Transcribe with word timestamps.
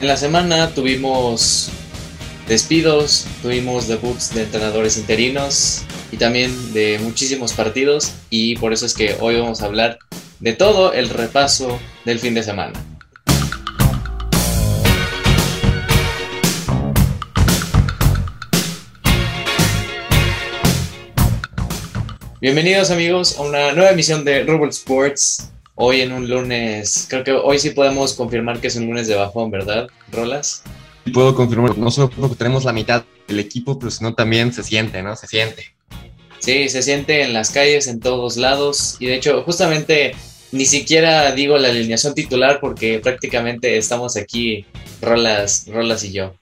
En 0.00 0.08
la 0.08 0.16
semana 0.16 0.70
tuvimos 0.74 1.70
despidos, 2.48 3.26
tuvimos 3.42 3.86
debuts 3.88 4.34
de 4.34 4.42
entrenadores 4.42 4.98
interinos 4.98 5.82
y 6.12 6.16
también 6.16 6.74
de 6.74 6.98
muchísimos 7.00 7.52
partidos 7.52 8.12
y 8.28 8.56
por 8.56 8.72
eso 8.72 8.86
es 8.86 8.94
que 8.94 9.16
hoy 9.20 9.40
vamos 9.40 9.62
a 9.62 9.66
hablar 9.66 9.98
de 10.40 10.52
todo 10.52 10.92
el 10.92 11.08
repaso 11.08 11.78
del 12.04 12.18
fin 12.18 12.34
de 12.34 12.42
semana. 12.42 12.72
Bienvenidos 22.40 22.90
amigos 22.90 23.38
a 23.38 23.42
una 23.42 23.72
nueva 23.72 23.92
emisión 23.92 24.22
de 24.22 24.42
Rubble 24.44 24.68
Sports. 24.68 25.53
Hoy 25.76 26.02
en 26.02 26.12
un 26.12 26.28
lunes, 26.28 27.06
creo 27.10 27.24
que 27.24 27.32
hoy 27.32 27.58
sí 27.58 27.70
podemos 27.70 28.14
confirmar 28.14 28.60
que 28.60 28.68
es 28.68 28.76
un 28.76 28.86
lunes 28.86 29.08
de 29.08 29.16
bajón, 29.16 29.50
¿verdad, 29.50 29.88
Rolas? 30.12 30.62
Puedo 31.12 31.34
confirmar, 31.34 31.76
no 31.76 31.90
solo 31.90 32.10
porque 32.10 32.36
tenemos 32.36 32.64
la 32.64 32.72
mitad 32.72 33.04
del 33.26 33.40
equipo, 33.40 33.76
pero 33.76 33.90
sino 33.90 34.14
también 34.14 34.52
se 34.52 34.62
siente, 34.62 35.02
¿no? 35.02 35.16
Se 35.16 35.26
siente. 35.26 35.74
Sí, 36.38 36.68
se 36.68 36.80
siente 36.80 37.22
en 37.22 37.32
las 37.32 37.50
calles, 37.50 37.88
en 37.88 37.98
todos 37.98 38.36
lados. 38.36 38.96
Y 39.00 39.06
de 39.06 39.16
hecho, 39.16 39.42
justamente 39.42 40.14
ni 40.52 40.64
siquiera 40.64 41.32
digo 41.32 41.58
la 41.58 41.68
alineación 41.68 42.14
titular 42.14 42.60
porque 42.60 43.00
prácticamente 43.00 43.76
estamos 43.76 44.16
aquí, 44.16 44.64
Rolas, 45.02 45.66
Rolas 45.66 46.04
y 46.04 46.12
yo. 46.12 46.34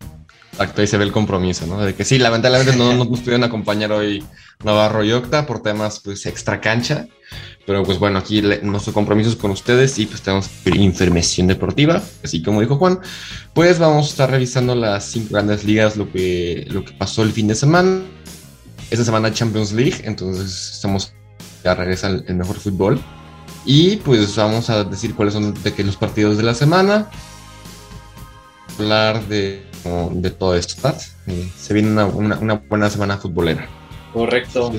Exacto, 0.52 0.82
ahí 0.82 0.86
se 0.86 0.98
ve 0.98 1.04
el 1.04 1.12
compromiso, 1.12 1.66
¿no? 1.66 1.80
De 1.80 1.94
que 1.94 2.04
sí, 2.04 2.18
lamentablemente 2.18 2.76
no, 2.76 2.92
no 2.92 3.06
nos 3.06 3.20
pudieron 3.20 3.44
acompañar 3.44 3.92
hoy 3.92 4.22
Navarro 4.64 5.04
y 5.04 5.12
Octa 5.12 5.46
por 5.46 5.62
temas 5.62 6.00
pues 6.00 6.26
extra 6.26 6.60
cancha. 6.60 7.06
Pero 7.66 7.84
pues 7.84 7.98
bueno, 7.98 8.18
aquí 8.18 8.42
nuestro 8.62 8.92
compromiso 8.92 9.30
es 9.30 9.36
con 9.36 9.52
ustedes 9.52 9.98
y 9.98 10.06
pues 10.06 10.22
tenemos 10.22 10.50
información 10.66 11.46
deportiva. 11.46 12.02
Así 12.24 12.42
como 12.42 12.60
dijo 12.60 12.76
Juan, 12.76 12.98
pues 13.54 13.78
vamos 13.78 14.06
a 14.06 14.10
estar 14.10 14.30
revisando 14.30 14.74
las 14.74 15.04
cinco 15.04 15.34
grandes 15.34 15.64
ligas, 15.64 15.96
lo 15.96 16.10
que, 16.10 16.66
lo 16.70 16.84
que 16.84 16.92
pasó 16.92 17.22
el 17.22 17.32
fin 17.32 17.46
de 17.46 17.54
semana. 17.54 18.02
Esta 18.90 19.04
semana 19.04 19.32
Champions 19.32 19.72
League, 19.72 20.02
entonces 20.04 20.72
estamos 20.72 21.14
ya 21.64 21.74
regresa 21.74 22.08
el, 22.08 22.34
mejor 22.34 22.56
fútbol. 22.56 23.00
Y 23.64 23.96
pues 23.96 24.34
vamos 24.36 24.68
a 24.70 24.84
decir 24.84 25.14
cuáles 25.14 25.34
son 25.34 25.54
de 25.62 25.72
que 25.72 25.84
los 25.84 25.96
partidos 25.96 26.36
de 26.36 26.42
la 26.42 26.54
semana. 26.54 27.08
Hablar 28.78 29.24
de, 29.28 29.64
de 30.12 30.30
todo 30.30 30.56
esto. 30.56 30.92
Eh, 31.26 31.50
se 31.56 31.74
viene 31.74 32.02
una, 32.02 32.38
una 32.38 32.54
buena 32.54 32.90
semana 32.90 33.18
futbolera. 33.18 33.68
Correcto. 34.12 34.72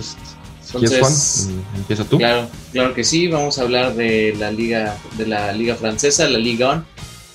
Entonces? 0.74 1.50
Mm, 1.50 1.78
¿Empieza 1.78 2.04
tú? 2.06 2.18
Claro, 2.18 2.48
claro 2.72 2.94
que 2.94 3.04
sí. 3.04 3.28
Vamos 3.28 3.60
a 3.60 3.64
hablar 3.64 3.96
de 3.96 4.36
la 4.38 4.52
liga, 4.52 4.98
de 5.18 5.28
la 5.28 5.52
liga 5.54 5.76
francesa, 5.76 6.28
la 6.30 6.40
Liga 6.40 6.72
1. 6.72 6.86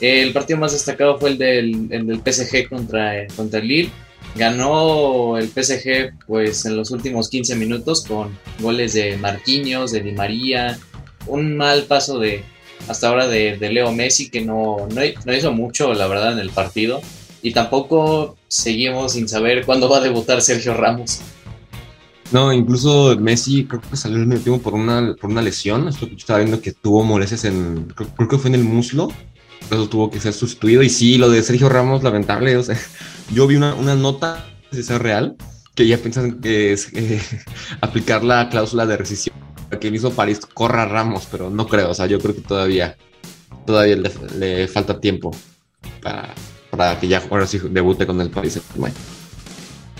El 0.00 0.32
partido 0.32 0.58
más 0.58 0.72
destacado 0.72 1.18
fue 1.18 1.30
el 1.30 1.38
del, 1.38 1.88
del 1.88 2.20
PSG 2.24 2.68
contra, 2.68 3.26
contra 3.34 3.60
el 3.60 3.68
Lille. 3.68 3.90
Ganó 4.36 5.36
el 5.38 5.48
PSG 5.48 6.12
pues 6.26 6.64
en 6.64 6.76
los 6.76 6.90
últimos 6.90 7.28
15 7.28 7.56
minutos 7.56 8.04
con 8.04 8.38
goles 8.60 8.92
de 8.92 9.16
Marquinhos, 9.16 9.90
de 9.90 10.00
Di 10.00 10.12
María, 10.12 10.78
un 11.26 11.56
mal 11.56 11.84
paso 11.84 12.18
de 12.18 12.44
hasta 12.86 13.08
ahora 13.08 13.26
de, 13.26 13.56
Leo 13.58 13.90
Messi 13.92 14.30
que 14.30 14.40
no, 14.40 14.86
no, 14.94 15.00
no 15.24 15.34
hizo 15.34 15.52
mucho 15.52 15.92
la 15.94 16.06
verdad 16.06 16.32
en 16.32 16.38
el 16.38 16.50
partido 16.50 17.00
y 17.42 17.52
tampoco 17.52 18.36
seguimos 18.48 19.12
sin 19.12 19.28
saber 19.28 19.64
cuándo 19.64 19.88
va 19.88 19.98
a 19.98 20.00
debutar 20.00 20.40
Sergio 20.42 20.74
Ramos. 20.74 21.20
No, 22.30 22.52
incluso 22.52 23.16
Messi 23.18 23.64
creo 23.64 23.80
que 23.80 23.96
salió 23.96 24.18
el 24.18 24.42
tiempo 24.42 24.60
por 24.60 24.74
una, 24.74 25.14
por 25.18 25.30
una 25.30 25.42
lesión. 25.42 25.88
Esto 25.88 26.06
que 26.06 26.14
estaba 26.14 26.40
viendo 26.40 26.60
que 26.60 26.72
tuvo 26.72 27.02
molestias 27.02 27.46
en. 27.46 27.92
Creo, 27.94 28.28
que 28.28 28.38
fue 28.38 28.48
en 28.48 28.56
el 28.56 28.64
muslo. 28.64 29.08
Eso 29.70 29.88
tuvo 29.88 30.10
que 30.10 30.20
ser 30.20 30.34
sustituido. 30.34 30.82
Y 30.82 30.90
sí, 30.90 31.16
lo 31.16 31.30
de 31.30 31.42
Sergio 31.42 31.68
Ramos, 31.68 32.02
lamentable. 32.02 32.56
O 32.56 32.62
sea, 32.62 32.78
yo 33.32 33.46
vi 33.46 33.56
una, 33.56 33.74
una 33.74 33.94
nota 33.94 34.46
de 34.70 34.82
ser 34.82 35.02
real 35.02 35.36
que 35.74 35.86
ya 35.86 35.96
piensan 35.96 36.40
que 36.40 36.72
es 36.72 36.92
eh, 36.94 37.20
aplicar 37.80 38.24
la 38.24 38.48
cláusula 38.48 38.84
de 38.84 38.96
rescisión 38.96 39.36
que 39.80 39.88
hizo 39.88 40.12
París 40.12 40.40
corra 40.40 40.86
Ramos, 40.86 41.28
pero 41.30 41.50
no 41.50 41.66
creo. 41.66 41.90
O 41.90 41.94
sea, 41.94 42.06
yo 42.06 42.18
creo 42.18 42.34
que 42.34 42.40
todavía, 42.40 42.96
todavía 43.66 43.96
le, 43.96 44.68
falta 44.68 45.00
tiempo 45.00 45.30
para, 46.02 46.34
para 46.70 46.98
que 46.98 47.08
ya 47.08 47.22
ahora 47.30 47.46
sí 47.46 47.58
debute 47.70 48.06
con 48.06 48.20
el 48.20 48.30
París. 48.30 48.60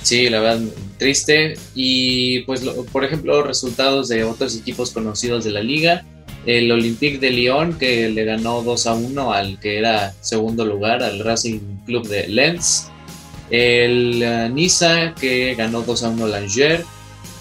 Sí, 0.03 0.29
la 0.29 0.41
verdad, 0.41 0.61
triste. 0.99 1.55
Y 1.75 2.41
pues, 2.41 2.61
por 2.93 3.05
ejemplo, 3.05 3.43
resultados 3.43 4.09
de 4.09 4.25
otros 4.25 4.57
equipos 4.57 4.91
conocidos 4.91 5.45
de 5.45 5.51
la 5.51 5.63
liga. 5.63 6.05
El 6.47 6.71
Olympique 6.73 7.19
de 7.19 7.31
Lyon, 7.31 7.79
que 7.79 8.09
le 8.09 8.25
ganó 8.25 8.63
2 8.63 8.87
a 8.87 8.95
1 8.95 9.33
al 9.33 9.61
que 9.61 9.79
era 9.79 10.15
segundo 10.21 10.65
lugar, 10.65 11.03
al 11.03 11.19
Racing 11.19 11.61
Club 11.85 12.09
de 12.09 12.29
Lens. 12.29 12.89
El 13.51 14.23
uh, 14.23 14.53
Niza, 14.53 15.15
que 15.15 15.55
ganó 15.55 15.83
2 15.83 16.05
a 16.05 16.09
1 16.09 16.25
al 16.25 16.35
Angers. 16.35 16.85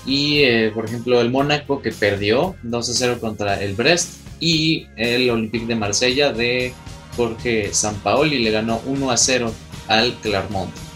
Y, 0.06 0.44
eh, 0.44 0.72
por 0.74 0.85
ejemplo, 0.85 1.22
el 1.22 1.29
Mónaco, 1.29 1.81
que 1.81 1.91
perdió 1.91 2.56
2 2.63 2.89
a 2.89 2.94
0 2.94 3.18
contra 3.19 3.62
el 3.62 3.75
Brest. 3.75 4.16
Y 4.39 4.88
el 4.97 5.29
Olympique 5.29 5.66
de 5.66 5.75
Marsella 5.75 6.31
de 6.31 6.74
Jorge 7.16 7.74
Sampaoli 7.74 8.39
le 8.39 8.51
ganó 8.51 8.81
1 8.85 9.12
a 9.12 9.18
0 9.18 9.53
al 9.88 10.13
Clermont. 10.16 10.87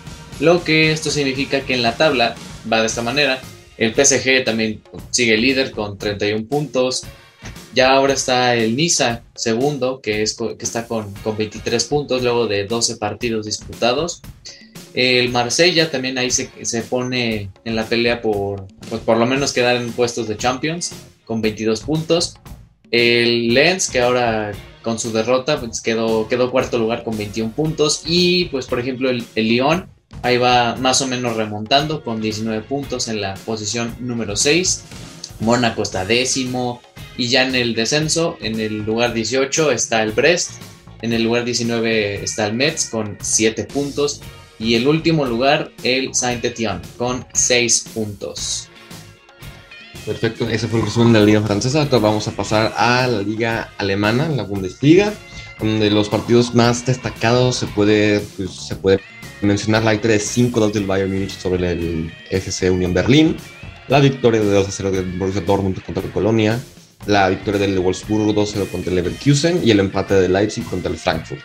Lo 0.41 0.63
que 0.63 0.91
esto 0.91 1.12
significa 1.12 1.62
que 1.62 1.75
en 1.75 1.84
la 1.84 1.96
tabla 1.96 2.35
va 2.72 2.81
de 2.81 2.88
esta 2.88 3.03
manera. 3.03 3.40
El 3.78 3.94
PSG 3.94 4.44
también 4.44 4.81
sigue 5.12 5.38
líder 5.38 5.72
con 5.72 6.00
31 6.00 6.47
puntos. 6.47 7.03
Ya 7.75 7.91
ahora 7.91 8.13
está 8.13 8.56
el 8.56 8.75
Niza 8.75 9.22
segundo, 9.35 10.02
que, 10.02 10.24
es, 10.24 10.35
que 10.35 10.56
está 10.59 10.88
con, 10.88 11.13
con 11.24 11.38
23 11.38 11.84
puntos 11.85 12.24
luego 12.24 12.47
de 12.47 12.66
12 12.66 12.97
partidos 12.97 13.46
disputados. 13.46 14.22
El 14.96 15.29
Marsella 15.29 15.91
también 15.91 16.18
ahí 16.18 16.31
se, 16.31 16.50
se 16.63 16.81
pone 16.81 17.52
en 17.63 17.75
la 17.75 17.85
pelea 17.85 18.22
por 18.22 18.68
pues 18.90 19.02
por 19.03 19.18
lo 19.18 19.25
menos 19.25 19.53
quedar 19.53 19.75
en 19.78 19.91
puestos 19.94 20.28
de 20.28 20.38
Champions 20.38 20.91
con 21.23 21.41
22 21.41 21.81
puntos. 21.81 22.35
El 22.90 23.53
Lens, 23.53 23.90
que 23.90 24.02
ahora 24.02 24.52
con 24.81 24.97
su 24.97 25.13
derrota 25.13 25.59
pues 25.59 25.81
quedó, 25.81 26.28
quedó 26.28 26.52
cuarto 26.52 26.79
lugar 26.79 27.03
con 27.03 27.16
21 27.16 27.53
puntos. 27.53 28.02
Y 28.08 28.46
pues 28.46 28.66
por 28.66 28.79
ejemplo 28.79 29.12
el, 29.12 29.23
el 29.35 29.47
Lyon 29.47 30.00
Ahí 30.23 30.38
va 30.38 30.75
más 30.75 31.01
o 31.01 31.07
menos 31.07 31.35
remontando 31.35 32.03
con 32.03 32.22
19 32.22 32.61
puntos 32.63 33.07
en 33.07 33.22
la 33.22 33.33
posición 33.33 33.95
número 33.99 34.35
6. 34.35 34.83
Mónaco 35.39 35.81
está 35.83 36.05
décimo. 36.05 36.81
Y 37.17 37.27
ya 37.27 37.45
en 37.47 37.55
el 37.55 37.75
descenso, 37.75 38.38
en 38.41 38.59
el 38.59 38.83
lugar 38.83 39.13
18 39.13 39.72
está 39.72 40.01
el 40.03 40.11
Brest. 40.11 40.51
En 41.01 41.13
el 41.13 41.23
lugar 41.23 41.44
19 41.45 42.23
está 42.23 42.47
el 42.47 42.53
Metz 42.53 42.89
con 42.89 43.17
7 43.22 43.66
puntos. 43.66 44.22
Y 44.59 44.75
el 44.75 44.88
último 44.88 45.25
lugar, 45.25 45.72
el 45.83 46.13
Saint-Étienne 46.13 46.81
con 46.97 47.25
6 47.33 47.85
puntos. 47.93 48.69
Perfecto, 50.05 50.47
ese 50.49 50.67
fue 50.67 50.79
el 50.79 50.85
resumen 50.85 51.13
de 51.13 51.19
la 51.19 51.25
Liga 51.25 51.41
Francesa. 51.41 51.83
Ahora 51.83 51.99
vamos 51.99 52.28
a 52.28 52.31
pasar 52.31 52.73
a 52.75 53.07
la 53.07 53.22
Liga 53.22 53.72
Alemana, 53.78 54.29
la 54.29 54.43
Bundesliga, 54.43 55.13
donde 55.59 55.91
los 55.91 56.09
partidos 56.09 56.55
más 56.55 56.85
destacados 56.85 57.55
se 57.57 57.67
puede, 57.67 58.19
pues, 58.38 58.51
se 58.51 58.75
puede 58.75 58.99
mencionar 59.41 59.84
la 59.84 59.91
victoria 59.91 60.18
de 60.18 60.24
5-2 60.24 60.72
del 60.72 60.85
Bayern 60.85 61.12
Munich 61.12 61.31
sobre 61.31 61.72
el 61.72 62.12
FC 62.29 62.69
Unión 62.69 62.94
Berlín, 62.94 63.38
la 63.88 64.00
victoria 64.00 64.41
de 64.41 64.59
2-0 64.59 64.91
del 64.91 65.06
Borussia 65.18 65.41
Dortmund 65.41 65.81
contra 65.84 66.03
el 66.03 66.12
Colonia, 66.12 66.59
la 67.06 67.29
victoria 67.29 67.59
del 67.59 67.79
Wolfsburgo 67.79 68.34
2-0 68.34 68.68
contra 68.69 68.90
el 68.90 68.96
Leverkusen 68.96 69.62
y 69.63 69.72
el 69.72 69.79
empate 69.79 70.13
de 70.16 70.29
Leipzig 70.29 70.63
contra 70.66 70.91
el 70.91 70.97
Frankfurt. 70.97 71.41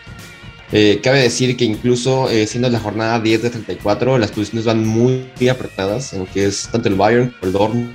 Eh, 0.72 1.00
cabe 1.02 1.22
decir 1.22 1.56
que 1.56 1.64
incluso 1.64 2.28
eh, 2.28 2.46
siendo 2.46 2.68
la 2.68 2.80
jornada 2.80 3.20
10 3.20 3.42
de 3.42 3.50
34, 3.50 4.18
las 4.18 4.32
posiciones 4.32 4.64
van 4.64 4.84
muy, 4.84 5.30
apretadas 5.48 6.12
en 6.12 6.20
lo 6.20 6.26
que 6.26 6.46
es 6.46 6.68
tanto 6.70 6.88
el 6.88 6.96
Bayern 6.96 7.30
como 7.30 7.46
el 7.46 7.52
Dortmund. 7.52 7.92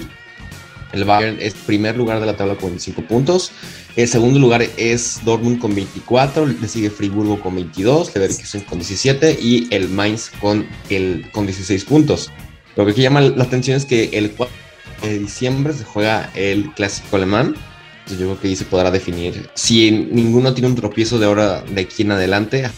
El 0.93 1.05
Bayern 1.05 1.37
es 1.39 1.53
primer 1.53 1.97
lugar 1.97 2.19
de 2.19 2.25
la 2.25 2.35
tabla 2.35 2.55
con 2.55 2.69
25 2.69 3.03
puntos 3.03 3.51
el 3.97 4.07
segundo 4.07 4.39
lugar 4.39 4.65
es 4.77 5.19
Dortmund 5.25 5.59
con 5.59 5.75
24, 5.75 6.45
le 6.45 6.67
sigue 6.67 6.89
Friburgo 6.89 7.41
con 7.41 7.55
22, 7.55 8.15
Leverkusen 8.15 8.61
con 8.61 8.79
17 8.79 9.37
y 9.41 9.67
el 9.69 9.89
Mainz 9.89 10.31
con, 10.39 10.65
el, 10.89 11.29
con 11.33 11.45
16 11.45 11.83
puntos. 11.85 12.31
Lo 12.77 12.85
que 12.85 12.91
aquí 12.91 13.01
llama 13.01 13.19
la 13.19 13.43
atención 13.43 13.75
es 13.75 13.85
que 13.85 14.05
el 14.13 14.31
4 14.31 14.55
de 15.01 15.19
diciembre 15.19 15.73
se 15.73 15.83
juega 15.83 16.31
el 16.35 16.73
clásico 16.73 17.17
alemán. 17.17 17.55
Entonces 17.99 18.19
yo 18.19 18.27
creo 18.27 18.39
que 18.39 18.47
ahí 18.47 18.55
se 18.55 18.63
podrá 18.63 18.91
definir. 18.91 19.49
Si 19.55 19.91
ninguno 19.91 20.53
tiene 20.53 20.69
un 20.69 20.75
tropiezo 20.75 21.19
de 21.19 21.25
ahora 21.25 21.61
de 21.61 21.81
aquí 21.81 22.03
en 22.03 22.11
adelante, 22.11 22.69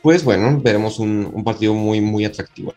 pues 0.00 0.24
bueno, 0.24 0.58
veremos 0.58 0.98
un, 0.98 1.44
partido 1.44 1.74
muy, 1.74 2.00
muy 2.00 2.24
atractivo. 2.24 2.74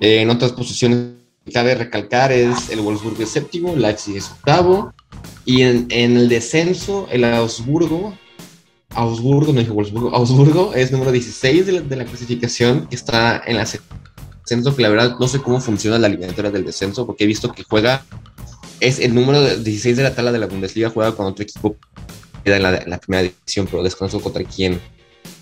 en 0.00 0.28
otras 0.28 0.52
posiciones 0.52 1.12
cabe 1.50 1.74
recalcar 1.74 2.32
es 2.32 2.70
el 2.70 2.80
Wolfsburg 2.80 3.20
es 3.20 3.30
séptimo, 3.30 3.74
Leipzig 3.76 4.16
es 4.16 4.30
octavo, 4.30 4.92
y 5.44 5.62
en, 5.62 5.86
el 5.90 6.28
descenso, 6.28 7.08
el 7.10 7.24
Augsburgo, 7.24 8.16
Augsburgo, 8.90 9.52
no 9.52 9.60
dije 9.60 9.72
Wolfsburgo, 9.72 10.14
Augsburgo 10.14 10.74
es 10.74 10.92
número 10.92 11.12
16 11.12 11.66
de 11.66 11.96
la, 11.96 12.04
clasificación, 12.04 12.86
que 12.86 12.96
está 12.96 13.42
en 13.46 13.56
la 13.56 13.64
descenso, 13.64 14.74
que 14.74 14.82
la 14.82 14.88
verdad 14.88 15.16
no 15.18 15.28
sé 15.28 15.40
cómo 15.40 15.60
funciona 15.60 15.98
la 15.98 16.06
eliminatoria 16.06 16.50
del 16.50 16.64
descenso, 16.64 17.06
porque 17.06 17.24
he 17.24 17.26
visto 17.26 17.52
que 17.52 17.64
juega, 17.64 18.04
es 18.80 18.98
el 18.98 19.14
número 19.14 19.42
16 19.42 19.96
de 19.96 20.02
la 20.02 20.14
tabla 20.14 20.32
de 20.32 20.38
la 20.38 20.46
Bundesliga, 20.46 20.90
juega 20.90 21.12
con 21.12 21.26
otro 21.26 21.42
equipo 21.42 21.76
que 22.44 22.54
en 22.54 22.62
la, 22.62 22.84
la 22.86 22.98
primera 22.98 23.22
división, 23.22 23.66
pero 23.70 23.82
desconozco 23.82 24.20
contra 24.20 24.44
quién 24.44 24.80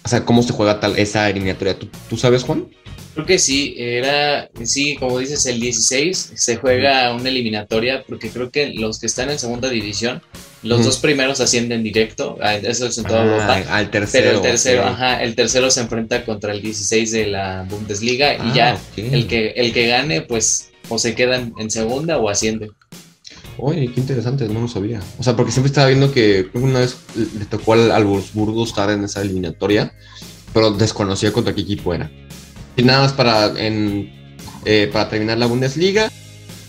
o 0.06 0.08
sea, 0.08 0.24
cómo 0.24 0.40
se 0.44 0.52
juega 0.52 0.78
tal 0.78 0.96
esa 0.96 1.28
eliminatoria. 1.28 1.76
¿Tú, 2.08 2.16
sabes, 2.16 2.44
Juan? 2.44 2.68
Creo 3.16 3.24
que 3.24 3.38
sí, 3.38 3.74
era, 3.78 4.50
sí, 4.64 4.94
como 4.96 5.18
dices, 5.18 5.46
el 5.46 5.58
16 5.58 6.32
se 6.34 6.56
juega 6.56 7.14
una 7.14 7.30
eliminatoria 7.30 8.04
porque 8.06 8.28
creo 8.28 8.50
que 8.50 8.74
los 8.74 8.98
que 8.98 9.06
están 9.06 9.30
en 9.30 9.38
segunda 9.38 9.70
división, 9.70 10.20
los 10.62 10.84
dos 10.84 10.98
primeros 10.98 11.40
ascienden 11.40 11.82
directo, 11.82 12.36
eso 12.62 12.88
es 12.88 12.98
en 12.98 13.04
toda 13.04 13.22
ah, 13.22 13.24
Europa. 13.24 13.74
Al 13.74 13.90
tercero. 13.90 14.22
Pero 14.22 14.36
el 14.36 14.42
tercero, 14.42 14.84
ajá, 14.84 15.22
el 15.22 15.34
tercero 15.34 15.70
se 15.70 15.80
enfrenta 15.80 16.26
contra 16.26 16.52
el 16.52 16.60
16 16.60 17.10
de 17.10 17.26
la 17.28 17.66
Bundesliga 17.70 18.34
y 18.34 18.38
ah, 18.38 18.52
ya 18.54 18.80
el, 18.98 19.26
que, 19.26 19.52
el 19.56 19.72
que 19.72 19.86
gane, 19.86 20.20
pues, 20.20 20.68
o 20.90 20.98
se 20.98 21.14
queda 21.14 21.36
en 21.36 21.70
segunda 21.70 22.18
o 22.18 22.28
asciende. 22.28 22.70
Oye, 23.56 23.90
qué 23.94 23.98
interesante, 23.98 24.46
no 24.46 24.60
lo 24.60 24.68
sabía. 24.68 25.00
O 25.18 25.22
sea, 25.22 25.34
porque 25.34 25.52
siempre 25.52 25.68
estaba 25.68 25.86
viendo 25.86 26.12
que 26.12 26.50
una 26.52 26.80
vez 26.80 26.98
le 27.16 27.46
tocó 27.46 27.72
al, 27.72 27.92
al 27.92 28.04
Wolfsburgo 28.04 28.62
estar 28.62 28.90
en 28.90 29.04
esa 29.04 29.22
eliminatoria, 29.22 29.94
pero 30.52 30.72
desconocía 30.72 31.32
contra 31.32 31.54
qué 31.54 31.62
equipo 31.62 31.94
era. 31.94 32.10
Y 32.76 32.82
nada 32.82 33.02
más 33.02 33.12
para, 33.12 33.52
eh, 33.56 34.90
para 34.92 35.08
terminar 35.08 35.38
la 35.38 35.46
Bundesliga. 35.46 36.10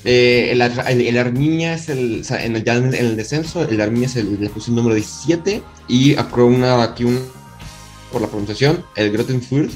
Eh, 0.05 0.51
el, 0.53 0.61
el, 0.61 1.17
Arminia 1.17 1.73
es 1.73 1.89
el, 1.89 2.23
en 2.29 2.55
el, 2.55 3.17
descenso, 3.17 3.63
el 3.63 3.81
Arminia 3.81 4.07
es 4.07 4.15
el, 4.15 4.27
puse 4.53 4.69
el 4.69 4.75
número 4.75 4.95
17 4.95 5.61
y 5.89 6.15
una, 6.37 6.81
aquí 6.81 7.03
un, 7.03 7.19
por 8.11 8.21
la 8.21 8.27
pronunciación, 8.27 8.85
el 8.95 9.11
Grottenfurt 9.11 9.71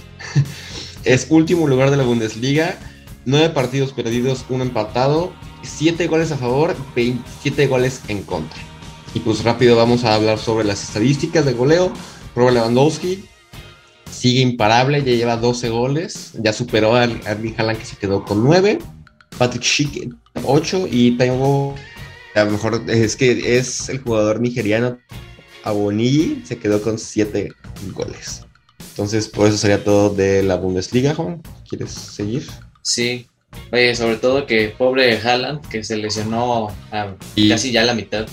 es 1.04 1.28
último 1.30 1.68
lugar 1.68 1.92
de 1.92 1.98
la 1.98 2.04
Bundesliga, 2.04 2.78
nueve 3.26 3.50
partidos 3.50 3.92
perdidos, 3.92 4.46
uno 4.48 4.64
empatado, 4.64 5.34
7 5.64 6.08
goles 6.08 6.32
a 6.32 6.38
favor, 6.38 6.76
27 6.96 7.68
goles 7.68 8.02
en 8.08 8.24
contra. 8.24 8.60
Y 9.14 9.20
pues 9.20 9.44
rápido 9.44 9.76
vamos 9.76 10.04
a 10.06 10.16
hablar 10.16 10.40
sobre 10.40 10.64
las 10.64 10.82
estadísticas 10.84 11.46
de 11.46 11.54
goleo. 11.54 11.92
Robert 12.36 12.56
Lewandowski 12.56 13.26
sigue 14.22 14.42
imparable, 14.42 15.04
ya 15.04 15.14
lleva 15.14 15.36
12 15.36 15.70
goles, 15.70 16.34
ya 16.36 16.54
superó 16.54 16.94
a 16.94 17.06
Erling 17.06 17.56
Haaland 17.58 17.80
que 17.80 17.86
se 17.86 17.96
quedó 17.96 18.24
con 18.24 18.44
9, 18.44 18.78
Patrick 19.40 19.64
Schick 19.64 20.14
8 20.44 20.88
y 20.92 21.18
tengo, 21.18 21.74
a 22.36 22.44
lo 22.44 22.52
mejor 22.52 22.84
es 22.88 23.16
que 23.16 23.58
es 23.58 23.90
el 23.90 23.98
jugador 23.98 24.40
nigeriano 24.40 25.00
Abonigi, 25.64 26.44
se 26.46 26.60
quedó 26.60 26.84
con 26.84 27.00
7 27.00 27.52
goles. 27.96 28.46
Entonces, 28.92 29.28
por 29.28 29.48
eso 29.48 29.58
sería 29.58 29.84
todo 29.84 30.12
de 30.12 30.44
la 30.44 30.56
Bundesliga, 30.58 31.16
Juan. 31.16 31.42
¿Quieres 31.68 31.90
seguir? 31.90 32.46
Sí, 32.84 33.28
Oye, 33.72 33.96
sobre 33.96 34.18
todo 34.18 34.46
que 34.46 34.74
pobre 34.78 35.20
Haaland, 35.20 35.68
que 35.68 35.84
se 35.84 35.98
lesionó 35.98 36.68
a 36.92 37.16
casi 37.50 37.72
ya 37.72 37.84
la 37.84 37.96
mitad. 37.96 38.28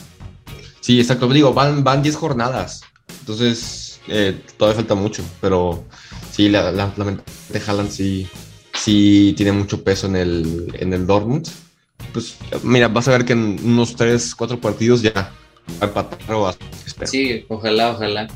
Sí, 0.81 1.01
exacto. 1.01 1.29
Digo, 1.29 1.55
van, 1.55 1.83
van 1.83 2.03
10 2.03 2.15
jornadas. 2.15 2.83
Entonces, 3.21 3.88
eh, 4.09 4.41
todavía 4.57 4.77
falta 4.77 4.95
mucho. 4.95 5.23
Pero 5.41 5.85
sí, 6.33 6.49
la, 6.49 6.73
la, 6.73 6.93
de 6.97 7.63
Haaland 7.67 7.91
sí, 7.91 8.29
sí 8.75 9.35
tiene 9.37 9.53
mucho 9.53 9.83
peso 9.83 10.07
en 10.07 10.17
el, 10.17 10.75
en 10.79 10.93
el 10.93 11.07
Dortmund. 11.07 11.49
Pues 12.13 12.37
mira, 12.63 12.89
vas 12.89 13.09
a 13.09 13.13
ver 13.13 13.25
que 13.25 13.33
en 13.33 13.59
unos 13.65 13.97
3, 13.97 14.35
4 14.35 14.61
partidos 14.61 15.03
ya 15.03 15.13
va 15.13 15.33
a 15.81 15.85
empatar 15.85 16.35
o 16.35 16.47
a 16.47 16.55
Sí, 17.05 17.45
ojalá, 17.49 17.91
ojalá. 17.91 18.29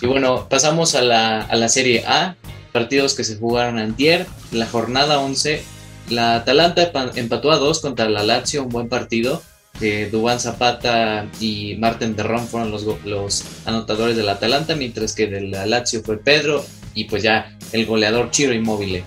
Y 0.00 0.06
bueno, 0.06 0.48
pasamos 0.48 0.94
a 0.94 1.02
la, 1.02 1.42
a 1.42 1.56
la 1.56 1.68
Serie 1.68 2.04
A. 2.06 2.36
Partidos 2.72 3.14
que 3.14 3.24
se 3.24 3.36
jugaron 3.36 3.78
antier. 3.78 4.26
La 4.50 4.66
jornada 4.66 5.20
11 5.20 5.62
la 6.08 6.36
Atalanta 6.36 6.90
empató 7.14 7.52
a 7.52 7.56
dos 7.56 7.80
contra 7.80 8.08
la 8.08 8.22
Lazio, 8.22 8.64
un 8.64 8.68
buen 8.68 8.88
partido. 8.88 9.42
Eh, 9.80 10.08
Dubán 10.12 10.38
Zapata 10.38 11.26
y 11.40 11.76
Marten 11.76 12.14
Terrón 12.14 12.46
fueron 12.46 12.70
los, 12.70 12.84
los 13.04 13.44
anotadores 13.64 14.16
del 14.16 14.28
Atalanta, 14.28 14.76
mientras 14.76 15.14
que 15.14 15.26
del 15.26 15.50
Lazio 15.50 16.02
fue 16.02 16.18
Pedro 16.18 16.64
y 16.94 17.04
pues 17.04 17.22
ya 17.22 17.56
el 17.72 17.86
goleador 17.86 18.30
Chiro 18.30 18.52
Inmóvil. 18.52 19.02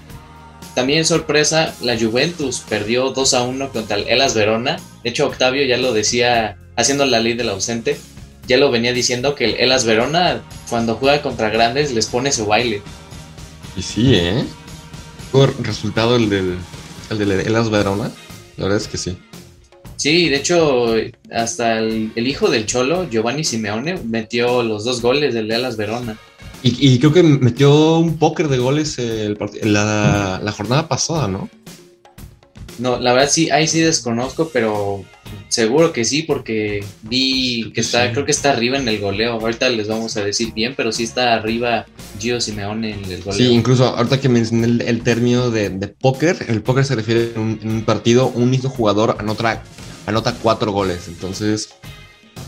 También 0.74 1.06
sorpresa, 1.06 1.74
la 1.82 1.98
Juventus 1.98 2.62
perdió 2.68 3.12
2 3.12 3.34
a 3.34 3.44
1 3.44 3.72
contra 3.72 3.96
el 3.96 4.08
Elas 4.10 4.34
Verona. 4.34 4.78
De 5.04 5.12
hecho, 5.12 5.28
Octavio 5.28 5.64
ya 5.66 5.78
lo 5.78 5.94
decía 5.94 6.58
haciendo 6.76 7.06
la 7.06 7.20
ley 7.20 7.34
del 7.34 7.50
ausente. 7.50 7.98
Ya 8.48 8.58
lo 8.58 8.70
venía 8.70 8.92
diciendo 8.92 9.36
que 9.36 9.46
el 9.46 9.56
Elas 9.56 9.86
Verona, 9.86 10.42
cuando 10.70 10.96
juega 10.96 11.22
contra 11.22 11.50
grandes, 11.50 11.94
les 11.94 12.08
pone 12.08 12.32
su 12.34 12.46
baile. 12.46 12.82
Y 13.78 13.82
sí, 13.82 14.16
¿eh? 14.16 14.44
Por 15.32 15.56
resultado 15.64 16.18
el 16.18 16.30
del 16.30 16.58
¿El 17.10 17.20
de 17.20 17.42
Elas 17.44 17.70
Verona? 17.70 18.12
La 18.58 18.66
verdad 18.66 18.82
es 18.82 18.88
que 18.88 18.98
sí. 18.98 19.18
Sí, 19.98 20.30
de 20.30 20.38
hecho, 20.38 20.96
hasta 21.32 21.80
el, 21.80 22.12
hijo 22.16 22.50
del 22.50 22.66
Cholo, 22.66 23.10
Giovanni 23.10 23.44
Simeone, 23.44 23.98
metió 24.04 24.64
los 24.64 24.84
dos 24.84 25.02
goles 25.02 25.34
del 25.34 25.52
Elas 25.52 25.78
Verona. 25.78 26.18
Y, 26.68 26.98
creo 26.98 27.14
que 27.14 27.22
metió 27.22 28.00
un 28.00 28.18
póker 28.18 28.48
de 28.48 28.58
goles 28.58 28.98
el, 28.98 29.38
la, 29.62 30.42
la 30.44 30.52
jornada 30.52 30.88
pasada, 30.88 31.28
¿no? 31.28 31.48
No, 32.80 33.00
la 33.00 33.14
verdad 33.14 33.30
sí, 33.30 33.50
ahí 33.52 33.68
sí 33.68 33.80
desconozco, 33.80 34.50
pero 34.52 35.06
seguro 35.48 35.94
que 35.94 36.04
sí, 36.04 36.24
porque 36.24 36.84
vi 37.04 37.72
que 37.74 37.82
está, 37.82 38.12
creo 38.12 38.26
que 38.26 38.32
está 38.32 38.52
arriba 38.52 38.78
en 38.78 38.88
el 38.88 39.00
goleo. 39.00 39.34
Ahorita 39.34 39.70
les 39.70 39.88
vamos 39.88 40.18
a 40.18 40.24
decir 40.24 40.54
bien, 40.54 40.74
pero 40.76 40.92
sí 40.92 41.04
está 41.04 41.34
arriba 41.34 41.86
Gio 42.20 42.42
Simeone 42.42 42.92
en 42.92 43.06
el 43.06 43.22
goleo. 43.22 43.38
Sí, 43.38 43.48
incluso 43.48 43.86
ahorita 43.86 44.20
que 44.20 44.30
mencioné 44.30 44.84
el, 44.84 45.02
término 45.04 45.52
de, 45.52 45.70
póker, 45.88 46.46
el 46.50 46.62
póker 46.62 46.86
se 46.86 46.96
refiere 46.96 47.32
en 47.36 47.60
un, 47.64 47.84
partido, 47.84 48.28
un 48.28 48.50
mismo 48.50 48.70
jugador 48.70 49.16
anota, 49.20 49.64
anota 50.06 50.34
cuatro 50.42 50.72
goles. 50.72 51.08
Entonces, 51.08 51.76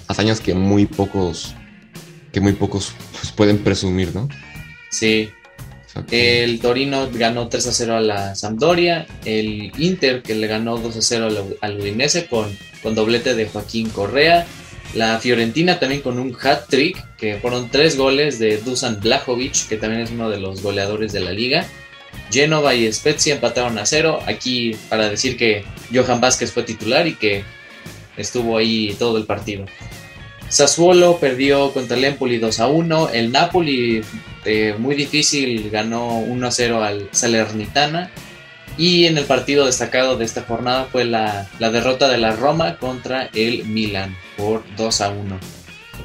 hazañas 0.08 0.40
que 0.40 0.54
muy 0.54 0.86
pocos, 0.86 1.56
que 2.32 2.40
muy 2.40 2.54
pocos 2.54 2.94
pues, 3.14 3.32
pueden 3.32 3.60
presumir, 3.60 4.14
¿no? 4.14 4.28
Sí, 4.90 5.30
el 6.12 6.60
Torino 6.60 7.10
ganó 7.12 7.48
3 7.48 7.68
a 7.68 7.72
0 7.72 7.98
a 7.98 8.02
la 8.02 8.36
Sampdoria. 8.36 9.08
El 9.26 9.72
Inter 9.78 10.22
que 10.22 10.36
le 10.36 10.48
ganó 10.48 10.78
2 10.78 10.98
a 10.98 11.02
0 11.02 11.58
al 11.62 11.80
Udinese 11.80 12.28
con, 12.28 12.56
con 12.84 12.96
doblete 12.96 13.36
de 13.36 13.48
Joaquín 13.48 13.90
Correa. 13.90 14.46
La 14.94 15.20
Fiorentina 15.20 15.80
también 15.80 16.02
con 16.02 16.18
un 16.18 16.36
hat 16.42 16.68
trick, 16.70 17.04
que 17.18 17.38
fueron 17.38 17.70
tres 17.70 17.98
goles 17.98 18.40
de 18.40 18.58
Dusan 18.58 19.00
Blajovic, 19.02 19.68
que 19.68 19.78
también 19.78 20.02
es 20.02 20.12
uno 20.12 20.30
de 20.30 20.40
los 20.40 20.62
goleadores 20.62 21.12
de 21.12 21.20
la 21.20 21.32
liga. 21.32 21.68
Genova 22.32 22.76
y 22.76 22.92
Spezia 22.92 23.36
empataron 23.36 23.78
a 23.78 23.86
cero. 23.86 24.20
Aquí 24.26 24.76
para 24.90 25.10
decir 25.10 25.38
que 25.38 25.64
Johan 25.94 26.22
Vázquez 26.22 26.52
fue 26.52 26.64
titular 26.64 27.08
y 27.08 27.16
que 27.16 27.44
estuvo 28.18 28.58
ahí 28.58 28.96
todo 29.00 29.18
el 29.18 29.26
partido. 29.26 29.66
Sassuolo 30.50 31.18
perdió 31.20 31.74
contra 31.74 31.98
el 31.98 32.06
Empoli 32.06 32.38
2 32.38 32.60
a 32.60 32.68
1. 32.68 33.10
El 33.10 33.32
Napoli, 33.32 34.02
eh, 34.46 34.76
muy 34.78 34.96
difícil, 34.96 35.70
ganó 35.70 36.20
1 36.20 36.48
a 36.48 36.52
0 36.52 36.84
al 36.84 37.10
Salernitana. 37.12 38.12
Y 38.78 39.06
en 39.06 39.18
el 39.18 39.26
partido 39.26 39.66
destacado 39.66 40.18
de 40.18 40.26
esta 40.26 40.44
jornada 40.44 40.86
fue 40.92 41.04
la, 41.04 41.50
derrota 41.60 42.08
de 42.08 42.20
la 42.20 42.34
Roma 42.34 42.78
contra 42.78 43.30
el 43.34 43.66
Milan 43.66 44.16
por 44.38 44.64
2 44.78 45.02
a 45.02 45.10
1. 45.10 45.40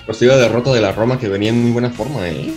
Partido 0.07 0.37
de 0.37 0.42
derrota 0.42 0.73
de 0.73 0.81
la 0.81 0.92
Roma 0.92 1.21
que 1.21 1.28
venía 1.28 1.50
en 1.50 1.62
muy 1.62 1.71
buena 1.71 1.90
forma, 1.90 2.26
¿eh? 2.28 2.52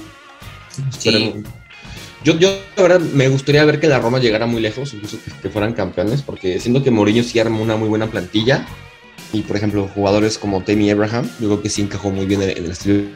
Yo, 2.25 2.39
yo, 2.39 2.59
la 2.75 2.81
verdad, 2.81 3.01
me 3.01 3.29
gustaría 3.29 3.63
ver 3.65 3.79
que 3.79 3.87
la 3.87 3.99
Roma 3.99 4.17
llegara 4.17 4.47
muy 4.47 4.59
lejos, 4.59 4.95
incluso 4.95 5.19
que, 5.43 5.47
fueran 5.51 5.73
campeones, 5.73 6.23
porque 6.23 6.59
siento 6.59 6.81
que 6.81 6.89
Mourinho 6.89 7.21
sí 7.21 7.37
armó 7.37 7.61
una 7.61 7.77
muy 7.77 7.87
buena 7.87 8.07
plantilla 8.07 8.65
y 9.31 9.43
por 9.43 9.55
ejemplo, 9.55 9.87
jugadores 9.93 10.39
como 10.39 10.63
Tammy 10.63 10.89
Abraham, 10.89 11.29
yo 11.39 11.49
creo 11.49 11.61
que 11.61 11.69
sí 11.69 11.83
encajó 11.83 12.09
muy 12.09 12.25
bien 12.25 12.41
en, 12.41 12.49
el 12.49 12.71
estilo. 12.71 13.09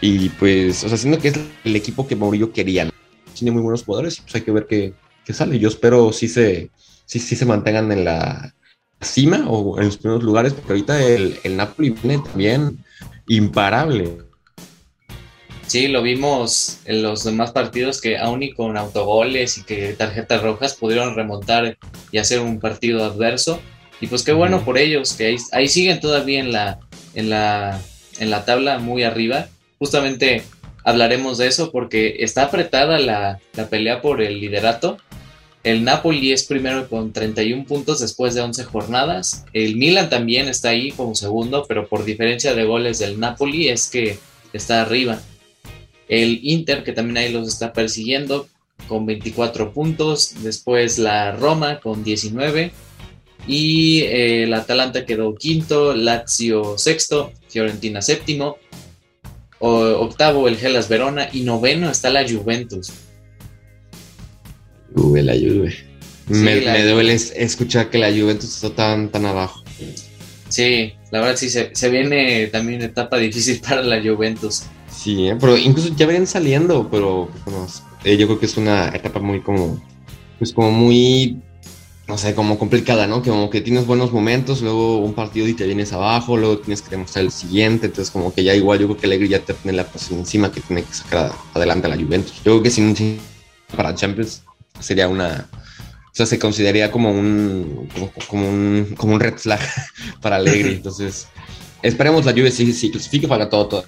Y 0.00 0.28
pues, 0.30 0.82
o 0.82 0.88
sea, 0.88 0.98
siendo 0.98 1.20
que 1.20 1.28
es 1.28 1.38
el 1.62 1.76
equipo 1.76 2.08
que 2.08 2.16
Mourinho 2.16 2.52
quería. 2.52 2.90
Tiene 3.32 3.52
muy 3.52 3.62
buenos 3.62 3.84
jugadores 3.84 4.20
pues 4.20 4.34
hay 4.34 4.40
que 4.40 4.50
ver 4.50 4.66
qué, 4.66 4.92
sale. 5.32 5.60
Yo 5.60 5.68
espero 5.68 6.12
sí 6.12 6.26
se, 6.26 6.70
sí, 7.06 7.20
sí 7.20 7.36
se 7.36 7.46
mantengan 7.46 7.92
en 7.92 8.04
la 8.04 8.52
cima 9.00 9.44
o 9.48 9.78
en 9.78 9.86
los 9.86 9.98
primeros 9.98 10.24
lugares, 10.24 10.52
porque 10.52 10.72
ahorita 10.72 11.00
el, 11.00 11.38
el 11.44 11.56
Napoli 11.56 11.90
viene 11.90 12.24
también 12.24 12.84
imparable. 13.28 14.29
Sí, 15.70 15.86
lo 15.86 16.02
vimos 16.02 16.80
en 16.84 17.00
los 17.00 17.22
demás 17.22 17.52
partidos 17.52 18.00
que 18.00 18.18
aún 18.18 18.42
y 18.42 18.50
con 18.50 18.76
autogoles 18.76 19.56
y 19.56 19.62
que 19.62 19.92
tarjetas 19.92 20.42
rojas 20.42 20.74
pudieron 20.74 21.14
remontar 21.14 21.78
y 22.10 22.18
hacer 22.18 22.40
un 22.40 22.58
partido 22.58 23.04
adverso. 23.04 23.60
Y 24.00 24.08
pues 24.08 24.24
qué 24.24 24.32
bueno 24.32 24.64
por 24.64 24.78
ellos, 24.78 25.12
que 25.12 25.36
ahí, 25.52 25.68
siguen 25.68 26.00
todavía 26.00 26.40
en 26.40 26.50
la, 26.50 26.80
en, 27.14 27.30
la, 27.30 27.80
en 28.18 28.30
la 28.30 28.44
tabla 28.44 28.80
muy 28.80 29.04
arriba. 29.04 29.46
Justamente 29.78 30.42
hablaremos 30.82 31.38
de 31.38 31.46
eso 31.46 31.70
porque 31.70 32.16
está 32.18 32.46
apretada 32.46 32.98
la, 32.98 33.38
pelea 33.70 34.02
por 34.02 34.22
el 34.22 34.40
liderato. 34.40 34.96
El 35.62 35.84
Napoli 35.84 36.32
es 36.32 36.42
primero 36.42 36.88
con 36.88 37.12
31 37.12 37.64
puntos 37.64 38.00
después 38.00 38.34
de 38.34 38.40
11 38.40 38.64
jornadas. 38.64 39.44
El 39.52 39.76
Milan 39.76 40.10
también 40.10 40.48
está 40.48 40.70
ahí 40.70 40.90
como 40.90 41.14
segundo, 41.14 41.64
pero 41.68 41.86
por 41.86 42.04
diferencia 42.04 42.56
de 42.56 42.64
goles 42.64 42.98
del 42.98 43.20
Napoli 43.20 43.68
es 43.68 43.88
que 43.88 44.18
está 44.52 44.82
arriba. 44.82 45.20
El 46.10 46.40
Inter, 46.42 46.82
que 46.82 46.92
también 46.92 47.18
ahí 47.18 47.32
los 47.32 47.46
está 47.46 47.72
persiguiendo, 47.72 48.48
con 48.88 49.06
24 49.06 49.72
puntos. 49.72 50.34
Después 50.42 50.98
la 50.98 51.32
Roma 51.32 51.78
con 51.80 52.02
19 52.02 52.72
y 53.46 54.02
el 54.02 54.52
Atalanta 54.52 55.06
quedó 55.06 55.34
quinto, 55.36 55.94
Lazio 55.94 56.76
sexto, 56.76 57.32
Fiorentina 57.48 58.02
séptimo. 58.02 58.58
octavo 59.60 60.48
el 60.48 60.58
Hellas 60.62 60.88
Verona 60.88 61.28
y 61.32 61.42
noveno 61.42 61.88
está 61.90 62.10
la 62.10 62.28
Juventus. 62.28 62.90
Juve, 64.94 65.22
la 65.22 65.34
Juve. 65.34 65.74
me, 66.26 66.82
duele 66.84 67.14
escuchar 67.14 67.88
que 67.88 67.98
la 67.98 68.10
Juventus 68.10 68.56
está 68.56 68.74
tan, 68.74 69.10
tan 69.10 69.26
abajo. 69.26 69.62
Sí, 70.48 70.94
la 71.12 71.20
verdad 71.20 71.36
sí, 71.36 71.48
se, 71.48 71.90
viene 71.90 72.48
también 72.48 72.80
una 72.80 72.86
etapa 72.86 73.16
difícil 73.18 73.60
para 73.68 73.82
la 73.82 74.02
Juventus. 74.02 74.64
Sí, 75.00 75.28
¿eh? 75.28 75.36
pero 75.40 75.56
incluso 75.56 75.94
ya 75.96 76.06
ven 76.06 76.26
saliendo, 76.26 76.88
pero 76.90 77.30
eh, 78.04 78.18
yo 78.18 78.26
creo 78.26 78.38
que 78.38 78.44
es 78.44 78.58
una 78.58 78.88
etapa 78.88 79.18
muy 79.18 79.40
como, 79.40 79.82
pues 80.38 80.52
como 80.52 80.70
muy 80.70 81.40
no 82.06 82.18
sé, 82.18 82.34
como 82.34 82.58
complicada, 82.58 83.06
¿no? 83.06 83.22
Que 83.22 83.30
como 83.30 83.48
que 83.48 83.62
tienes 83.62 83.86
buenos 83.86 84.12
momentos, 84.12 84.60
luego 84.60 84.98
un 84.98 85.14
partido 85.14 85.46
y 85.48 85.54
te 85.54 85.64
vienes 85.64 85.94
abajo, 85.94 86.36
luego 86.36 86.58
tienes 86.58 86.82
que 86.82 86.90
demostrar 86.90 87.24
el 87.24 87.30
siguiente, 87.30 87.86
entonces 87.86 88.10
como 88.10 88.34
que 88.34 88.44
ya 88.44 88.54
igual 88.54 88.80
yo 88.80 88.88
creo 88.88 88.98
que 88.98 89.06
Alegre 89.06 89.28
ya 89.28 89.38
te 89.38 89.54
tiene 89.54 89.76
la 89.76 89.86
posición 89.86 90.18
encima 90.18 90.52
que 90.52 90.60
tiene 90.60 90.82
que 90.82 90.92
sacar 90.92 91.32
adelante 91.54 91.86
a 91.86 91.90
la 91.90 91.96
Juventus. 91.96 92.34
Yo 92.38 92.52
creo 92.52 92.62
que 92.62 92.70
sin 92.70 93.20
para 93.74 93.94
Champions 93.94 94.42
sería 94.80 95.08
una, 95.08 95.48
o 95.52 96.10
sea, 96.14 96.26
se 96.26 96.38
consideraría 96.38 96.90
como 96.90 97.10
un, 97.10 97.88
como, 98.28 98.50
un, 98.50 98.94
como 98.98 99.14
un 99.14 99.20
red 99.20 99.38
flag 99.38 99.60
para 100.20 100.36
Alegre, 100.36 100.72
entonces 100.76 101.28
esperemos 101.80 102.26
la 102.26 102.32
Juve 102.32 102.50
si, 102.50 102.70
si 102.74 102.90
clasifique 102.90 103.28
para 103.28 103.48
todo, 103.48 103.66
todo. 103.66 103.84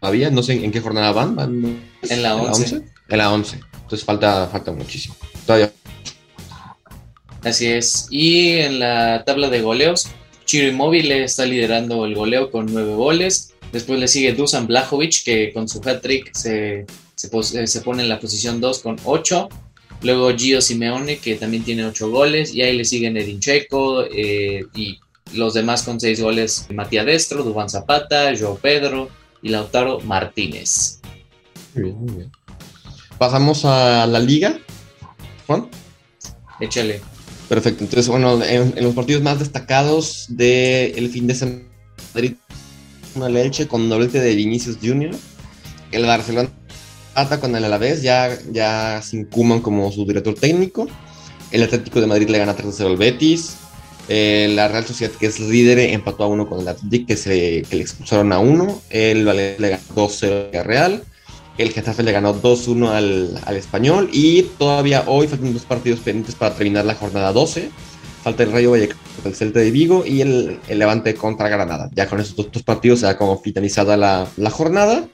Todavía 0.00 0.30
no 0.30 0.42
sé 0.42 0.64
en 0.64 0.72
qué 0.72 0.80
jornada 0.80 1.12
van, 1.12 1.36
van 1.36 1.80
en 2.08 2.22
la 2.22 2.36
11. 2.36 2.82
En 3.08 3.18
la 3.18 3.32
11. 3.32 3.60
Entonces 3.82 4.04
falta, 4.04 4.48
falta 4.48 4.72
muchísimo. 4.72 5.14
Todavía 5.44 5.70
Así 7.42 7.66
es. 7.66 8.06
Y 8.10 8.52
en 8.58 8.78
la 8.78 9.24
tabla 9.24 9.48
de 9.48 9.62
goleos, 9.62 10.08
Chiro 10.44 10.68
Immobile 10.68 11.24
está 11.24 11.46
liderando 11.46 12.04
el 12.04 12.14
goleo 12.14 12.50
con 12.50 12.66
nueve 12.72 12.94
goles. 12.94 13.54
Después 13.72 13.98
le 14.00 14.08
sigue 14.08 14.32
Dusan 14.32 14.66
Blajovic, 14.66 15.22
que 15.24 15.52
con 15.52 15.68
su 15.68 15.80
hat-trick 15.80 16.34
se, 16.34 16.80
eh, 16.80 17.66
se, 17.66 17.80
pone 17.80 18.02
en 18.02 18.08
la 18.08 18.20
posición 18.20 18.60
2 18.60 18.80
con 18.80 18.96
8. 19.04 19.48
Luego 20.02 20.34
Gio 20.36 20.60
Simeone, 20.60 21.18
que 21.18 21.36
también 21.36 21.62
tiene 21.62 21.84
8 21.84 22.10
goles. 22.10 22.54
Y 22.54 22.62
ahí 22.62 22.76
le 22.76 22.84
siguen 22.84 23.16
Edin 23.16 23.40
Checo 23.40 24.04
eh, 24.04 24.64
y 24.74 24.98
los 25.34 25.54
demás 25.54 25.82
con 25.82 26.00
6 26.00 26.20
goles. 26.20 26.66
Matías 26.70 27.06
Destro, 27.06 27.42
Dubán 27.42 27.70
Zapata, 27.70 28.32
Joao 28.36 28.56
Pedro 28.56 29.08
y 29.42 29.48
Lautaro 29.48 30.00
Martínez. 30.00 31.00
Muy 31.74 31.84
bien, 31.84 31.96
muy 31.98 32.14
bien. 32.14 32.32
Pasamos 33.18 33.64
a 33.64 34.06
la 34.06 34.18
liga. 34.18 34.58
Juan. 35.46 35.68
Échale. 36.60 37.00
Perfecto. 37.48 37.84
Entonces, 37.84 38.08
bueno, 38.08 38.42
en, 38.44 38.74
los 38.82 38.94
partidos 38.94 39.22
más 39.22 39.38
destacados 39.40 40.26
del 40.28 41.10
fin 41.10 41.26
de 41.26 41.34
semana, 41.34 41.62
Madrid, 42.14 42.34
una 43.14 43.28
leche 43.28 43.66
con 43.66 43.88
doblete 43.88 44.20
de 44.20 44.34
Vinicius 44.34 44.78
Junior. 44.80 45.14
El 45.90 46.06
Barcelona 46.06 46.48
ata 47.14 47.40
con 47.40 47.56
el 47.56 47.64
Alavés, 47.64 48.02
ya, 48.02 48.38
ya 48.52 49.02
sin 49.02 49.24
Kuman 49.24 49.60
como 49.60 49.90
su 49.90 50.06
director 50.06 50.34
técnico. 50.34 50.86
El 51.50 51.64
Atlético 51.64 52.00
de 52.00 52.06
Madrid 52.06 52.28
le 52.28 52.38
gana 52.38 52.56
3-0 52.56 52.86
al 52.86 52.96
Betis. 52.96 53.56
Eh, 54.12 54.50
la 54.56 54.66
Real 54.66 54.84
Sociedad, 54.84 55.14
que 55.14 55.26
es 55.26 55.38
líder, 55.38 55.78
empató 55.78 56.24
a 56.24 56.26
uno 56.26 56.48
con 56.48 56.60
el 56.60 56.66
Atlético, 56.66 57.06
que, 57.06 57.64
le 57.70 57.80
expulsaron 57.80 58.32
a 58.32 58.40
uno. 58.40 58.82
El 58.90 59.24
Valencia 59.24 59.60
le 59.60 59.68
ganó 59.68 59.82
2-0 59.94 60.58
al 60.58 60.64
Real. 60.64 61.04
El 61.58 61.70
Getafe 61.70 62.02
le 62.02 62.10
ganó 62.10 62.34
2-1 62.34 62.88
al, 62.88 63.56
Español 63.56 64.08
y 64.12 64.42
todavía 64.58 65.04
hoy 65.06 65.28
faltan 65.28 65.52
dos 65.52 65.64
partidos 65.64 66.00
pendientes 66.00 66.34
para 66.34 66.56
terminar 66.56 66.86
la 66.86 66.96
jornada 66.96 67.32
12. 67.32 67.70
Falta 68.24 68.42
el 68.42 68.50
Rayo 68.50 68.72
Vallecano 68.72 69.00
el 69.24 69.34
Celta 69.34 69.60
de 69.60 69.70
Vigo 69.70 70.04
y 70.04 70.22
el, 70.22 70.58
Levante 70.68 71.14
contra 71.14 71.48
Granada. 71.48 71.88
Ya 71.94 72.08
con 72.08 72.18
esos 72.18 72.34
dos, 72.34 72.62
partidos 72.64 73.00
se 73.00 73.06
ha 73.06 73.16
como 73.16 73.40
la, 73.96 74.26
la 74.36 74.50
jornada. 74.50 75.06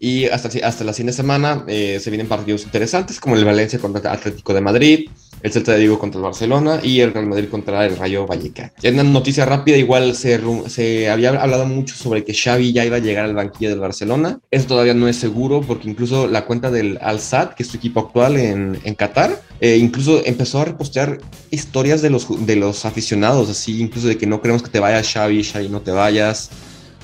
Y 0.00 0.24
hasta, 0.26 0.48
hasta 0.66 0.82
la 0.82 0.92
siguiente 0.92 1.12
semana 1.12 1.64
eh, 1.68 2.00
se 2.02 2.10
vienen 2.10 2.26
partidos 2.26 2.64
interesantes 2.64 3.20
como 3.20 3.36
el 3.36 3.44
Valencia 3.44 3.78
contra 3.78 4.00
el 4.00 4.18
Atlético 4.18 4.54
de 4.54 4.60
Madrid, 4.62 5.10
el 5.42 5.52
Celta 5.52 5.72
de 5.72 5.80
Vigo 5.80 5.98
contra 5.98 6.18
el 6.18 6.24
Barcelona 6.24 6.80
y 6.82 7.00
el 7.00 7.12
Real 7.12 7.26
Madrid 7.26 7.48
contra 7.48 7.86
el 7.86 7.96
Rayo 7.96 8.26
Vallecano. 8.26 8.70
En 8.82 8.94
una 8.94 9.04
noticia 9.04 9.44
rápida, 9.44 9.76
igual 9.76 10.14
se, 10.14 11.10
había 11.10 11.30
hablado 11.30 11.66
mucho 11.66 11.94
sobre 11.94 12.24
que 12.24 12.34
Xavi 12.34 12.72
ya 12.72 12.84
iba 12.84 12.96
a 12.96 13.00
llegar 13.00 13.24
al 13.24 13.34
banquillo 13.34 13.70
del 13.70 13.80
Barcelona. 13.80 14.38
Eso 14.50 14.66
todavía 14.66 14.94
no 14.94 15.08
es 15.08 15.16
seguro 15.16 15.62
porque 15.62 15.88
incluso 15.88 16.26
la 16.26 16.44
cuenta 16.44 16.70
del 16.70 16.98
Al-Sad, 17.00 17.54
que 17.54 17.62
es 17.62 17.68
su 17.68 17.76
equipo 17.76 18.00
actual 18.00 18.36
en, 18.36 18.78
en 18.84 18.94
Qatar, 18.94 19.40
eh, 19.60 19.76
incluso 19.76 20.24
empezó 20.24 20.60
a 20.60 20.64
repostear 20.64 21.18
historias 21.50 22.02
de 22.02 22.10
los, 22.10 22.46
de 22.46 22.56
los 22.56 22.84
aficionados, 22.84 23.50
así 23.50 23.80
incluso 23.80 24.08
de 24.08 24.16
que 24.16 24.26
no 24.26 24.40
queremos 24.40 24.62
que 24.62 24.70
te 24.70 24.80
vayas 24.80 25.12
Xavi, 25.12 25.44
Xavi 25.44 25.68
no 25.68 25.82
te 25.82 25.90
vayas, 25.90 26.50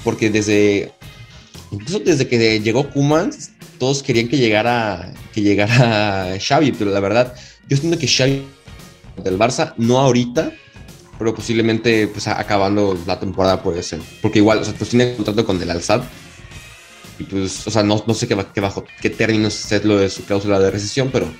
porque 0.03 0.31
desde 0.31 0.93
incluso 1.71 1.99
desde 2.01 2.27
que 2.27 2.61
llegó 2.61 2.89
Kuman, 2.91 3.31
todos 3.79 4.03
querían 4.03 4.29
que 4.29 4.39
llegara, 4.39 5.13
que 5.33 5.43
llegara 5.43 6.39
Xavi, 6.47 6.73
pero 6.73 6.91
la 6.91 7.01
verdad, 7.01 7.35
yo 7.69 7.77
siento 7.77 7.99
que 7.99 8.07
Xavi 8.07 8.43
del 9.23 9.39
Barça, 9.39 9.75
no 9.77 9.99
ahorita, 9.99 10.53
pero 11.19 11.35
posiblemente 11.35 12.09
pues 12.09 12.27
acabando 12.29 12.99
la 13.07 13.19
temporada 13.19 13.63
puede 13.63 13.83
ser. 13.83 14.01
Porque 14.23 14.39
igual, 14.39 14.59
o 14.59 14.65
sea, 14.65 14.75
pues 14.75 14.91
tiene 14.91 15.15
contrato 15.15 15.45
con 15.45 15.61
el 15.61 15.71
Alzad. 15.71 16.03
Y 17.19 17.25
pues, 17.25 17.67
o 17.67 17.71
sea, 17.71 17.83
no, 17.83 18.03
no 18.07 18.15
sé 18.15 18.29
qué, 18.29 18.37
qué, 18.55 18.61
bajo 18.61 18.85
qué 19.01 19.09
términos 19.09 19.73
es 19.73 19.85
lo 19.85 19.99
de 19.99 20.11
su 20.11 20.25
cláusula 20.25 20.59
de 20.59 20.71
recesión, 20.71 21.09
pero 21.11 21.33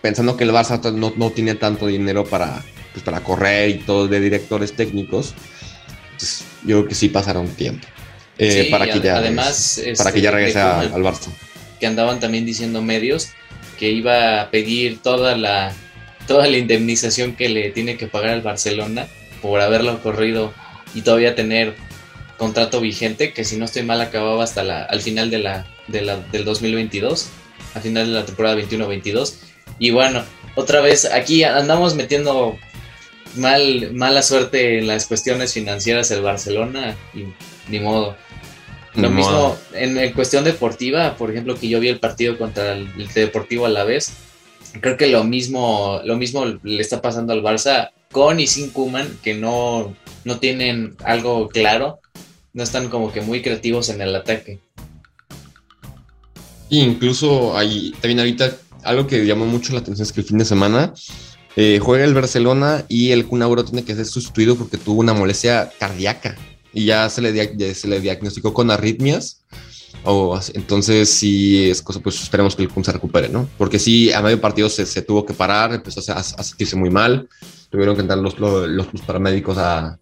pensando 0.00 0.36
que 0.36 0.44
el 0.44 0.52
Barça 0.52 0.80
no, 0.92 1.12
no 1.16 1.30
tiene 1.30 1.56
tanto 1.56 1.88
dinero 1.88 2.24
para, 2.24 2.62
pues, 2.92 3.04
para 3.04 3.20
correr 3.20 3.70
y 3.70 3.74
todo 3.78 4.06
de 4.06 4.20
directores 4.20 4.74
técnicos, 4.74 5.34
pues, 6.16 6.44
yo 6.64 6.78
creo 6.78 6.88
que 6.88 6.94
sí 6.94 7.08
pasará 7.08 7.40
un 7.40 7.48
tiempo. 7.48 7.86
Eh, 8.38 8.68
para, 8.70 8.90
que 8.90 9.00
ya, 9.00 9.16
además, 9.16 9.82
para 9.98 10.12
que 10.12 10.20
ya 10.20 10.30
este, 10.30 10.36
regrese 10.36 10.60
al 10.60 11.02
Barça. 11.02 11.28
Que 11.80 11.86
andaban 11.86 12.20
también 12.20 12.46
diciendo 12.46 12.80
medios 12.80 13.30
que 13.80 13.90
iba 13.90 14.42
a 14.42 14.50
pedir 14.50 15.00
toda 15.02 15.36
la, 15.36 15.72
toda 16.28 16.46
la 16.46 16.58
indemnización 16.58 17.34
que 17.34 17.48
le 17.48 17.70
tiene 17.70 17.96
que 17.96 18.06
pagar 18.06 18.30
al 18.30 18.42
Barcelona 18.42 19.08
por 19.40 19.62
haberlo 19.62 20.02
corrido 20.02 20.52
y 20.94 21.00
todavía 21.00 21.34
tener 21.34 21.74
contrato 22.36 22.80
vigente, 22.80 23.32
que 23.32 23.44
si 23.44 23.56
no 23.56 23.64
estoy 23.64 23.82
mal 23.82 24.00
acababa 24.02 24.44
hasta 24.44 24.62
la, 24.62 24.84
al 24.84 25.00
final 25.00 25.30
de 25.30 25.38
la, 25.38 25.66
de 25.88 26.02
la, 26.02 26.18
del 26.30 26.44
2022, 26.44 27.30
al 27.74 27.82
final 27.82 28.06
de 28.06 28.12
la 28.12 28.26
temporada 28.26 28.56
21-22. 28.56 29.36
Y 29.78 29.92
bueno, 29.92 30.24
otra 30.56 30.82
vez 30.82 31.06
aquí 31.06 31.42
andamos 31.44 31.94
metiendo 31.94 32.58
mal, 33.36 33.92
mala 33.94 34.22
suerte 34.22 34.78
en 34.78 34.88
las 34.88 35.06
cuestiones 35.06 35.54
financieras 35.54 36.10
del 36.10 36.20
Barcelona 36.20 36.96
y 37.14 37.24
ni 37.70 37.80
modo. 37.80 38.14
Lo 38.94 39.10
mismo 39.10 39.56
en, 39.72 40.12
cuestión 40.12 40.44
deportiva, 40.44 41.16
por 41.16 41.30
ejemplo, 41.30 41.54
que 41.54 41.68
yo 41.68 41.78
vi 41.78 41.88
el 41.88 42.00
partido 42.00 42.36
contra 42.36 42.72
el, 42.72 42.88
Deportivo 43.14 43.66
a 43.66 43.68
la 43.68 43.84
vez. 43.84 44.12
Creo 44.80 44.96
que 44.96 45.06
lo 45.06 45.24
mismo, 45.24 46.00
lo 46.04 46.16
mismo 46.16 46.44
le 46.44 46.80
está 46.80 47.00
pasando 47.00 47.32
al 47.32 47.42
Barça 47.42 47.90
con 48.10 48.40
y 48.40 48.46
sin 48.46 48.70
Kuman, 48.70 49.18
que 49.22 49.34
no, 49.34 49.94
no 50.24 50.38
tienen 50.38 50.96
algo 51.04 51.48
claro, 51.48 52.00
no 52.52 52.62
están 52.62 52.88
como 52.88 53.12
que 53.12 53.20
muy 53.20 53.42
creativos 53.42 53.88
en 53.88 54.00
el 54.00 54.14
ataque. 54.14 54.58
Y 56.68 56.80
incluso 56.80 57.56
ahí 57.56 57.92
también 58.00 58.20
ahorita 58.20 58.56
algo 58.82 59.06
que 59.06 59.24
llamó 59.26 59.46
mucho 59.46 59.72
la 59.72 59.80
atención 59.80 60.04
es 60.04 60.12
que 60.12 60.20
el 60.20 60.26
fin 60.26 60.38
de 60.38 60.44
semana 60.44 60.92
eh, 61.56 61.78
juega 61.82 62.04
el 62.04 62.14
Barcelona 62.14 62.84
y 62.88 63.10
el 63.10 63.26
Kun 63.26 63.40
tiene 63.64 63.84
que 63.84 63.94
ser 63.94 64.06
sustituido 64.06 64.56
porque 64.56 64.76
tuvo 64.76 65.00
una 65.00 65.12
molestia 65.12 65.70
cardíaca 65.78 66.36
y 66.72 66.84
ya 66.86 67.08
se 67.10 67.20
le, 67.22 67.74
se 67.74 67.88
le 67.88 68.00
diagnosticó 68.00 68.52
con 68.54 68.70
arritmias. 68.70 69.42
O, 70.04 70.38
entonces, 70.54 71.10
si 71.10 71.68
es 71.68 71.82
cosa, 71.82 72.00
pues 72.00 72.22
esperemos 72.22 72.56
que 72.56 72.62
el 72.62 72.70
Kun 72.70 72.84
se 72.84 72.92
recupere, 72.92 73.28
¿no? 73.28 73.48
Porque 73.58 73.78
sí, 73.78 74.12
a 74.12 74.22
medio 74.22 74.40
partido 74.40 74.70
se, 74.70 74.86
se 74.86 75.02
tuvo 75.02 75.26
que 75.26 75.34
parar, 75.34 75.74
empezó 75.74 76.00
a, 76.12 76.16
a, 76.16 76.22
sentirse 76.22 76.76
muy 76.76 76.88
mal, 76.88 77.28
tuvieron 77.68 77.94
que 77.94 78.02
entrar 78.02 78.18
los, 78.18 78.38
los, 78.38 78.68
los 78.68 79.02
paramédicos 79.06 79.58
a, 79.58 79.98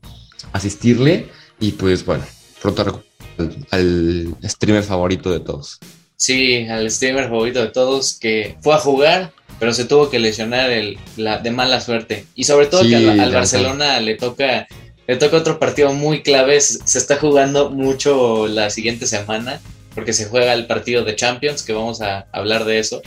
asistirle 0.53 1.29
y 1.61 1.73
pues 1.73 2.05
bueno, 2.05 2.25
pronto 2.63 3.03
al, 3.39 3.55
al 3.71 4.37
streamer 4.45 4.83
favorito 4.83 5.31
de 5.31 5.41
todos. 5.41 5.79
Sí, 6.17 6.67
al 6.67 6.91
streamer 6.91 7.29
favorito 7.29 7.61
de 7.61 7.69
todos 7.69 8.19
que 8.19 8.57
fue 8.61 8.75
a 8.75 8.79
jugar, 8.79 9.33
pero 9.59 9.73
se 9.73 9.85
tuvo 9.85 10.11
que 10.11 10.19
lesionar 10.19 10.71
el, 10.71 10.99
la, 11.17 11.39
de 11.39 11.51
mala 11.51 11.81
suerte. 11.81 12.27
Y 12.35 12.45
sobre 12.45 12.67
todo 12.67 12.83
que 12.83 12.97
al 12.97 13.33
Barcelona 13.33 14.01
le 14.01 14.17
toca 14.17 14.67
le 15.09 15.17
toca 15.17 15.39
otro 15.39 15.59
partido 15.59 15.93
muy 15.93 16.23
clave. 16.23 16.61
Se 16.61 16.99
está 16.99 17.17
jugando 17.17 17.71
mucho 17.71 18.47
la 18.47 18.71
siguiente 18.71 19.07
semana 19.07 19.59
porque 19.95 20.13
se 20.13 20.27
juega 20.27 20.53
el 20.53 20.67
partido 20.67 21.03
de 21.03 21.17
Champions, 21.17 21.63
que 21.63 21.73
vamos 21.73 22.01
a 22.03 22.27
hablar 22.31 22.65
de 22.65 22.79
eso. 22.79 23.03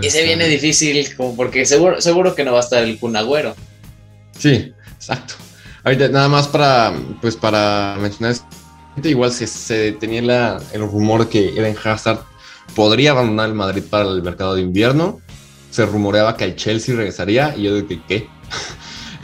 y 0.00 0.10
se 0.10 0.24
viene 0.24 0.48
difícil, 0.48 1.14
como 1.14 1.36
porque 1.36 1.64
seguro, 1.66 2.00
seguro 2.00 2.34
que 2.34 2.44
no 2.44 2.52
va 2.52 2.58
a 2.58 2.62
estar 2.62 2.82
el 2.82 2.98
Cunagüero. 2.98 3.54
Sí, 4.36 4.72
exacto. 4.96 5.34
Ahorita 5.84 6.08
nada 6.08 6.28
más 6.28 6.48
para, 6.48 6.94
pues 7.20 7.36
para 7.36 7.96
mencionar, 8.00 8.34
igual 9.04 9.30
se, 9.32 9.46
se 9.46 9.92
tenía 9.92 10.58
el 10.72 10.80
rumor 10.80 11.28
que 11.28 11.50
Eden 11.50 11.76
Hazard 11.84 12.20
podría 12.74 13.10
abandonar 13.10 13.50
el 13.50 13.54
Madrid 13.54 13.84
para 13.88 14.08
el 14.08 14.22
mercado 14.22 14.54
de 14.54 14.62
invierno. 14.62 15.20
Se 15.70 15.84
rumoreaba 15.84 16.36
que 16.38 16.44
el 16.44 16.56
Chelsea 16.56 16.96
regresaría 16.96 17.54
y 17.54 17.64
yo 17.64 17.74
digo 17.76 17.86
que 17.86 18.02
qué. 18.08 18.28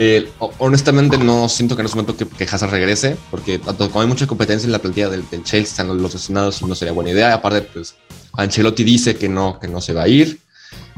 Eh, 0.02 0.30
honestamente 0.56 1.18
no 1.18 1.46
siento 1.50 1.76
que 1.76 1.82
en 1.82 1.86
ese 1.86 1.94
momento 1.94 2.16
que, 2.16 2.44
Hazard 2.44 2.70
regrese, 2.70 3.18
porque 3.30 3.60
como 3.60 4.00
hay 4.00 4.06
mucha 4.06 4.26
competencia 4.26 4.64
en 4.64 4.72
la 4.72 4.78
plantilla 4.78 5.10
del, 5.10 5.28
Chelsea, 5.28 5.60
están 5.60 5.88
los 5.88 6.14
lesionados 6.14 6.62
y 6.62 6.64
no 6.64 6.74
sería 6.74 6.94
buena 6.94 7.10
idea. 7.10 7.34
Aparte, 7.34 7.60
pues 7.60 7.96
Ancelotti 8.32 8.82
dice 8.82 9.16
que 9.16 9.28
no, 9.28 9.60
que 9.60 9.68
no 9.68 9.82
se 9.82 9.92
va 9.92 10.04
a 10.04 10.08
ir. 10.08 10.40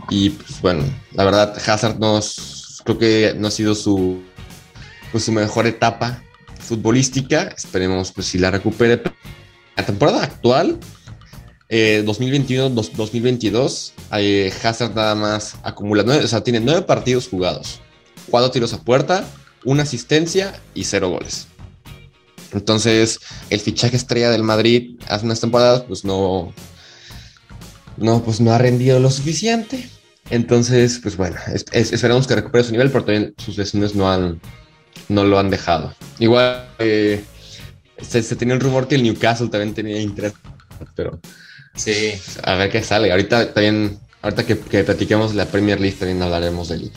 Y 0.08 0.30
pues 0.30 0.60
bueno, 0.60 0.84
la 1.14 1.24
verdad, 1.24 1.60
Hazard 1.66 1.98
no 1.98 2.20
creo 2.84 2.98
que 2.98 3.34
no 3.36 3.48
ha 3.48 3.50
sido 3.50 3.74
su, 3.74 4.22
pues, 5.10 5.24
su 5.24 5.32
mejor 5.32 5.66
etapa 5.66 6.22
futbolística. 6.60 7.52
Esperemos 7.56 8.12
pues 8.12 8.28
si 8.28 8.38
la 8.38 8.52
recupere. 8.52 9.02
La 9.76 9.84
temporada 9.84 10.22
actual, 10.22 10.78
2021-2022, 11.68 13.92
eh, 14.12 14.46
eh, 14.46 14.52
Hazard 14.62 14.94
nada 14.94 15.16
más 15.16 15.56
acumula, 15.64 16.04
nueve, 16.06 16.24
o 16.24 16.28
sea, 16.28 16.44
tiene 16.44 16.60
nueve 16.60 16.82
partidos 16.82 17.26
jugados, 17.26 17.80
cuatro 18.30 18.50
tiros 18.50 18.72
a 18.72 18.82
puerta, 18.82 19.24
una 19.64 19.82
asistencia 19.82 20.60
y 20.74 20.84
cero 20.84 21.10
goles. 21.10 21.46
Entonces, 22.52 23.20
el 23.50 23.60
fichaje 23.60 23.96
estrella 23.96 24.30
del 24.30 24.42
Madrid 24.42 24.96
hace 25.08 25.24
unas 25.24 25.40
temporadas, 25.40 25.82
pues 25.82 26.04
no, 26.04 26.52
no, 27.96 28.22
pues 28.22 28.40
no 28.40 28.52
ha 28.52 28.58
rendido 28.58 28.98
lo 29.00 29.10
suficiente. 29.10 29.88
Entonces, 30.30 30.98
pues 31.02 31.16
bueno, 31.16 31.36
esperamos 31.72 32.26
que 32.26 32.34
recupere 32.34 32.64
su 32.64 32.72
nivel, 32.72 32.90
pero 32.90 33.04
también 33.04 33.34
sus 33.38 33.56
vecinos 33.56 33.94
no 33.94 34.10
han, 34.10 34.40
no 35.08 35.24
lo 35.24 35.38
han 35.38 35.50
dejado. 35.50 35.94
Igual 36.18 36.68
eh, 36.78 37.24
se, 38.00 38.22
tenía 38.36 38.54
un 38.54 38.60
rumor 38.60 38.86
que 38.86 38.94
el 38.94 39.02
Newcastle 39.02 39.48
también 39.48 39.74
tenía 39.74 40.00
interés, 40.00 40.34
pero 40.94 41.20
sí. 41.74 42.12
a 42.42 42.54
ver 42.54 42.70
qué 42.70 42.82
sale. 42.82 43.10
Ahorita 43.10 43.52
también, 43.52 43.98
ahorita 44.20 44.44
que, 44.44 44.58
que 44.58 44.84
platiquemos 44.84 45.34
la 45.34 45.46
Premier 45.46 45.80
League 45.80 45.96
también 45.98 46.22
hablaremos 46.22 46.68
del, 46.68 46.92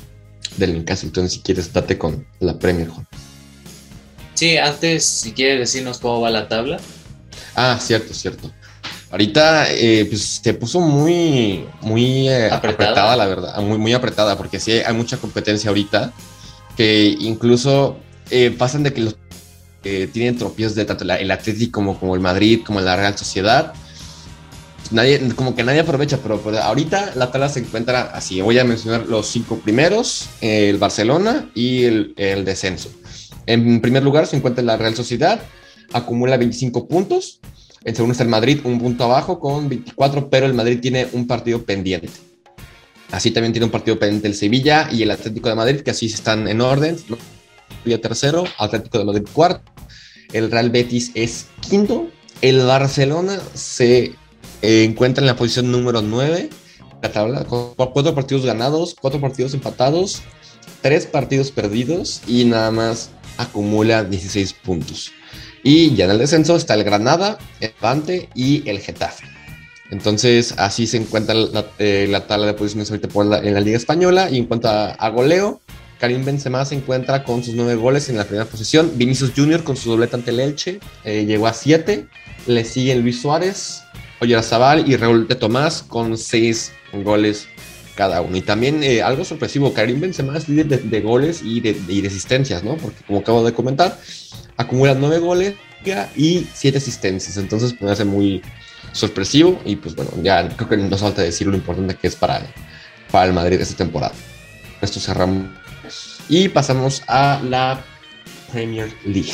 del 0.57 0.74
Newcastle. 0.74 1.07
Entonces, 1.07 1.33
si 1.33 1.39
quieres, 1.39 1.71
date 1.71 1.97
con 1.97 2.25
la 2.39 2.57
Premier, 2.57 2.89
Juan. 2.89 3.07
Sí, 4.33 4.57
antes, 4.57 5.05
si 5.05 5.31
quieres 5.31 5.59
decirnos 5.59 5.97
cómo 6.00 6.21
va 6.21 6.29
la 6.29 6.47
tabla. 6.47 6.77
Ah, 7.55 7.77
cierto, 7.81 8.13
cierto. 8.13 8.51
Ahorita 9.09 9.71
eh, 9.71 10.05
pues 10.09 10.41
se 10.43 10.53
puso 10.53 10.81
muy, 10.81 11.65
muy 11.81 12.27
eh, 12.27 12.50
apretada. 12.51 13.15
la 13.15 13.25
verdad, 13.25 13.62
muy, 13.62 13.77
muy 13.77 13.93
apretada, 13.93 14.38
porque 14.38 14.59
sí 14.59 14.74
hay 14.74 14.93
mucha 14.93 15.15
competencia 15.17 15.69
ahorita, 15.69 16.12
que 16.75 17.15
incluso 17.19 17.97
eh, 18.29 18.53
pasan 18.57 18.83
de 18.83 18.93
que 18.93 19.01
los 19.01 19.15
tienen 20.12 20.35
tropiezos 20.35 20.75
de 20.75 20.83
tanto 20.83 21.03
el 21.03 21.29
Atlético 21.29 21.79
como, 21.79 22.00
como 22.00 22.15
el 22.15 22.19
Madrid, 22.19 22.62
como 22.65 22.81
la 22.81 22.95
Real 22.95 23.15
Sociedad. 23.17 23.74
Nadie, 24.92 25.20
como 25.36 25.56
que 25.56 25.63
nadie 25.63 25.80
aprovecha, 25.80 26.20
pero, 26.22 26.42
ahorita 26.62 27.13
la 27.15 27.32
tabla 27.32 27.50
se 27.50 27.60
encuentra 27.60 28.01
así. 28.13 28.42
Voy 28.42 28.60
a 28.60 28.63
mencionar 28.63 29.08
los 29.08 29.27
cinco 29.27 29.58
primeros, 29.60 30.30
el 30.42 30.77
Barcelona 30.77 31.50
y 31.56 31.84
el, 31.84 32.13
el 32.18 32.46
descenso. 32.46 32.89
En 33.48 33.82
primer 33.82 34.04
lugar 34.04 34.27
se 34.27 34.36
encuentra 34.36 34.63
la 34.63 34.77
Real 34.77 34.96
Sociedad, 34.96 35.39
acumula 35.94 36.38
25 36.38 36.88
puntos. 36.88 37.39
En 37.84 37.96
segundo 37.96 38.13
está 38.13 38.24
el 38.24 38.30
Madrid, 38.30 38.62
un 38.63 38.80
punto 38.80 39.04
abajo 39.04 39.39
con 39.39 39.70
24, 39.70 40.30
pero 40.30 40.46
el 40.46 40.54
Madrid 40.54 40.80
tiene 40.82 41.08
un 41.13 41.27
partido 41.27 41.63
pendiente. 41.63 42.10
Así 43.12 43.32
también 43.32 43.54
tiene 43.54 43.65
un 43.65 43.72
partido 43.72 44.00
pendiente 44.00 44.27
el 44.27 44.36
Sevilla 44.36 44.89
y 44.92 45.04
el 45.04 45.12
Atlético 45.12 45.50
de 45.50 45.56
Madrid, 45.56 45.82
que 45.82 45.92
así 45.92 46.08
están 46.08 46.48
en 46.48 46.62
orden. 46.62 46.98
Sevilla 46.98 48.01
tercero, 48.01 48.44
Atlético 48.58 49.00
de 49.00 49.06
Madrid 49.06 49.27
cuarto. 49.32 49.72
El 50.34 50.51
Real 50.51 50.70
Betis 50.70 51.12
es 51.13 51.48
quinto. 51.62 52.10
El 52.42 52.65
Barcelona 52.65 53.39
se 53.54 54.15
encuentra 54.65 55.22
en 55.22 55.27
la 55.27 55.36
posición 55.36 55.72
número 55.72 56.01
9 56.01 56.50
la 57.01 57.12
tabla, 57.12 57.43
con 57.45 57.75
cuatro 57.75 58.15
partidos 58.15 58.45
ganados, 58.45 58.95
cuatro 59.00 59.19
partidos 59.22 59.53
empatados, 59.53 60.22
tres 60.81 61.05
partidos 61.05 61.51
perdidos 61.51 62.22
y 62.27 62.45
nada 62.45 62.72
más 62.72 63.12
acumula 63.38 64.03
16 64.03 64.53
puntos. 64.53 65.12
Y 65.63 65.95
ya 65.95 66.05
en 66.05 66.12
el 66.12 66.19
descenso 66.19 66.55
está 66.55 66.75
el 66.75 66.84
Granada, 66.84 67.38
el 67.60 67.74
Levante 67.81 68.29
y 68.36 68.67
el 68.69 68.79
Getafe. 68.79 69.25
Entonces, 69.91 70.53
así 70.57 70.88
se 70.88 70.98
encuentra 70.98 71.36
la, 71.36 71.65
eh, 71.79 72.22
tabla 72.27 72.48
de 72.48 72.53
posiciones 72.53 72.89
ahorita 72.89 73.10
en 73.43 73.53
la 73.53 73.60
Liga 73.60 73.77
Española. 73.77 74.29
Y 74.29 74.37
en 74.37 74.46
cuanto 74.46 74.68
a, 74.70 75.09
goleo, 75.09 75.61
Karim 76.00 76.25
Benzema 76.25 76.66
se 76.66 76.75
encuentra 76.75 77.24
con 77.24 77.44
sus 77.44 77.55
nueve 77.55 77.75
goles 77.75 78.09
en 78.09 78.18
la 78.18 78.25
primera 78.25 78.46
posición. 78.46 78.92
Vinicius 78.96 79.31
Junior 79.35 79.63
con 79.63 79.75
su 79.75 79.90
doblete 79.90 80.16
ante 80.16 80.31
el 80.31 80.40
Elche 80.40 80.79
eh, 81.03 81.25
llegó 81.25 81.48
a 81.48 81.53
siete. 81.53 82.07
Le 82.48 82.63
siguen 82.63 83.01
Luis 83.01 83.22
Suárez, 83.22 83.81
Oyarzabal 84.22 84.88
y 84.90 84.96
Raúl 84.96 85.28
de 85.28 85.36
Tomás 85.36 85.84
con 85.84 86.18
seis 86.18 86.72
goles 86.94 87.48
cada 87.96 88.22
uno. 88.22 88.36
Y 88.38 88.42
también 88.42 88.84
eh, 88.84 89.01
algo 89.01 89.25
sorpresivo, 89.25 89.74
Karim 89.74 90.00
Benzema 90.00 90.38
es 90.38 90.48
líder 90.48 90.84
de, 90.84 91.01
goles 91.01 91.42
y 91.44 91.62
de, 91.62 91.78
y 91.88 92.01
de, 92.01 92.08
asistencias, 92.08 92.64
¿no? 92.64 92.78
Porque 92.78 93.04
como 93.06 93.20
acabo 93.20 93.44
de 93.44 93.54
comentar, 93.54 93.98
acumula 94.58 94.94
nueve 94.94 95.20
goles 95.20 95.56
y 96.16 96.48
siete 96.54 96.78
asistencias. 96.78 97.38
Entonces, 97.38 97.72
pues, 97.72 97.82
me 97.82 97.92
hace 97.92 98.06
muy 98.06 98.42
sorpresivo. 98.92 99.60
Y 99.66 99.75
pues 99.75 99.96
bueno, 99.96 100.12
ya 100.22 100.48
creo 100.50 100.70
que 100.70 100.78
nos 100.78 101.01
falta 101.01 101.22
decir 101.22 101.48
lo 101.48 101.56
importante 101.56 101.96
que 101.96 102.08
es 102.08 102.16
para, 102.16 102.46
para 103.12 103.25
el 103.25 103.34
Madrid 103.34 103.60
esta 103.60 103.75
temporada. 103.75 104.14
Esto 104.82 105.00
cerramos. 105.00 105.48
Y 106.28 106.50
pasamos 106.50 107.04
a 107.08 107.42
la 107.44 107.84
Premier 108.51 108.92
League. 109.06 109.32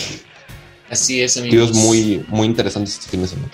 Así 0.89 1.21
es, 1.21 1.37
amigos. 1.37 1.73
muy, 1.73 2.25
muy 2.27 2.47
interesantes 2.47 2.95
este 2.95 3.07
fin 3.07 3.21
de 3.21 3.27
semana. 3.27 3.51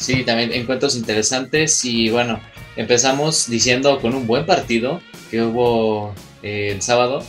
Sí, 0.00 0.24
también 0.24 0.52
encuentros 0.52 0.96
interesantes. 0.96 1.84
Y 1.84 2.08
bueno, 2.08 2.40
empezamos 2.76 3.48
diciendo 3.50 4.00
con 4.00 4.14
un 4.14 4.26
buen 4.26 4.46
partido 4.46 5.00
que 5.30 5.42
hubo 5.42 6.14
eh, 6.42 6.70
el 6.72 6.80
sábado. 6.80 7.22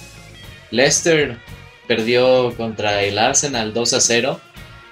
Leicester 0.72 1.38
perdió 1.86 2.56
contra 2.56 3.04
el 3.04 3.18
Arsenal 3.18 3.74
2 3.74 3.94
a 3.94 4.00
0, 4.00 4.40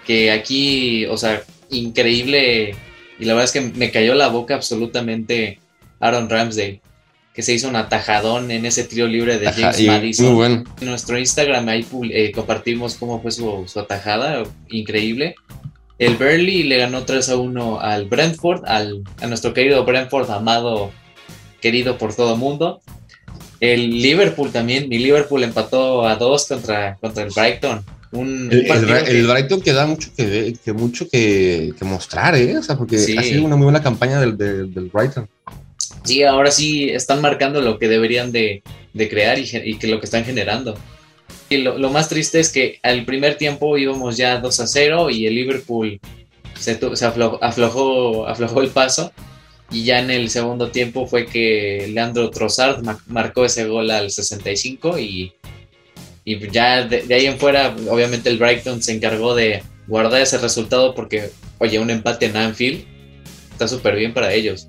que 0.05 0.31
aquí, 0.31 1.05
o 1.05 1.15
sea, 1.15 1.41
increíble, 1.69 2.75
y 3.17 3.25
la 3.25 3.33
verdad 3.33 3.45
es 3.45 3.51
que 3.53 3.61
me 3.61 3.91
cayó 3.91 4.13
la 4.13 4.27
boca 4.27 4.55
absolutamente 4.55 5.59
Aaron 6.01 6.29
Ramsdale, 6.29 6.81
que 7.33 7.41
se 7.41 7.53
hizo 7.53 7.69
un 7.69 7.77
atajadón 7.77 8.51
en 8.51 8.65
ese 8.65 8.83
trío 8.83 9.07
libre 9.07 9.39
de 9.39 9.49
James 9.49 9.81
Madison. 9.85 10.25
Muy 10.25 10.35
bueno. 10.35 10.63
En 10.81 10.87
nuestro 10.87 11.17
Instagram 11.17 11.69
ahí 11.69 11.87
eh, 12.11 12.33
compartimos 12.33 12.95
cómo 12.95 13.21
fue 13.21 13.31
su, 13.31 13.65
atajada, 13.79 14.43
increíble. 14.69 15.35
El 15.99 16.15
Burnley 16.15 16.63
le 16.63 16.77
ganó 16.77 17.03
3 17.03 17.29
a 17.29 17.35
1 17.35 17.81
al 17.81 18.05
Brentford, 18.05 18.65
al, 18.65 19.03
a 19.21 19.27
nuestro 19.27 19.53
querido 19.53 19.83
Brentford, 19.83 20.31
amado, 20.31 20.91
querido 21.61 21.97
por 21.97 22.15
todo 22.15 22.33
el 22.33 22.39
mundo. 22.39 22.81
El 23.59 24.01
Liverpool 24.01 24.51
también, 24.51 24.87
mi 24.87 24.97
Liverpool 24.97 25.43
empató 25.43 26.07
a 26.07 26.15
dos 26.15 26.47
contra, 26.47 26.95
contra 27.01 27.23
el 27.23 27.31
Brighton. 27.35 27.83
el, 28.13 29.27
Brighton 29.27 29.61
que 29.61 29.73
da 29.73 29.85
mucho 29.85 30.09
que, 30.15 30.55
que 30.63 30.71
mucho 30.71 31.09
que, 31.09 31.73
mostrar, 31.81 32.35
¿eh? 32.35 32.57
O 32.57 32.63
sea, 32.63 32.77
porque 32.77 32.95
ha 32.95 33.23
sido 33.23 33.43
una 33.43 33.57
muy 33.57 33.65
buena 33.65 33.83
campaña 33.83 34.21
del, 34.21 34.37
del, 34.37 34.89
Brighton. 34.93 35.27
Sí, 36.05 36.23
ahora 36.23 36.51
sí 36.51 36.89
están 36.89 37.19
marcando 37.19 37.61
lo 37.61 37.77
que 37.77 37.89
deberían 37.89 38.31
de, 38.31 38.63
crear 38.93 39.37
y, 39.37 39.77
que 39.77 39.87
lo 39.87 39.99
que 39.99 40.05
están 40.05 40.23
generando. 40.23 40.77
Y 41.49 41.57
lo, 41.57 41.89
más 41.89 42.09
triste 42.09 42.39
es 42.39 42.49
que 42.51 42.79
al 42.83 43.05
primer 43.05 43.35
tiempo 43.35 43.77
íbamos 43.77 44.17
ya 44.17 44.37
2 44.37 44.59
a 44.59 44.67
0 44.67 45.09
y 45.09 45.25
el 45.25 45.35
Liverpool 45.35 45.99
se, 46.59 46.79
se 46.95 47.05
aflojó, 47.05 48.27
aflojó 48.27 48.61
el 48.61 48.69
paso 48.69 49.11
y 49.71 49.83
ya 49.83 49.99
en 49.99 50.09
el 50.11 50.29
segundo 50.29 50.69
tiempo 50.71 51.07
fue 51.07 51.25
que 51.25 51.89
Leandro 51.93 52.29
Trossard 52.29 52.83
marcó 53.07 53.45
ese 53.45 53.65
gol 53.65 53.91
al 53.91 54.09
65 54.09 54.97
y, 54.99 55.33
y 56.25 56.51
ya 56.51 56.85
de, 56.85 57.13
ahí 57.13 57.25
en 57.25 57.37
fuera, 57.37 57.75
obviamente 57.89 58.29
el 58.29 58.37
Brighton 58.37 58.81
se 58.81 58.93
encargó 58.93 59.35
de 59.35 59.63
guardar 59.87 60.21
ese 60.21 60.37
resultado 60.37 60.95
porque, 60.95 61.31
oye, 61.59 61.79
un 61.79 61.89
empate 61.89 62.27
en 62.27 62.37
Anfield 62.37 62.83
está 63.51 63.67
súper 63.67 63.95
bien 63.95 64.13
para 64.13 64.33
ellos. 64.33 64.67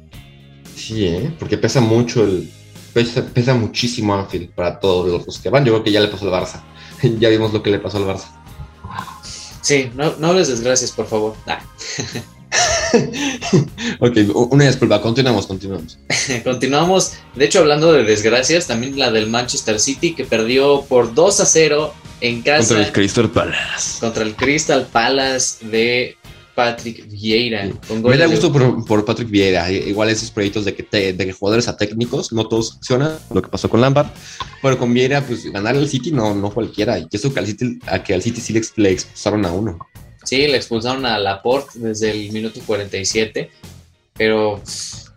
Sí, 0.75 1.07
¿eh? 1.07 1.31
porque 1.39 1.59
pesa 1.59 1.81
mucho 1.81 2.25
el... 2.25 2.51
Pesa, 2.93 3.55
muchísimo 3.55 4.15
Anfield 4.15 4.51
para 4.51 4.81
todos 4.81 5.25
los 5.25 5.39
que 5.39 5.49
van. 5.49 5.65
Yo 5.65 5.75
creo 5.75 5.85
que 5.85 5.93
ya 5.93 6.01
le 6.01 6.09
pasó 6.09 6.27
al 6.27 6.43
Barça. 6.43 6.61
ya 7.19 7.29
vimos 7.29 7.53
lo 7.53 7.63
que 7.63 7.71
le 7.71 7.79
pasó 7.79 7.99
al 7.99 8.05
Barça. 8.05 8.29
Sí, 9.63 9.91
no, 9.95 10.15
no 10.19 10.33
les 10.33 10.49
desgracias, 10.49 10.91
por 10.93 11.07
favor. 11.07 11.35
Ok, 14.01 14.17
una 14.51 14.67
disculpa, 14.67 15.01
continuamos, 15.01 15.47
continuamos. 15.47 15.99
continuamos, 16.45 17.13
de 17.37 17.45
hecho, 17.45 17.61
hablando 17.61 17.93
de 17.93 18.03
desgracias, 18.03 18.67
también 18.67 18.99
la 18.99 19.13
del 19.13 19.29
Manchester 19.29 19.79
City 19.79 20.15
que 20.15 20.25
perdió 20.25 20.83
por 20.89 21.15
2 21.15 21.41
a 21.41 21.47
0 21.47 21.95
en 22.21 22.43
casa. 22.43 22.75
Contra 22.75 22.87
el 22.87 22.93
Crystal 22.93 23.31
Palace. 23.31 24.01
Contra 24.01 24.25
el 24.25 24.35
Crystal 24.35 24.87
Palace 24.91 25.65
de 25.67 26.17
Patrick 26.61 27.09
Vieira. 27.09 27.71
Me 28.03 28.19
da 28.19 28.27
gusto 28.27 28.53
por, 28.53 29.05
Patrick 29.07 29.31
Vieira. 29.31 29.71
Igual 29.71 30.11
esos 30.11 30.31
proyectos 30.31 30.67
de 30.67 30.75
que, 30.75 31.13
de 31.15 31.27
que 31.27 31.33
jugadores 31.33 31.69
a 31.69 31.77
técnicos, 31.77 32.33
no 32.33 32.47
todos 32.49 32.75
funcionan, 32.75 33.19
lo 33.33 33.41
que 33.41 33.49
pasó 33.49 33.71
con 33.71 33.81
Lampard. 33.81 34.09
Pero 34.61 34.79
con 34.79 34.93
Vieira, 34.93 35.23
pues 35.27 35.51
ganar 35.51 35.75
el 35.75 35.89
City 35.89 36.13
no, 36.13 36.35
no 36.35 36.51
cualquiera. 36.51 36.99
Y 36.99 37.07
eso 37.11 37.33
que 37.33 37.41
al 37.41 37.47
City, 37.47 37.79
a 37.87 38.03
que 38.03 38.13
al 38.13 38.21
City 38.21 38.43
sí 38.43 38.53
le, 38.53 38.61
le 38.77 38.91
expulsaron 38.91 39.47
a 39.47 39.53
uno. 39.53 39.79
Sí, 40.25 40.47
le 40.47 40.57
expulsaron 40.57 41.07
a 41.07 41.19
Laporte 41.19 41.79
desde 41.79 42.11
el 42.11 42.31
minuto 42.31 42.61
47, 42.67 43.51
pero 44.13 44.63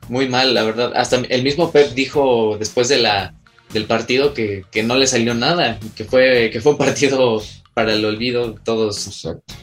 muy 0.07 0.29
mal, 0.29 0.53
la 0.53 0.63
verdad. 0.63 0.93
Hasta 0.95 1.17
el 1.17 1.43
mismo 1.43 1.73
Pep 1.73 1.93
dijo 1.93 2.55
después 2.57 2.87
de 2.87 2.99
la, 2.99 3.35
del 3.73 3.85
partido 3.85 4.33
que, 4.33 4.63
que, 4.71 4.81
no 4.81 4.95
le 4.95 5.07
salió 5.07 5.33
nada, 5.33 5.77
que 5.93 6.05
fue, 6.05 6.49
que 6.53 6.61
fue 6.61 6.71
un 6.71 6.77
partido 6.77 7.43
para 7.73 7.93
el 7.93 8.05
olvido 8.05 8.55
todos. 8.63 9.07
Exacto. 9.07 9.53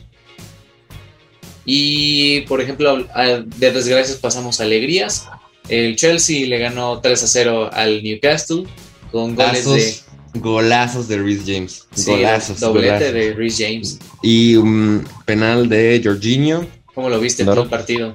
Y 1.72 2.40
por 2.48 2.60
ejemplo, 2.60 3.06
de 3.06 3.70
desgracias 3.70 4.18
pasamos 4.18 4.60
a 4.60 4.64
alegrías. 4.64 5.28
El 5.68 5.94
Chelsea 5.94 6.48
le 6.48 6.58
ganó 6.58 7.00
3 7.00 7.22
a 7.22 7.26
0 7.28 7.70
al 7.72 8.02
Newcastle 8.02 8.64
con 9.12 9.36
goles 9.36 9.64
de. 9.64 9.94
Golazos 10.40 11.06
de 11.06 11.18
Rhys 11.18 11.42
James. 11.46 11.86
golazos. 12.04 12.58
Doblete 12.58 13.12
de 13.12 13.34
Rhys 13.34 13.56
James. 13.56 14.00
Y 14.20 14.56
un 14.56 15.06
penal 15.26 15.68
de 15.68 16.00
Jorginho. 16.02 16.66
¿Cómo 16.92 17.08
lo 17.08 17.20
viste 17.20 17.44
todo 17.44 17.62
el 17.62 17.68
partido? 17.68 18.14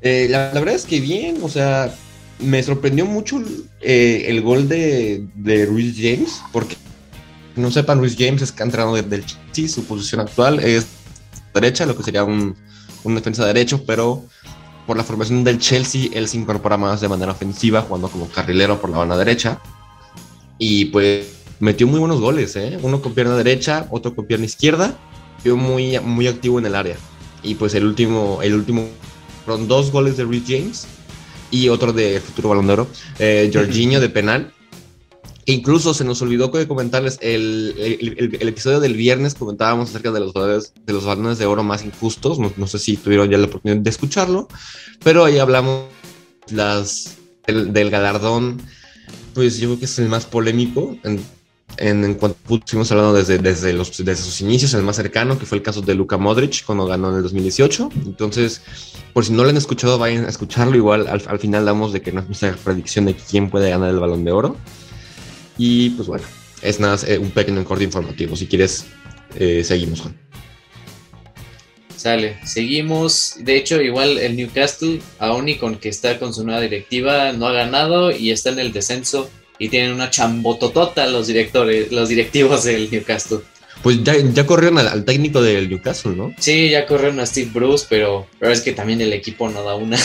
Eh, 0.00 0.26
la, 0.28 0.50
verdad 0.50 0.74
es 0.74 0.84
que 0.84 0.98
bien, 0.98 1.38
o 1.40 1.48
sea, 1.48 1.94
me 2.40 2.64
sorprendió 2.64 3.06
mucho 3.06 3.40
eh, 3.80 4.24
el 4.26 4.40
gol 4.42 4.68
de, 4.68 5.24
de 5.36 5.66
Rhys 5.66 5.94
James, 5.96 6.42
porque 6.52 6.74
no 7.54 7.70
sepan, 7.70 8.02
Rhys 8.02 8.16
James 8.18 8.42
es 8.42 8.52
entrado 8.58 8.96
del 8.96 9.24
Chelsea, 9.24 9.68
su 9.68 9.84
posición 9.84 10.20
actual 10.20 10.58
es 10.58 10.86
derecha, 11.54 11.86
lo 11.86 11.96
que 11.96 12.02
sería 12.02 12.24
un, 12.24 12.56
un 13.04 13.14
defensa 13.14 13.46
derecho, 13.46 13.84
pero 13.86 14.24
por 14.86 14.96
la 14.96 15.04
formación 15.04 15.44
del 15.44 15.58
Chelsea, 15.58 16.10
él 16.12 16.28
se 16.28 16.36
incorpora 16.36 16.76
más 16.76 17.00
de 17.00 17.08
manera 17.08 17.32
ofensiva, 17.32 17.82
jugando 17.82 18.08
como 18.08 18.28
carrilero 18.28 18.80
por 18.80 18.90
la 18.90 18.98
banda 18.98 19.16
derecha. 19.16 19.60
Y 20.58 20.86
pues 20.86 21.26
metió 21.60 21.86
muy 21.86 22.00
buenos 22.00 22.20
goles, 22.20 22.56
¿eh? 22.56 22.78
Uno 22.82 23.00
con 23.00 23.14
pierna 23.14 23.36
derecha, 23.36 23.86
otro 23.90 24.14
con 24.14 24.26
pierna 24.26 24.46
izquierda. 24.46 24.96
Fue 25.42 25.54
muy, 25.54 25.98
muy 26.00 26.26
activo 26.26 26.58
en 26.58 26.66
el 26.66 26.74
área. 26.74 26.96
Y 27.42 27.54
pues 27.54 27.74
el 27.74 27.84
último, 27.84 28.40
el 28.42 28.54
último 28.54 28.86
fueron 29.44 29.68
dos 29.68 29.90
goles 29.90 30.16
de 30.16 30.24
Rich 30.24 30.44
James 30.46 30.86
y 31.50 31.68
otro 31.68 31.92
de 31.92 32.20
futuro 32.20 32.48
balón 32.48 32.66
de 32.66 32.72
oro, 32.72 32.88
eh, 33.18 33.50
Jorginho 33.54 34.00
de 34.00 34.08
penal. 34.08 34.52
E 35.44 35.52
incluso 35.52 35.92
se 35.92 36.04
nos 36.04 36.22
olvidó 36.22 36.50
comentarles 36.68 37.18
el, 37.20 37.74
episodio 38.40 38.78
del 38.78 38.94
viernes 38.94 39.34
comentábamos 39.34 39.90
acerca 39.90 40.12
de 40.12 40.20
los 40.20 40.32
balones 40.32 40.72
de 40.86 40.92
los 40.92 41.04
balones 41.04 41.38
de 41.38 41.46
oro 41.46 41.62
más 41.64 41.84
injustos. 41.84 42.38
No, 42.38 42.66
sé 42.66 42.78
si 42.78 42.96
tuvieron 42.96 43.28
ya 43.28 43.38
la 43.38 43.46
oportunidad 43.46 43.82
de 43.82 43.90
escucharlo, 43.90 44.46
pero 45.02 45.24
ahí 45.24 45.38
hablamos 45.38 45.86
las, 46.50 47.16
del 47.46 47.90
galardón 47.90 48.62
pues 49.34 49.58
yo 49.58 49.68
creo 49.68 49.78
que 49.78 49.84
es 49.86 49.98
el 49.98 50.08
más 50.08 50.26
polémico 50.26 50.96
en, 51.02 51.20
en, 51.78 52.14
cuanto 52.14 52.54
estuvimos 52.54 52.90
hablando 52.92 53.14
desde, 53.14 53.72
los, 53.72 53.96
desde 54.04 54.22
sus 54.22 54.40
inicios, 54.40 54.74
el 54.74 54.82
más 54.82 54.96
cercano, 54.96 55.38
que 55.38 55.46
fue 55.46 55.58
el 55.58 55.62
caso 55.62 55.80
de 55.80 55.94
Luka 55.94 56.18
Modric 56.18 56.64
cuando 56.64 56.86
ganó 56.86 57.10
en 57.10 57.16
el 57.16 57.22
2018. 57.22 57.90
Entonces, 58.06 58.62
por 59.12 59.24
si 59.24 59.32
no 59.32 59.42
lo 59.42 59.50
han 59.50 59.56
escuchado, 59.56 59.98
vayan 59.98 60.26
a 60.26 60.28
escucharlo. 60.28 60.76
Igual 60.76 61.06
al, 61.08 61.22
al 61.26 61.38
final 61.38 61.64
damos 61.64 61.92
de 61.92 62.02
que 62.02 62.12
nuestra 62.12 62.54
predicción 62.62 63.06
de 63.06 63.14
quién 63.14 63.50
puede 63.50 63.70
ganar 63.70 63.90
el 63.90 63.98
balón 63.98 64.24
de 64.24 64.32
oro. 64.32 64.56
Y 65.58 65.90
pues 65.90 66.08
bueno, 66.08 66.24
es 66.62 66.80
nada, 66.80 66.98
eh, 67.06 67.18
un 67.18 67.30
pequeño 67.30 67.64
corte 67.64 67.84
informativo. 67.84 68.36
Si 68.36 68.46
quieres, 68.46 68.86
eh, 69.38 69.62
seguimos, 69.64 70.00
Juan. 70.00 70.16
Sale, 71.96 72.36
seguimos. 72.44 73.36
De 73.38 73.56
hecho, 73.56 73.80
igual 73.80 74.18
el 74.18 74.36
Newcastle, 74.36 75.00
aún 75.18 75.48
y 75.48 75.56
con 75.56 75.76
que 75.76 75.88
está 75.88 76.18
con 76.18 76.34
su 76.34 76.44
nueva 76.44 76.60
directiva, 76.60 77.32
no 77.32 77.46
ha 77.46 77.52
ganado 77.52 78.10
y 78.10 78.30
está 78.32 78.50
en 78.50 78.58
el 78.58 78.72
descenso 78.72 79.30
y 79.58 79.68
tienen 79.68 79.92
una 79.92 80.10
chambototota 80.10 81.06
los 81.06 81.28
directores, 81.28 81.92
los 81.92 82.08
directivos 82.08 82.64
del 82.64 82.90
Newcastle. 82.90 83.38
Pues 83.82 84.02
ya, 84.02 84.16
ya 84.16 84.46
corrieron 84.46 84.78
al, 84.78 85.04
técnico 85.04 85.42
del 85.42 85.68
Newcastle, 85.68 86.16
¿no? 86.16 86.34
Sí, 86.38 86.70
ya 86.70 86.86
corrieron 86.86 87.20
a 87.20 87.26
Steve 87.26 87.50
Bruce, 87.52 87.86
pero, 87.88 88.26
pero 88.38 88.52
es 88.52 88.60
que 88.60 88.72
también 88.72 89.00
el 89.00 89.12
equipo 89.12 89.48
no 89.48 89.62
da 89.62 89.74
una. 89.74 89.96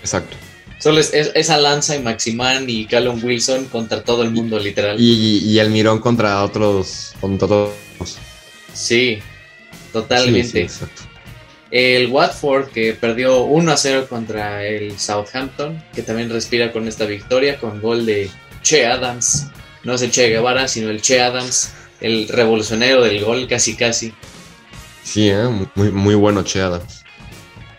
Exacto. 0.00 0.36
Solo 0.78 1.00
es, 1.00 1.12
esa 1.12 1.58
Lanza 1.58 1.96
y 1.96 2.02
Maximán 2.02 2.70
y 2.70 2.86
Callum 2.86 3.22
Wilson 3.22 3.64
contra 3.66 4.02
todo 4.02 4.22
el 4.22 4.30
mundo, 4.30 4.58
literal. 4.58 4.98
Y, 5.00 5.38
y, 5.44 5.58
Almirón 5.58 5.98
contra 5.98 6.42
otros, 6.44 7.14
contra 7.20 7.48
todos. 7.48 7.74
Sí, 8.72 9.18
Totalmente. 9.92 10.68
el 11.70 12.06
Watford 12.08 12.68
que 12.68 12.92
perdió 12.92 13.42
1 13.42 13.72
a 13.72 13.76
0 13.76 14.06
contra 14.08 14.64
el 14.64 14.98
Southampton, 14.98 15.82
que 15.92 16.02
también 16.02 16.30
respira 16.30 16.72
con 16.72 16.86
esta 16.86 17.04
victoria 17.06 17.58
con 17.58 17.80
gol 17.80 18.06
de 18.06 18.30
Che 18.62 18.86
Adams. 18.86 19.48
No 19.82 19.94
es 19.94 20.02
el 20.02 20.12
Che 20.12 20.28
Guevara, 20.28 20.68
sino 20.68 20.90
el 20.90 21.02
Che 21.02 21.20
Adams, 21.20 21.72
el 22.00 22.28
revolucionario 22.28 23.02
del 23.02 23.24
gol 23.24 23.48
casi 23.48 23.74
casi. 23.74 24.12
Sí, 25.02 25.28
¿eh? 25.28 25.48
muy, 25.74 25.90
muy 25.90 26.14
bueno 26.14 26.44
Che 26.44 26.60
Adams. 26.60 27.04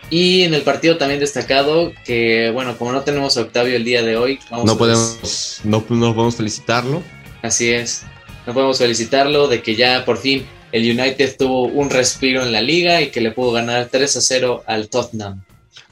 Y 0.09 0.43
en 0.43 0.53
el 0.53 0.63
partido 0.63 0.97
también 0.97 1.19
destacado 1.19 1.93
que, 2.03 2.51
bueno, 2.51 2.77
como 2.77 2.91
no 2.91 3.01
tenemos 3.01 3.37
a 3.37 3.41
Octavio 3.41 3.75
el 3.75 3.83
día 3.83 4.01
de 4.01 4.17
hoy, 4.17 4.39
no 4.51 4.77
podemos, 4.77 5.61
no, 5.63 5.83
no 5.89 6.15
podemos 6.15 6.35
felicitarlo. 6.35 7.03
Así 7.41 7.69
es, 7.69 8.03
no 8.47 8.53
podemos 8.53 8.79
felicitarlo 8.79 9.47
de 9.47 9.61
que 9.61 9.75
ya 9.75 10.05
por 10.05 10.17
fin 10.17 10.45
el 10.71 10.83
United 10.83 11.35
tuvo 11.37 11.63
un 11.63 11.89
respiro 11.89 12.43
en 12.43 12.51
la 12.51 12.61
liga 12.61 13.01
y 13.01 13.09
que 13.11 13.21
le 13.21 13.31
pudo 13.31 13.51
ganar 13.51 13.89
3 13.91 14.17
a 14.17 14.21
0 14.21 14.63
al 14.65 14.89
Tottenham. 14.89 15.43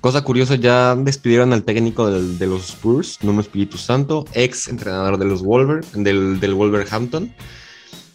Cosa 0.01 0.21
curiosa, 0.21 0.55
ya 0.55 0.95
despidieron 0.95 1.53
al 1.53 1.63
técnico 1.63 2.09
de 2.09 2.47
los 2.47 2.69
Spurs, 2.69 3.19
Nuno 3.21 3.41
Espíritu 3.41 3.77
Santo, 3.77 4.25
ex 4.33 4.67
entrenador 4.67 5.17
de 5.17 5.25
los 5.25 5.41
Wolver, 5.41 5.83
del, 5.93 6.39
del 6.39 6.53
Wolverhampton. 6.53 7.33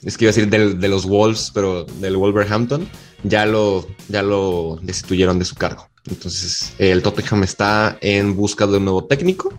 Es 0.04 0.16
que 0.16 0.24
iba 0.24 0.30
a 0.30 0.34
decir 0.34 0.48
de 0.48 0.88
los 0.88 1.06
Wolves, 1.06 1.50
pero 1.54 1.84
del 1.84 2.16
Wolverhampton. 2.16 2.88
Ya 3.24 3.46
lo, 3.46 3.86
ya 4.08 4.22
lo 4.22 4.78
destituyeron 4.82 5.38
de 5.38 5.44
su 5.44 5.54
cargo. 5.54 5.88
Entonces, 6.08 6.72
el 6.78 7.02
Tottenham 7.02 7.44
está 7.44 7.96
en 8.00 8.34
busca 8.34 8.66
de 8.66 8.78
un 8.78 8.84
nuevo 8.84 9.04
técnico. 9.04 9.56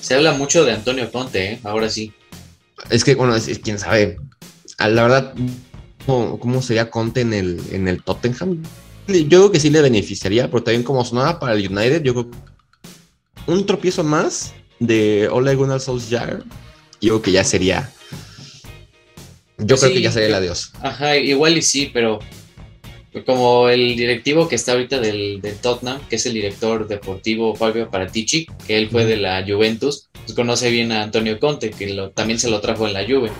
Se 0.00 0.14
habla 0.14 0.32
mucho 0.32 0.64
de 0.64 0.72
Antonio 0.72 1.10
Conte, 1.12 1.52
¿eh? 1.52 1.60
ahora 1.64 1.88
sí. 1.88 2.12
Es 2.90 3.04
que, 3.04 3.14
bueno, 3.14 3.36
es, 3.36 3.58
quién 3.58 3.78
sabe. 3.78 4.18
La 4.78 5.02
verdad, 5.02 5.34
cómo, 6.06 6.62
sería 6.62 6.90
Conte 6.90 7.20
en 7.20 7.34
el, 7.34 7.60
en 7.70 7.88
el 7.88 8.02
Tottenham. 8.02 8.62
Yo 9.06 9.28
creo 9.28 9.52
que 9.52 9.60
sí 9.60 9.70
le 9.70 9.82
beneficiaría, 9.82 10.50
pero 10.50 10.62
también 10.62 10.82
como 10.82 11.04
sonaba 11.04 11.38
para 11.38 11.54
el 11.54 11.68
United, 11.68 12.02
yo 12.02 12.14
creo 12.14 12.30
que 12.30 12.38
un 13.46 13.66
tropiezo 13.66 14.02
más 14.04 14.54
de 14.78 15.28
Ole 15.30 15.54
Gunnar 15.54 15.80
Solskjaer, 15.80 16.44
yo 17.00 17.08
creo 17.08 17.22
que 17.22 17.32
ya 17.32 17.44
sería. 17.44 17.92
Yo 19.58 19.76
creo 19.76 19.92
que 19.92 20.00
ya 20.00 20.12
sería 20.12 20.28
el 20.28 20.34
adiós. 20.34 20.72
Ajá, 20.80 21.16
igual 21.16 21.56
y 21.56 21.62
sí, 21.62 21.90
pero 21.92 22.20
como 23.26 23.68
el 23.68 23.94
directivo 23.96 24.48
que 24.48 24.54
está 24.54 24.72
ahorita 24.72 24.98
del, 24.98 25.40
del 25.42 25.56
Tottenham, 25.56 26.00
que 26.08 26.16
es 26.16 26.26
el 26.26 26.32
director 26.32 26.88
deportivo 26.88 27.54
Fabio 27.54 27.90
Paratici, 27.90 28.46
que 28.66 28.78
él 28.78 28.88
fue 28.88 29.04
de 29.04 29.18
la 29.18 29.44
Juventus, 29.46 30.08
pues 30.24 30.34
conoce 30.34 30.70
bien 30.70 30.92
a 30.92 31.02
Antonio 31.02 31.38
Conte, 31.38 31.70
que 31.70 31.92
lo, 31.92 32.10
también 32.10 32.38
se 32.38 32.48
lo 32.48 32.60
trajo 32.60 32.86
en 32.86 32.94
la 32.94 33.04
Juve. 33.04 33.30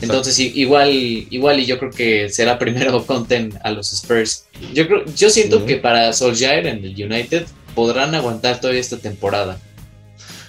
Entonces, 0.00 0.38
igual, 0.38 0.90
igual 0.92 1.58
y 1.58 1.66
yo 1.66 1.78
creo 1.78 1.90
que 1.90 2.28
será 2.28 2.58
primero 2.58 3.04
Content 3.06 3.56
a 3.64 3.72
los 3.72 3.92
Spurs. 3.92 4.44
Yo 4.72 4.86
creo, 4.86 5.04
yo 5.16 5.30
siento 5.30 5.66
que 5.66 5.76
para 5.76 6.12
Solskjaer 6.12 6.66
en 6.68 6.84
el 6.84 6.92
United 6.92 7.46
podrán 7.74 8.14
aguantar 8.14 8.60
toda 8.60 8.74
esta 8.74 8.98
temporada. 8.98 9.60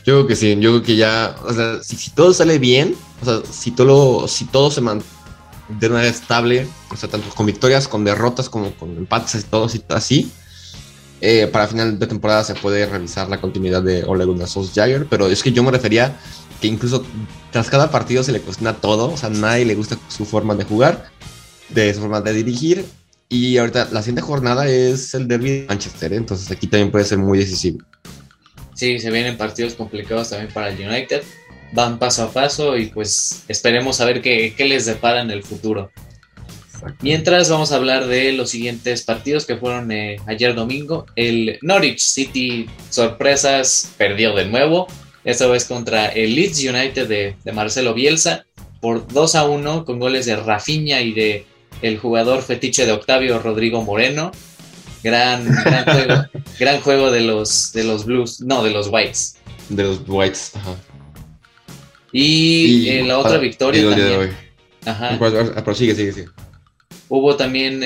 Yo 0.05 0.15
creo 0.15 0.27
que 0.27 0.35
sí, 0.35 0.55
yo 0.59 0.71
creo 0.71 0.83
que 0.83 0.95
ya, 0.95 1.35
o 1.43 1.53
sea, 1.53 1.81
si, 1.83 2.11
todo 2.11 2.33
sale 2.33 2.57
bien, 2.57 2.95
o 3.21 3.25
sea, 3.25 3.41
si 3.51 3.71
todo, 3.71 4.27
si 4.27 4.45
todo 4.45 4.71
se 4.71 4.81
mantiene 4.81 5.18
de 5.69 5.87
una 5.87 5.97
manera 5.97 6.13
estable, 6.13 6.67
o 6.91 6.95
sea, 6.95 7.09
tanto 7.09 7.29
con 7.29 7.45
victorias, 7.45 7.87
con 7.87 8.03
derrotas, 8.03 8.49
como 8.49 8.73
con 8.73 8.97
empates 8.97 9.35
y 9.35 9.43
todo 9.43 9.67
así, 9.89 10.31
eh, 11.21 11.47
para 11.51 11.67
final 11.67 11.99
de 11.99 12.07
temporada 12.07 12.43
se 12.43 12.55
puede 12.55 12.85
revisar 12.85 13.29
la 13.29 13.41
continuidad 13.41 13.83
de 13.83 14.03
Ole 14.05 14.25
Gunnar 14.25 14.47
Solskjaer, 14.47 15.05
pero 15.09 15.27
es 15.27 15.43
que 15.43 15.51
yo 15.51 15.63
me 15.63 15.71
refería 15.71 16.17
que 16.61 16.67
incluso 16.67 17.05
tras 17.51 17.69
cada 17.69 17.91
partido 17.91 18.23
se 18.23 18.31
le 18.31 18.41
cuestiona 18.41 18.73
todo, 18.73 19.11
o 19.11 19.17
sea, 19.17 19.27
a 19.27 19.31
nadie 19.31 19.65
le 19.65 19.75
gusta 19.75 19.97
su 20.07 20.25
forma 20.25 20.55
de 20.55 20.63
jugar, 20.63 21.09
de 21.69 21.93
su 21.93 21.99
forma 21.99 22.21
de 22.21 22.33
dirigir, 22.33 22.85
y 23.27 23.57
ahorita 23.57 23.89
la 23.91 24.01
siguiente 24.01 24.21
jornada 24.21 24.67
es 24.67 25.13
el 25.13 25.27
derby 25.27 25.49
de 25.49 25.65
Manchester, 25.67 26.13
¿eh? 26.13 26.17
entonces 26.17 26.49
aquí 26.51 26.67
también 26.67 26.89
puede 26.89 27.05
ser 27.05 27.17
muy 27.17 27.37
decisivo. 27.37 27.79
Sí, 28.73 28.97
se 28.99 29.11
vienen 29.11 29.37
partidos 29.37 29.73
complicados 29.75 30.29
también 30.29 30.53
para 30.53 30.69
el 30.69 30.79
United, 30.79 31.21
van 31.71 31.99
paso 31.99 32.23
a 32.23 32.31
paso 32.31 32.77
y 32.77 32.87
pues 32.87 33.43
esperemos 33.47 34.01
a 34.01 34.05
ver 34.05 34.21
qué, 34.21 34.53
qué 34.55 34.65
les 34.65 34.85
depara 34.85 35.21
en 35.21 35.31
el 35.31 35.43
futuro. 35.43 35.91
Mientras 37.01 37.49
vamos 37.49 37.71
a 37.71 37.75
hablar 37.75 38.07
de 38.07 38.31
los 38.33 38.49
siguientes 38.49 39.03
partidos 39.03 39.45
que 39.45 39.57
fueron 39.57 39.91
eh, 39.91 40.17
ayer 40.27 40.55
domingo. 40.55 41.05
El 41.15 41.59
Norwich 41.61 41.99
City, 41.99 42.69
sorpresas, 42.89 43.93
perdió 43.97 44.33
de 44.33 44.45
nuevo 44.45 44.87
esta 45.23 45.47
vez 45.47 45.65
contra 45.65 46.07
el 46.07 46.35
Leeds 46.35 46.63
United 46.63 47.07
de, 47.07 47.53
Marcelo 47.53 47.93
Bielsa 47.93 48.45
por 48.79 49.07
2 49.07 49.35
a 49.35 49.47
1 49.47 49.85
con 49.85 49.99
goles 49.99 50.25
de 50.25 50.37
Rafinha 50.37 51.01
y 51.01 51.13
de 51.13 51.45
el 51.81 51.97
jugador 51.97 52.41
fetiche 52.41 52.85
de 52.85 52.93
Octavio 52.93 53.39
Rodrigo 53.39 53.83
Moreno. 53.83 54.31
Gran, 55.03 55.45
juego, 55.85 56.25
gran 56.59 56.81
juego 56.81 57.11
de 57.11 57.21
los, 57.21 57.71
de 57.73 57.83
los 57.83 58.05
Blues, 58.05 58.41
no, 58.41 58.63
de 58.63 58.71
los 58.71 58.87
Whites. 58.87 59.37
De 59.69 59.83
los 59.83 60.01
Whites, 60.07 60.55
ajá. 60.55 60.75
Y, 62.11 62.89
en 62.89 63.07
la 63.07 63.19
otra 63.19 63.37
victoria 63.37 63.89
también. 63.89 64.35
Ajá. 64.85 65.17
Pero 65.19 65.75
sigue, 65.75 66.25
Hubo 67.07 67.35
también 67.35 67.83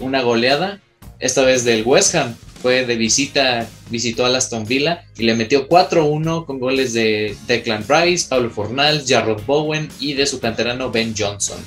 una 0.00 0.22
goleada, 0.22 0.80
esta 1.18 1.42
vez 1.42 1.64
del 1.64 1.82
West 1.84 2.14
Ham, 2.14 2.34
fue 2.62 2.84
de 2.84 2.96
visita, 2.96 3.66
visitó 3.88 4.26
a 4.26 4.36
Aston 4.36 4.66
Villa 4.66 5.04
y 5.16 5.24
le 5.24 5.34
metió 5.34 5.66
4-1 5.68 6.44
con 6.44 6.58
goles 6.58 6.92
de 6.92 7.34
Declan 7.46 7.84
Rice, 7.88 8.26
Pablo 8.28 8.50
Fornal, 8.50 9.02
Jarrod 9.06 9.42
Bowen 9.46 9.88
y 9.98 10.12
de 10.12 10.26
su 10.26 10.40
canterano 10.40 10.90
Ben 10.90 11.14
Johnson. 11.16 11.58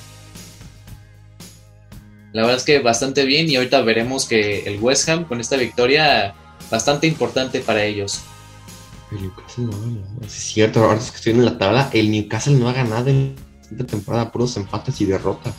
La 2.32 2.42
verdad 2.42 2.58
es 2.58 2.64
que 2.64 2.78
bastante 2.78 3.24
bien 3.24 3.48
y 3.48 3.56
ahorita 3.56 3.80
veremos 3.82 4.26
que 4.26 4.64
el 4.66 4.80
West 4.80 5.08
Ham 5.08 5.24
con 5.24 5.40
esta 5.40 5.56
victoria 5.56 6.34
bastante 6.70 7.06
importante 7.06 7.60
para 7.60 7.84
ellos. 7.84 8.22
El 9.14 9.22
Newcastle 9.22 9.64
no 9.64 9.72
ha 9.76 9.80
ganado. 9.80 10.06
Es 10.26 10.32
cierto, 10.32 10.84
ahora 10.84 10.98
es 10.98 11.10
que 11.10 11.16
estoy 11.16 11.32
en 11.34 11.44
la 11.44 11.56
tabla, 11.58 11.90
el 11.92 12.10
Newcastle 12.10 12.54
no 12.54 12.68
ha 12.68 12.72
ganado 12.72 13.08
en 13.08 13.34
esta 13.70 13.84
temporada, 13.86 14.30
puros 14.32 14.56
empates 14.56 15.00
y 15.00 15.04
derrotas. 15.06 15.54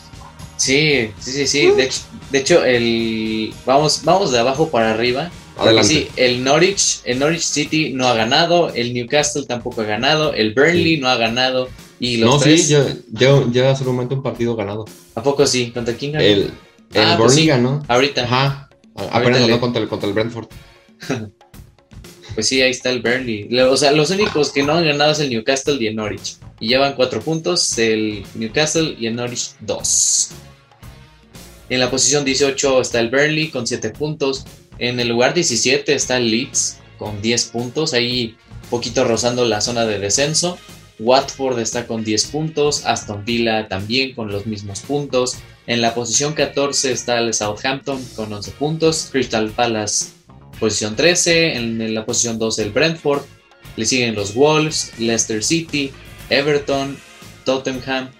Sí, 0.56 1.10
sí, 1.18 1.32
sí, 1.32 1.46
sí. 1.46 1.66
De, 1.72 1.84
hecho, 1.84 2.00
de 2.30 2.38
hecho, 2.38 2.64
el 2.64 3.54
vamos, 3.66 4.02
vamos 4.04 4.32
de 4.32 4.38
abajo 4.38 4.68
para 4.70 4.90
arriba. 4.92 5.30
Adelante. 5.58 5.88
Sí, 5.88 6.08
el 6.16 6.44
Norwich, 6.44 7.00
el 7.04 7.18
Norwich 7.18 7.40
City 7.42 7.92
no 7.94 8.06
ha 8.08 8.14
ganado, 8.14 8.68
el 8.74 8.92
Newcastle 8.92 9.44
tampoco 9.46 9.80
ha 9.80 9.84
ganado, 9.84 10.34
el 10.34 10.52
Burnley 10.54 10.96
Sí. 10.96 11.00
no 11.00 11.08
ha 11.08 11.16
ganado 11.16 11.68
y 11.98 12.18
los 12.18 12.30
No, 12.34 12.38
tres. 12.38 12.64
sí, 12.66 12.68
ya, 12.72 12.86
ya, 13.10 13.42
ya 13.50 13.70
hace 13.70 13.84
un 13.84 13.94
momento 13.94 14.14
un 14.14 14.22
partido 14.22 14.54
ganado. 14.54 14.84
¿A 15.14 15.22
poco 15.22 15.46
sí? 15.46 15.70
¿Contra 15.72 15.94
quién 15.94 16.12
ganó? 16.12 16.24
El, 16.24 16.40
el 16.40 16.50
Ah, 17.02 17.14
pues 17.16 17.18
Burnley 17.18 17.42
sí. 17.42 17.46
ganó. 17.46 17.82
Ahorita. 17.88 18.24
Ajá. 18.24 18.68
Apenas 19.12 19.40
ganó 19.40 19.60
contra 19.60 19.80
el, 19.82 19.88
contra 19.88 20.08
el 20.08 20.14
Brentford. 20.14 20.48
Pues 22.36 22.46
sí, 22.48 22.62
ahí 22.62 22.70
está 22.70 22.90
el 22.90 23.00
Burnley. 23.02 23.48
Le- 23.48 23.64
O 23.64 23.76
sea, 23.76 23.90
los 23.90 24.10
únicos 24.10 24.52
que 24.52 24.62
no 24.62 24.74
han 24.74 24.84
ganado 24.84 25.10
es 25.10 25.18
el 25.18 25.30
Newcastle 25.30 25.78
y 25.80 25.88
el 25.88 25.96
Norwich. 25.96 26.36
Y 26.60 26.68
llevan 26.68 26.94
cuatro 26.94 27.20
puntos, 27.20 27.76
el 27.78 28.24
Newcastle 28.34 28.94
y 29.00 29.06
el 29.08 29.16
Norwich 29.16 29.52
dos. 29.60 30.28
En 31.68 31.80
la 31.80 31.90
posición 31.90 32.24
18 32.24 32.80
está 32.80 33.00
el 33.00 33.10
Burnley 33.10 33.48
con 33.48 33.66
7 33.66 33.90
puntos. 33.90 34.44
En 34.78 35.00
el 35.00 35.08
lugar 35.08 35.34
17 35.34 35.94
está 35.94 36.18
el 36.18 36.30
Leeds 36.30 36.76
con 36.98 37.20
10 37.20 37.44
puntos. 37.46 37.92
Ahí 37.94 38.36
poquito 38.70 39.02
rozando 39.04 39.44
la 39.44 39.60
zona 39.60 39.84
de 39.86 39.98
descenso. 39.98 40.58
Watford 41.00 41.58
está 41.58 41.86
con 41.86 42.04
10 42.04 42.26
puntos. 42.26 42.84
Aston 42.84 43.24
Villa 43.24 43.66
también 43.66 44.14
con 44.14 44.30
los 44.30 44.46
mismos 44.46 44.80
puntos. 44.80 45.38
En 45.66 45.80
la 45.80 45.94
posición 45.94 46.34
14 46.34 46.92
está 46.92 47.18
el 47.18 47.34
Southampton 47.34 48.00
con 48.14 48.32
11 48.32 48.52
puntos. 48.52 49.08
Crystal 49.10 49.50
Palace 49.50 50.10
posición 50.58 50.96
13. 50.96 51.56
En 51.56 51.94
la 51.94 52.04
posición 52.04 52.38
12 52.38 52.62
el 52.62 52.70
Brentford. 52.70 53.22
Le 53.76 53.84
siguen 53.84 54.14
los 54.14 54.34
Wolves, 54.34 54.92
Leicester 54.98 55.42
City, 55.42 55.92
Everton, 56.30 56.96
Tottenham, 57.44 58.10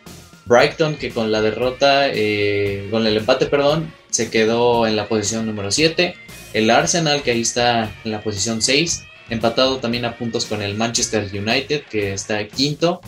Brighton, 0.44 0.96
que 0.96 1.10
con 1.10 1.32
la 1.32 1.40
derrota, 1.40 2.08
eh, 2.08 2.88
con 2.90 3.06
el 3.06 3.16
empate, 3.16 3.46
perdón, 3.46 3.92
se 4.10 4.30
quedó 4.30 4.86
en 4.86 4.96
la 4.96 5.08
posición 5.08 5.46
número 5.46 5.70
7. 5.70 6.14
El 6.52 6.70
Arsenal, 6.70 7.22
que 7.22 7.32
ahí 7.32 7.42
está 7.42 7.92
en 8.04 8.12
la 8.12 8.22
posición 8.22 8.62
6, 8.62 9.04
empatado 9.30 9.78
también 9.78 10.04
a 10.04 10.16
puntos 10.16 10.46
con 10.46 10.62
el 10.62 10.74
Manchester 10.74 11.28
United, 11.32 11.82
que 11.90 12.12
está 12.12 12.46
quinto. 12.46 13.00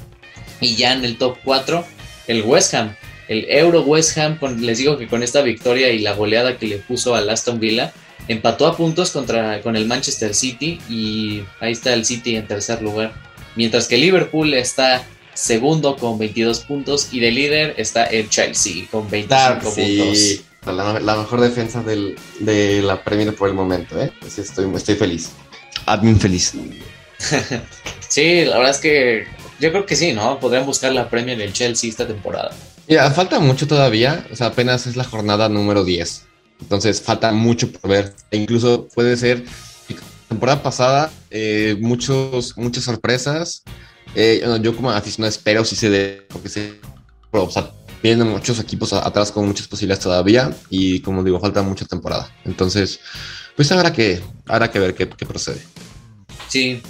Y 0.60 0.74
ya 0.74 0.92
en 0.92 1.04
el 1.04 1.18
top 1.18 1.36
4, 1.44 1.84
el 2.26 2.42
West 2.42 2.74
Ham, 2.74 2.96
el 3.28 3.46
Euro 3.48 3.82
West 3.82 4.18
Ham, 4.18 4.38
les 4.60 4.78
digo 4.78 4.98
que 4.98 5.06
con 5.06 5.22
esta 5.22 5.42
victoria 5.42 5.90
y 5.90 6.00
la 6.00 6.14
goleada 6.14 6.58
que 6.58 6.66
le 6.66 6.78
puso 6.78 7.14
al 7.14 7.30
Aston 7.30 7.60
Villa, 7.60 7.92
empató 8.28 8.66
a 8.66 8.76
puntos 8.76 9.10
contra, 9.10 9.60
con 9.62 9.76
el 9.76 9.86
Manchester 9.86 10.34
City 10.34 10.80
y 10.88 11.42
ahí 11.60 11.72
está 11.72 11.92
el 11.94 12.04
City 12.04 12.36
en 12.36 12.46
tercer 12.46 12.82
lugar. 12.82 13.12
Mientras 13.56 13.88
que 13.88 13.96
Liverpool 13.96 14.54
está 14.54 15.04
segundo 15.34 15.96
con 15.96 16.18
22 16.18 16.60
puntos 16.60 17.08
y 17.12 17.20
de 17.20 17.30
líder 17.30 17.74
está 17.76 18.04
el 18.04 18.28
Chelsea 18.28 18.86
con 18.90 19.08
25 19.08 19.74
puntos. 19.74 20.40
La, 20.66 21.00
la 21.00 21.16
mejor 21.16 21.40
defensa 21.40 21.82
del, 21.82 22.16
de 22.40 22.82
la 22.82 23.02
Premier 23.02 23.34
por 23.34 23.48
el 23.48 23.54
momento, 23.54 24.00
¿eh? 24.00 24.12
Sí, 24.28 24.42
estoy, 24.42 24.70
estoy 24.74 24.96
feliz. 24.96 25.30
Admin 25.86 26.20
feliz. 26.20 26.54
Sí, 28.08 28.46
la 28.46 28.56
verdad 28.56 28.70
es 28.70 28.78
que 28.78 29.26
yo 29.60 29.70
creo 29.70 29.84
que 29.84 29.94
sí, 29.94 30.12
¿no? 30.14 30.40
Podrían 30.40 30.64
buscar 30.64 30.92
la 30.92 31.10
Premier 31.10 31.36
del 31.36 31.52
Chelsea 31.52 31.90
esta 31.90 32.06
temporada. 32.06 32.50
Mira, 32.88 33.10
falta 33.10 33.38
mucho 33.38 33.66
todavía, 33.66 34.26
o 34.32 34.36
sea, 34.36 34.48
apenas 34.48 34.86
es 34.86 34.96
la 34.96 35.04
jornada 35.04 35.50
número 35.50 35.84
10. 35.84 36.24
Entonces 36.60 37.00
falta 37.00 37.32
mucho 37.32 37.70
por 37.72 37.90
ver. 37.90 38.14
E 38.30 38.36
incluso 38.36 38.88
puede 38.94 39.16
ser 39.16 39.44
temporada 40.28 40.62
pasada, 40.62 41.10
eh, 41.30 41.76
muchos, 41.80 42.56
muchas 42.56 42.84
sorpresas. 42.84 43.62
Eh, 44.14 44.42
yo 44.62 44.74
como 44.74 44.90
aficionado 44.90 45.30
espero 45.30 45.64
si 45.64 45.76
se 45.76 45.90
dé, 45.90 46.26
porque 46.28 46.48
se, 46.48 46.80
o 47.30 47.50
sea, 47.50 47.70
vienen 48.02 48.28
muchos 48.28 48.58
equipos 48.60 48.92
atrás 48.92 49.32
con 49.32 49.46
muchas 49.46 49.68
posibilidades 49.68 50.04
todavía 50.04 50.54
y 50.70 51.00
como 51.00 51.24
digo, 51.24 51.40
falta 51.40 51.62
mucha 51.62 51.84
temporada. 51.84 52.30
Entonces, 52.44 53.00
pues 53.56 53.70
habrá 53.72 53.92
que, 53.92 54.20
habrá 54.46 54.70
que 54.70 54.78
ver 54.78 54.94
qué, 54.94 55.08
qué 55.08 55.26
procede. 55.26 55.60
Sí. 56.48 56.80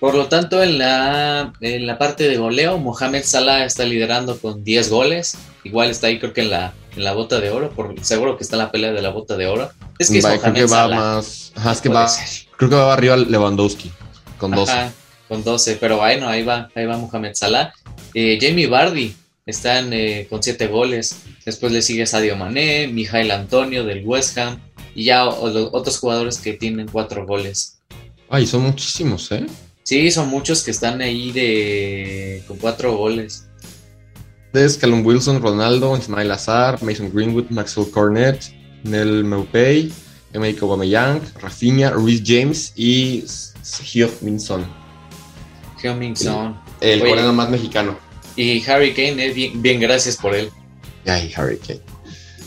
Por 0.00 0.14
lo 0.14 0.26
tanto, 0.28 0.62
en 0.62 0.78
la, 0.78 1.52
en 1.60 1.86
la 1.86 1.98
parte 1.98 2.28
de 2.28 2.36
goleo, 2.36 2.78
Mohamed 2.78 3.24
Salah 3.24 3.64
está 3.64 3.84
liderando 3.84 4.38
con 4.38 4.62
10 4.62 4.90
goles. 4.90 5.38
Igual 5.64 5.90
está 5.90 6.08
ahí, 6.08 6.18
creo 6.18 6.34
que 6.34 6.42
en 6.42 6.50
la, 6.50 6.74
en 6.96 7.04
la 7.04 7.12
bota 7.12 7.38
de 7.40 7.50
oro. 7.50 7.70
Por, 7.70 7.94
seguro 8.04 8.36
que 8.36 8.42
está 8.44 8.56
la 8.56 8.70
pelea 8.72 8.92
de 8.92 9.02
la 9.02 9.10
bota 9.10 9.36
de 9.36 9.46
oro. 9.46 9.70
Es 9.98 10.10
que 10.10 10.20
Va, 10.20 10.38
creo 10.38 10.52
que 10.54 10.62
va 10.62 10.68
Salah. 10.68 10.96
más, 10.96 11.52
ajá, 11.54 11.72
es 11.72 11.80
que 11.80 11.88
Puede 11.90 12.02
va, 12.02 12.08
ser. 12.08 12.48
creo 12.56 12.70
que 12.70 12.76
va 12.76 12.92
arriba 12.92 13.16
Lewandowski 13.16 13.90
con 14.38 14.50
12. 14.50 14.72
Ajá, 14.72 14.92
con 15.28 15.44
12, 15.44 15.76
pero 15.80 15.98
bueno, 15.98 16.28
ahí 16.28 16.42
va, 16.42 16.68
ahí 16.74 16.86
va 16.86 16.96
Mohamed 16.96 17.34
Salah. 17.34 17.72
Eh, 18.14 18.38
Jamie 18.40 18.66
Vardy 18.66 19.14
están 19.44 19.92
eh, 19.92 20.26
con 20.30 20.42
7 20.42 20.66
goles. 20.68 21.16
Después 21.44 21.72
le 21.72 21.82
sigue 21.82 22.06
Sadio 22.06 22.36
Mané, 22.36 22.88
Mijail 22.88 23.30
Antonio 23.30 23.84
del 23.84 24.04
West 24.04 24.36
Ham 24.38 24.60
y 24.94 25.04
ya 25.04 25.26
o- 25.28 25.48
los 25.48 25.68
otros 25.72 25.98
jugadores 25.98 26.38
que 26.38 26.54
tienen 26.54 26.88
4 26.88 27.26
goles. 27.26 27.78
Ay, 28.28 28.46
son 28.46 28.62
muchísimos, 28.62 29.30
¿eh? 29.32 29.46
Sí, 29.84 30.10
son 30.10 30.28
muchos 30.28 30.64
que 30.64 30.72
están 30.72 31.00
ahí 31.00 31.30
de 31.30 32.42
con 32.48 32.56
4 32.58 32.96
goles. 32.96 33.45
Es 34.56 34.78
Callum 34.78 35.04
Wilson, 35.04 35.40
Ronaldo, 35.42 35.96
Ismail 35.96 36.30
Azar, 36.30 36.82
Mason 36.82 37.10
Greenwood, 37.12 37.50
Maxwell 37.50 37.90
Cornet, 37.90 38.40
Nel 38.84 39.22
Meupay, 39.24 39.92
Emerick 40.32 40.62
Aubameyang, 40.62 41.20
Rafinha, 41.40 41.90
Reece 41.90 42.22
James 42.26 42.72
y 42.74 43.24
Hyuk 43.92 44.22
Min 44.22 44.40
Son, 44.40 44.64
Heung-min 45.82 46.16
Son. 46.16 46.56
el 46.80 47.00
coreano 47.00 47.32
más 47.32 47.50
mexicano. 47.50 47.98
Y 48.34 48.62
Harry 48.68 48.92
Kane, 48.94 49.26
eh, 49.26 49.32
bien, 49.32 49.60
bien, 49.62 49.80
gracias 49.80 50.16
por 50.16 50.34
él. 50.34 50.50
Ay, 51.06 51.32
Harry 51.36 51.58
Kane. 51.58 51.80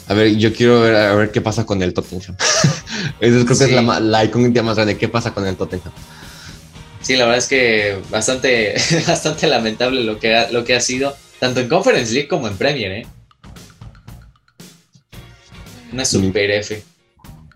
A 0.07 0.13
ver, 0.15 0.35
yo 0.37 0.51
quiero 0.53 0.81
ver, 0.81 0.95
a 0.95 1.13
ver 1.15 1.31
qué 1.31 1.41
pasa 1.41 1.65
con 1.65 1.81
el 1.83 1.93
Tottenham. 1.93 2.35
Esa 3.19 3.45
creo 3.45 3.45
que 3.45 3.55
Sí. 3.55 3.63
es 3.65 3.71
la, 3.71 3.99
la 3.99 4.25
incógnita 4.25 4.63
más 4.63 4.75
grande. 4.75 4.97
¿Qué 4.97 5.07
pasa 5.07 5.33
con 5.33 5.45
el 5.45 5.55
Tottenham? 5.55 5.91
Sí, 7.01 7.15
la 7.15 7.25
verdad 7.25 7.37
es 7.39 7.47
que 7.47 7.99
bastante, 8.09 8.75
bastante 9.07 9.47
lamentable 9.47 10.03
lo 10.03 10.19
que, 10.19 10.35
ha, 10.35 10.51
lo 10.51 10.63
que 10.65 10.75
ha 10.75 10.79
sido, 10.81 11.15
tanto 11.39 11.59
en 11.59 11.69
Conference 11.69 12.13
League 12.13 12.27
como 12.27 12.47
en 12.47 12.57
Premier, 12.57 12.91
¿eh? 12.91 13.07
Una 15.91 16.05
super 16.05 16.51
F. 16.51 16.83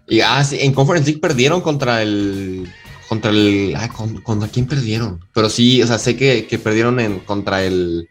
Y 0.08 0.22
ah, 0.22 0.43
sí, 0.43 0.58
en 0.62 0.74
Conference 0.74 1.08
League 1.08 1.22
perdieron 1.22 1.62
contra 1.62 2.02
el. 2.02 2.67
Contra 3.08 3.32
el. 3.32 3.74
Ah, 3.78 3.89
con- 3.89 4.22
¿contra 4.22 4.48
quién 4.50 4.65
perdieron? 4.65 5.24
Pero 5.34 5.50
sí, 5.50 5.82
o 5.82 5.88
sea, 5.88 6.00
sé 6.00 6.15
que, 6.15 6.48
que 6.48 6.58
perdieron 6.60 7.00
en, 7.00 7.19
contra 7.19 7.63
el. 7.63 8.10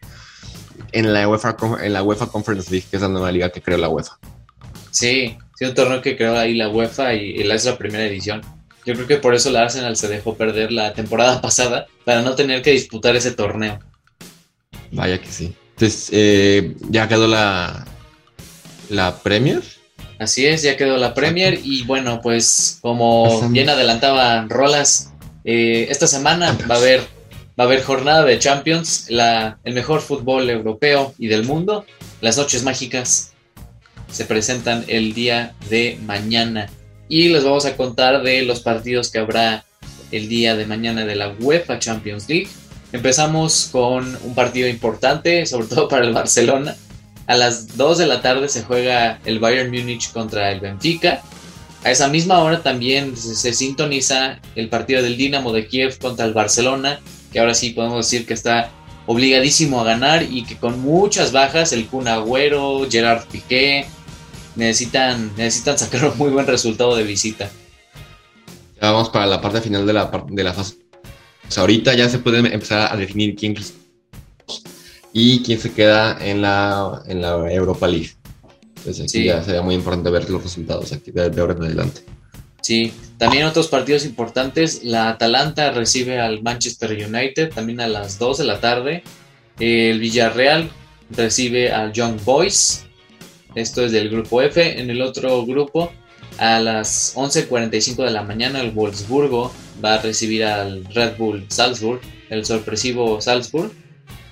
En 0.91 1.11
la, 1.13 1.27
UEFA, 1.27 1.57
en 1.81 1.93
la 1.93 2.03
UEFA 2.03 2.27
Conference 2.27 2.69
League, 2.71 2.85
que 2.89 2.97
es 2.97 3.01
la 3.01 3.09
nueva 3.09 3.31
liga 3.31 3.49
que 3.49 3.61
creó 3.61 3.77
la 3.77 3.89
UEFA. 3.89 4.17
Sí, 4.91 5.35
sí, 5.57 5.65
un 5.65 5.73
torneo 5.73 6.01
que 6.01 6.15
creó 6.15 6.37
ahí 6.37 6.53
la 6.53 6.69
UEFA 6.69 7.15
y, 7.15 7.31
y 7.31 7.43
la 7.43 7.55
es 7.55 7.65
la 7.65 7.77
primera 7.77 8.05
edición. 8.05 8.41
Yo 8.85 8.93
creo 8.93 9.07
que 9.07 9.17
por 9.17 9.33
eso 9.33 9.49
la 9.49 9.63
Arsenal 9.63 9.95
se 9.95 10.07
dejó 10.07 10.35
perder 10.35 10.71
la 10.71 10.93
temporada 10.93 11.41
pasada 11.41 11.87
para 12.05 12.21
no 12.21 12.35
tener 12.35 12.61
que 12.61 12.71
disputar 12.71 13.15
ese 13.15 13.31
torneo. 13.31 13.79
Vaya 14.91 15.19
que 15.19 15.31
sí. 15.31 15.55
Entonces, 15.75 16.09
eh, 16.11 16.75
ya 16.89 17.07
quedó 17.07 17.27
la. 17.27 17.85
La 18.89 19.15
Premier. 19.17 19.61
Así 20.19 20.45
es, 20.45 20.61
ya 20.61 20.77
quedó 20.77 20.97
la 20.97 21.13
Premier 21.13 21.59
y 21.63 21.83
bueno, 21.83 22.21
pues 22.21 22.77
como 22.81 23.23
Pasamos. 23.23 23.51
bien 23.51 23.69
adelantaba 23.69 24.45
Rolas, 24.47 25.11
eh, 25.43 25.87
esta 25.89 26.05
semana 26.05 26.55
va 26.69 26.75
a 26.75 26.77
haber 26.77 27.01
va 27.59 27.65
a 27.65 27.67
haber 27.67 27.83
jornada 27.83 28.23
de 28.23 28.39
Champions, 28.39 29.07
la, 29.09 29.59
el 29.63 29.73
mejor 29.73 30.01
fútbol 30.01 30.49
europeo 30.49 31.13
y 31.17 31.27
del 31.27 31.43
mundo. 31.43 31.85
Las 32.21 32.37
noches 32.37 32.63
mágicas 32.63 33.33
se 34.11 34.25
presentan 34.25 34.85
el 34.87 35.13
día 35.13 35.53
de 35.69 35.97
mañana 36.05 36.69
y 37.09 37.29
les 37.29 37.43
vamos 37.43 37.65
a 37.65 37.75
contar 37.75 38.23
de 38.23 38.43
los 38.43 38.61
partidos 38.61 39.11
que 39.11 39.19
habrá 39.19 39.65
el 40.11 40.29
día 40.29 40.55
de 40.55 40.65
mañana 40.65 41.05
de 41.05 41.15
la 41.15 41.29
UEFA 41.39 41.79
Champions 41.79 42.27
League. 42.29 42.47
Empezamos 42.93 43.69
con 43.71 44.17
un 44.23 44.35
partido 44.35 44.69
importante, 44.69 45.47
sobre 45.47 45.65
todo 45.65 45.87
para 45.87 46.05
el 46.05 46.13
Barcelona. 46.13 46.75
A 47.25 47.35
las 47.35 47.75
2 47.75 47.97
de 47.97 48.05
la 48.05 48.21
tarde 48.21 48.47
se 48.49 48.61
juega 48.61 49.19
el 49.25 49.39
Bayern 49.39 49.71
Múnich 49.71 50.11
contra 50.11 50.51
el 50.51 50.59
Benfica. 50.59 51.23
A 51.83 51.89
esa 51.89 52.07
misma 52.07 52.39
hora 52.43 52.61
también 52.61 53.17
se, 53.17 53.51
sintoniza 53.51 54.39
el 54.55 54.69
partido 54.69 55.01
del 55.01 55.17
Dinamo 55.17 55.51
de 55.51 55.67
Kiev 55.67 55.97
contra 55.97 56.25
el 56.25 56.33
Barcelona, 56.33 56.99
que 57.31 57.39
ahora 57.39 57.55
sí 57.55 57.71
podemos 57.71 58.05
decir 58.05 58.27
que 58.27 58.35
está 58.35 58.69
obligadísimo 59.07 59.81
a 59.81 59.85
ganar 59.85 60.21
y 60.21 60.43
que 60.43 60.57
con 60.57 60.79
muchas 60.79 61.31
bajas, 61.31 61.73
el 61.73 61.87
Kun 61.87 62.07
Agüero, 62.07 62.87
Gerard 62.89 63.25
Piqué, 63.25 63.87
necesitan, 64.55 65.31
necesitan 65.35 65.79
sacar 65.79 66.05
un 66.05 66.17
muy 66.19 66.29
buen 66.29 66.45
resultado 66.45 66.95
de 66.95 67.03
visita. 67.03 67.49
Vamos 68.79 69.09
para 69.09 69.25
la 69.25 69.41
parte 69.41 69.61
final 69.61 69.87
de 69.87 69.93
la, 69.93 70.11
de 70.27 70.43
la 70.43 70.53
fase. 70.53 70.82
Sea, 71.47 71.61
ahorita 71.61 71.93
ya 71.93 72.09
se 72.09 72.19
puede 72.19 72.39
empezar 72.39 72.91
a 72.91 72.97
definir 72.97 73.35
quién 73.35 73.55
y 75.13 75.43
quién 75.43 75.59
se 75.59 75.71
queda 75.71 76.17
en 76.25 76.41
la, 76.41 77.03
en 77.07 77.21
la 77.21 77.51
Europa 77.53 77.87
League. 77.87 78.11
Entonces 78.77 79.05
aquí 79.05 79.25
ya 79.25 79.41
sería 79.43 79.61
muy 79.61 79.75
importante 79.75 80.09
ver 80.09 80.29
los 80.29 80.43
resultados 80.43 80.91
aquí 80.91 81.11
de, 81.11 81.31
ahora 81.39 81.53
en 81.53 81.63
adelante. 81.63 82.01
Sí, 82.61 82.91
también 83.17 83.45
otros 83.45 83.67
partidos 83.67 84.05
importantes. 84.05 84.83
La 84.83 85.09
Atalanta 85.09 85.71
recibe 85.71 86.19
al 86.19 86.41
Manchester 86.41 86.91
United 86.91 87.53
también 87.53 87.79
a 87.79 87.87
las 87.87 88.17
2 88.19 88.39
de 88.39 88.43
la 88.43 88.59
tarde. 88.59 89.03
El 89.59 89.99
Villarreal 89.99 90.69
recibe 91.11 91.71
al 91.71 91.93
Young 91.93 92.19
Boys. 92.25 92.85
Esto 93.55 93.85
es 93.85 93.91
del 93.91 94.09
grupo 94.09 94.41
F. 94.41 94.79
En 94.79 94.89
el 94.89 95.01
otro 95.01 95.45
grupo, 95.45 95.91
a 96.37 96.59
las 96.59 97.15
11.45 97.15 98.03
de 98.03 98.11
la 98.11 98.23
mañana, 98.23 98.61
el 98.61 98.71
Wolfsburgo 98.71 99.53
va 99.83 99.95
a 99.95 100.01
recibir 100.01 100.43
al 100.43 100.85
Red 100.85 101.17
Bull 101.17 101.45
Salzburg, 101.49 102.01
el 102.29 102.45
sorpresivo 102.45 103.19
Salzburg 103.21 103.71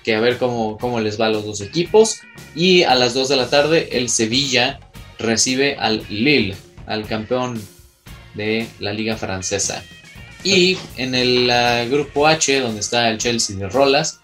que 0.03 0.15
a 0.15 0.19
ver 0.19 0.37
cómo, 0.37 0.77
cómo 0.77 0.99
les 0.99 1.19
va 1.19 1.27
a 1.27 1.29
los 1.29 1.45
dos 1.45 1.61
equipos. 1.61 2.21
Y 2.55 2.83
a 2.83 2.95
las 2.95 3.13
2 3.13 3.29
de 3.29 3.35
la 3.35 3.49
tarde 3.49 3.89
el 3.91 4.09
Sevilla 4.09 4.79
recibe 5.19 5.75
al 5.77 6.03
Lille, 6.09 6.55
al 6.85 7.05
campeón 7.07 7.61
de 8.33 8.67
la 8.79 8.93
liga 8.93 9.17
francesa. 9.17 9.83
Y 10.43 10.77
en 10.97 11.13
el 11.13 11.89
grupo 11.89 12.27
H, 12.27 12.59
donde 12.61 12.79
está 12.79 13.09
el 13.09 13.19
Chelsea 13.19 13.55
de 13.55 13.69
Rolas, 13.69 14.19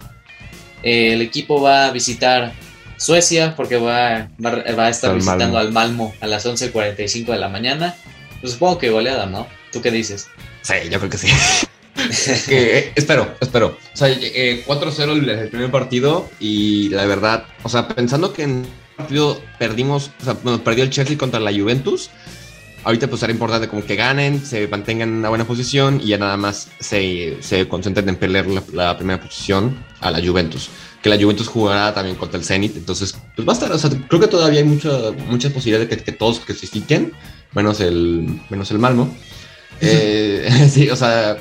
el 0.82 1.22
equipo 1.22 1.62
va 1.62 1.88
a 1.88 1.92
visitar 1.92 2.54
Suecia 2.98 3.56
porque 3.56 3.78
va, 3.78 4.30
va, 4.44 4.86
a 4.86 4.90
estar 4.90 5.14
visitando 5.14 5.60
al 5.60 5.72
Malmo 5.72 6.16
a 6.20 6.28
las 6.28 6.46
11.45 6.48 7.28
de 7.28 7.38
la 7.38 7.50
mañana. 7.50 7.96
Pues 8.42 8.54
supongo 8.54 8.80
que 8.80 8.90
goleada, 8.90 9.28
¿no? 9.28 9.48
¿Tú 9.72 9.82
qué 9.82 9.92
dices? 9.92 10.28
Sí, 10.68 10.90
yo 10.90 11.00
creo 11.00 11.10
que 11.10 11.18
sí. 11.18 11.28
Eh, 12.50 12.92
espero, 12.96 13.36
espero. 13.42 13.76
O 13.94 13.98
sea, 13.98 14.08
4-0 14.08 15.28
eh, 15.28 15.42
el, 15.42 15.50
primer 15.50 15.72
partido 15.72 16.30
y 16.40 16.90
la 16.90 17.06
verdad, 17.08 17.46
o 17.64 17.70
sea, 17.70 17.88
pensando 17.88 18.34
que 18.34 18.44
en 18.44 18.68
partido 18.96 19.42
perdimos, 19.58 20.12
o 20.22 20.24
sea, 20.24 20.34
bueno, 20.44 20.64
perdió 20.64 20.84
el 20.84 20.92
Chelsea 20.92 21.18
contra 21.18 21.40
la 21.40 21.52
Juventus, 21.52 22.12
ahorita 22.84 23.08
pues 23.08 23.20
será 23.20 23.34
importante 23.34 23.68
como 23.68 23.84
que 23.84 23.96
ganen, 23.96 24.46
se 24.46 24.68
mantengan 24.68 25.10
en 25.10 25.16
una 25.16 25.30
buena 25.30 25.46
posición 25.46 26.00
y 26.02 26.10
ya 26.10 26.20
nada 26.20 26.38
más 26.38 26.70
se, 26.80 27.38
se 27.42 27.68
concentren 27.68 28.08
en 28.08 28.16
pelear 28.16 28.46
la, 28.72 28.96
primera 28.96 29.20
posición 29.20 29.84
a 30.00 30.12
la 30.12 30.26
Juventus. 30.26 30.70
Que 31.02 31.10
la 31.10 31.18
Juventus 31.18 31.48
jugará 31.48 31.96
también 31.96 32.16
contra 32.16 32.38
el 32.38 32.46
Zenit, 32.46 32.78
entonces 32.78 33.18
pues 33.36 33.46
va 33.46 33.54
a 33.54 33.56
estar, 33.56 33.72
o 33.72 33.78
sea, 33.80 33.90
creo 34.08 34.22
que 34.22 34.28
todavía 34.28 34.60
hay 34.60 34.66
mucha, 34.66 35.12
muchas 35.28 35.52
posibilidades 35.52 35.90
de 35.90 35.98
que, 35.98 36.04
que 36.04 36.12
todos 36.12 36.40
clasifiquen, 36.42 37.12
menos 37.54 37.82
el, 37.82 38.40
menos 38.50 38.70
el 38.70 38.78
Malmo. 38.78 39.14
Eh, 39.82 40.70
sí, 40.72 40.90
o 40.90 40.96
sea, 40.96 41.38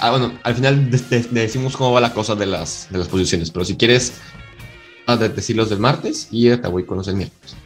Ah, 0.00 0.10
bueno, 0.10 0.38
al 0.42 0.54
final 0.54 0.90
decimos 0.90 1.76
cómo 1.76 1.92
va 1.92 2.00
la 2.00 2.12
cosa 2.12 2.34
de 2.34 2.46
las, 2.46 2.88
de 2.90 2.98
las 2.98 3.08
posiciones, 3.08 3.50
pero 3.50 3.64
si 3.64 3.76
quieres 3.76 4.12
decir 5.34 5.56
los 5.56 5.70
del 5.70 5.78
martes 5.78 6.28
y 6.30 6.50
te 6.56 6.68
voy 6.68 6.84
con 6.84 6.98
los 6.98 7.06
del 7.06 7.16
miércoles. 7.16 7.56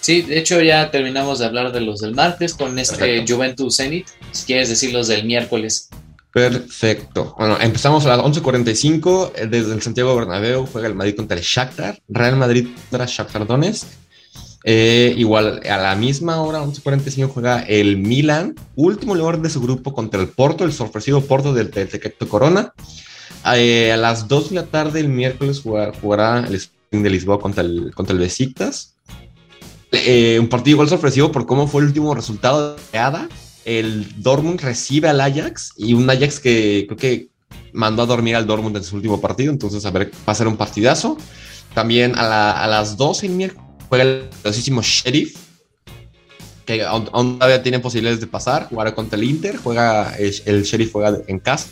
Sí, 0.00 0.22
de 0.22 0.38
hecho 0.38 0.60
ya 0.60 0.90
terminamos 0.90 1.40
de 1.40 1.46
hablar 1.46 1.72
de 1.72 1.80
los 1.80 2.00
del 2.00 2.14
martes 2.14 2.54
con 2.54 2.78
este 2.78 3.24
Juventus 3.26 3.76
Zenit. 3.76 4.06
Si 4.32 4.46
quieres 4.46 4.68
decir 4.68 4.92
los 4.92 5.08
del 5.08 5.24
miércoles. 5.24 5.88
Perfecto. 6.32 7.34
Bueno, 7.38 7.56
empezamos 7.60 8.06
a 8.06 8.16
las 8.16 8.18
11.45 8.18 9.32
eh, 9.34 9.46
desde 9.46 9.72
el 9.72 9.82
Santiago 9.82 10.14
Bernabéu. 10.14 10.66
Juega 10.66 10.86
el 10.86 10.94
Madrid 10.94 11.16
contra 11.16 11.36
el 11.36 11.42
Shakhtar. 11.42 11.98
Real 12.08 12.36
Madrid 12.36 12.68
contra 12.90 13.06
Shakhtar 13.06 13.46
Donetsk. 13.46 13.86
Eh, 14.68 15.14
igual 15.16 15.60
a 15.70 15.76
la 15.76 15.94
misma 15.94 16.40
hora, 16.40 16.60
11.45, 16.60 17.28
juega 17.28 17.60
el 17.60 17.98
Milan, 17.98 18.56
último 18.74 19.14
lugar 19.14 19.40
de 19.40 19.48
su 19.48 19.60
grupo 19.60 19.94
contra 19.94 20.20
el 20.20 20.28
Porto, 20.28 20.64
el 20.64 20.72
sorpresivo 20.72 21.20
Porto 21.20 21.54
del 21.54 21.70
Tecto 21.70 22.28
Corona. 22.28 22.72
Eh, 23.54 23.92
a 23.92 23.96
las 23.96 24.26
2 24.26 24.50
de 24.50 24.54
la 24.56 24.66
tarde, 24.66 24.98
el 24.98 25.08
miércoles, 25.08 25.60
jugará 25.62 26.40
el 26.40 26.56
Sporting 26.56 27.04
de 27.04 27.10
Lisboa 27.10 27.38
contra 27.38 27.62
el, 27.62 27.92
contra 27.94 28.12
el 28.12 28.18
Besiktas. 28.18 28.96
Eh, 29.92 30.36
un 30.40 30.48
partido 30.48 30.74
igual 30.74 30.88
sorpresivo 30.88 31.30
por 31.30 31.46
cómo 31.46 31.68
fue 31.68 31.82
el 31.82 31.86
último 31.86 32.12
resultado 32.12 32.74
de 32.92 32.98
ADA. 32.98 33.28
El 33.64 34.20
Dortmund 34.20 34.60
recibe 34.60 35.08
al 35.08 35.20
Ajax 35.20 35.74
y 35.76 35.94
un 35.94 36.10
Ajax 36.10 36.40
que 36.40 36.86
creo 36.88 36.98
que 36.98 37.28
mandó 37.72 38.02
a 38.02 38.06
dormir 38.06 38.34
al 38.34 38.48
Dortmund 38.48 38.76
en 38.76 38.82
su 38.82 38.96
último 38.96 39.20
partido. 39.20 39.52
Entonces, 39.52 39.86
a 39.86 39.92
ver, 39.92 40.10
va 40.28 40.32
a 40.32 40.34
ser 40.34 40.48
un 40.48 40.56
partidazo. 40.56 41.16
También 41.72 42.14
a, 42.16 42.50
a 42.50 42.66
las 42.66 42.96
12 42.96 43.26
el 43.26 43.32
miércoles 43.32 43.65
juega 43.88 44.04
el 44.04 44.28
poderosísimo 44.28 44.82
Sheriff, 44.82 45.36
que 46.64 46.84
aún, 46.84 47.06
todavía 47.38 47.62
tiene 47.62 47.78
posibilidades 47.78 48.20
de 48.20 48.26
pasar, 48.26 48.68
jugará 48.68 48.94
contra 48.94 49.18
el 49.18 49.24
Inter, 49.24 49.56
juega 49.56 50.16
el, 50.16 50.62
Sheriff 50.64 50.92
juega 50.92 51.18
en 51.26 51.38
casa. 51.38 51.68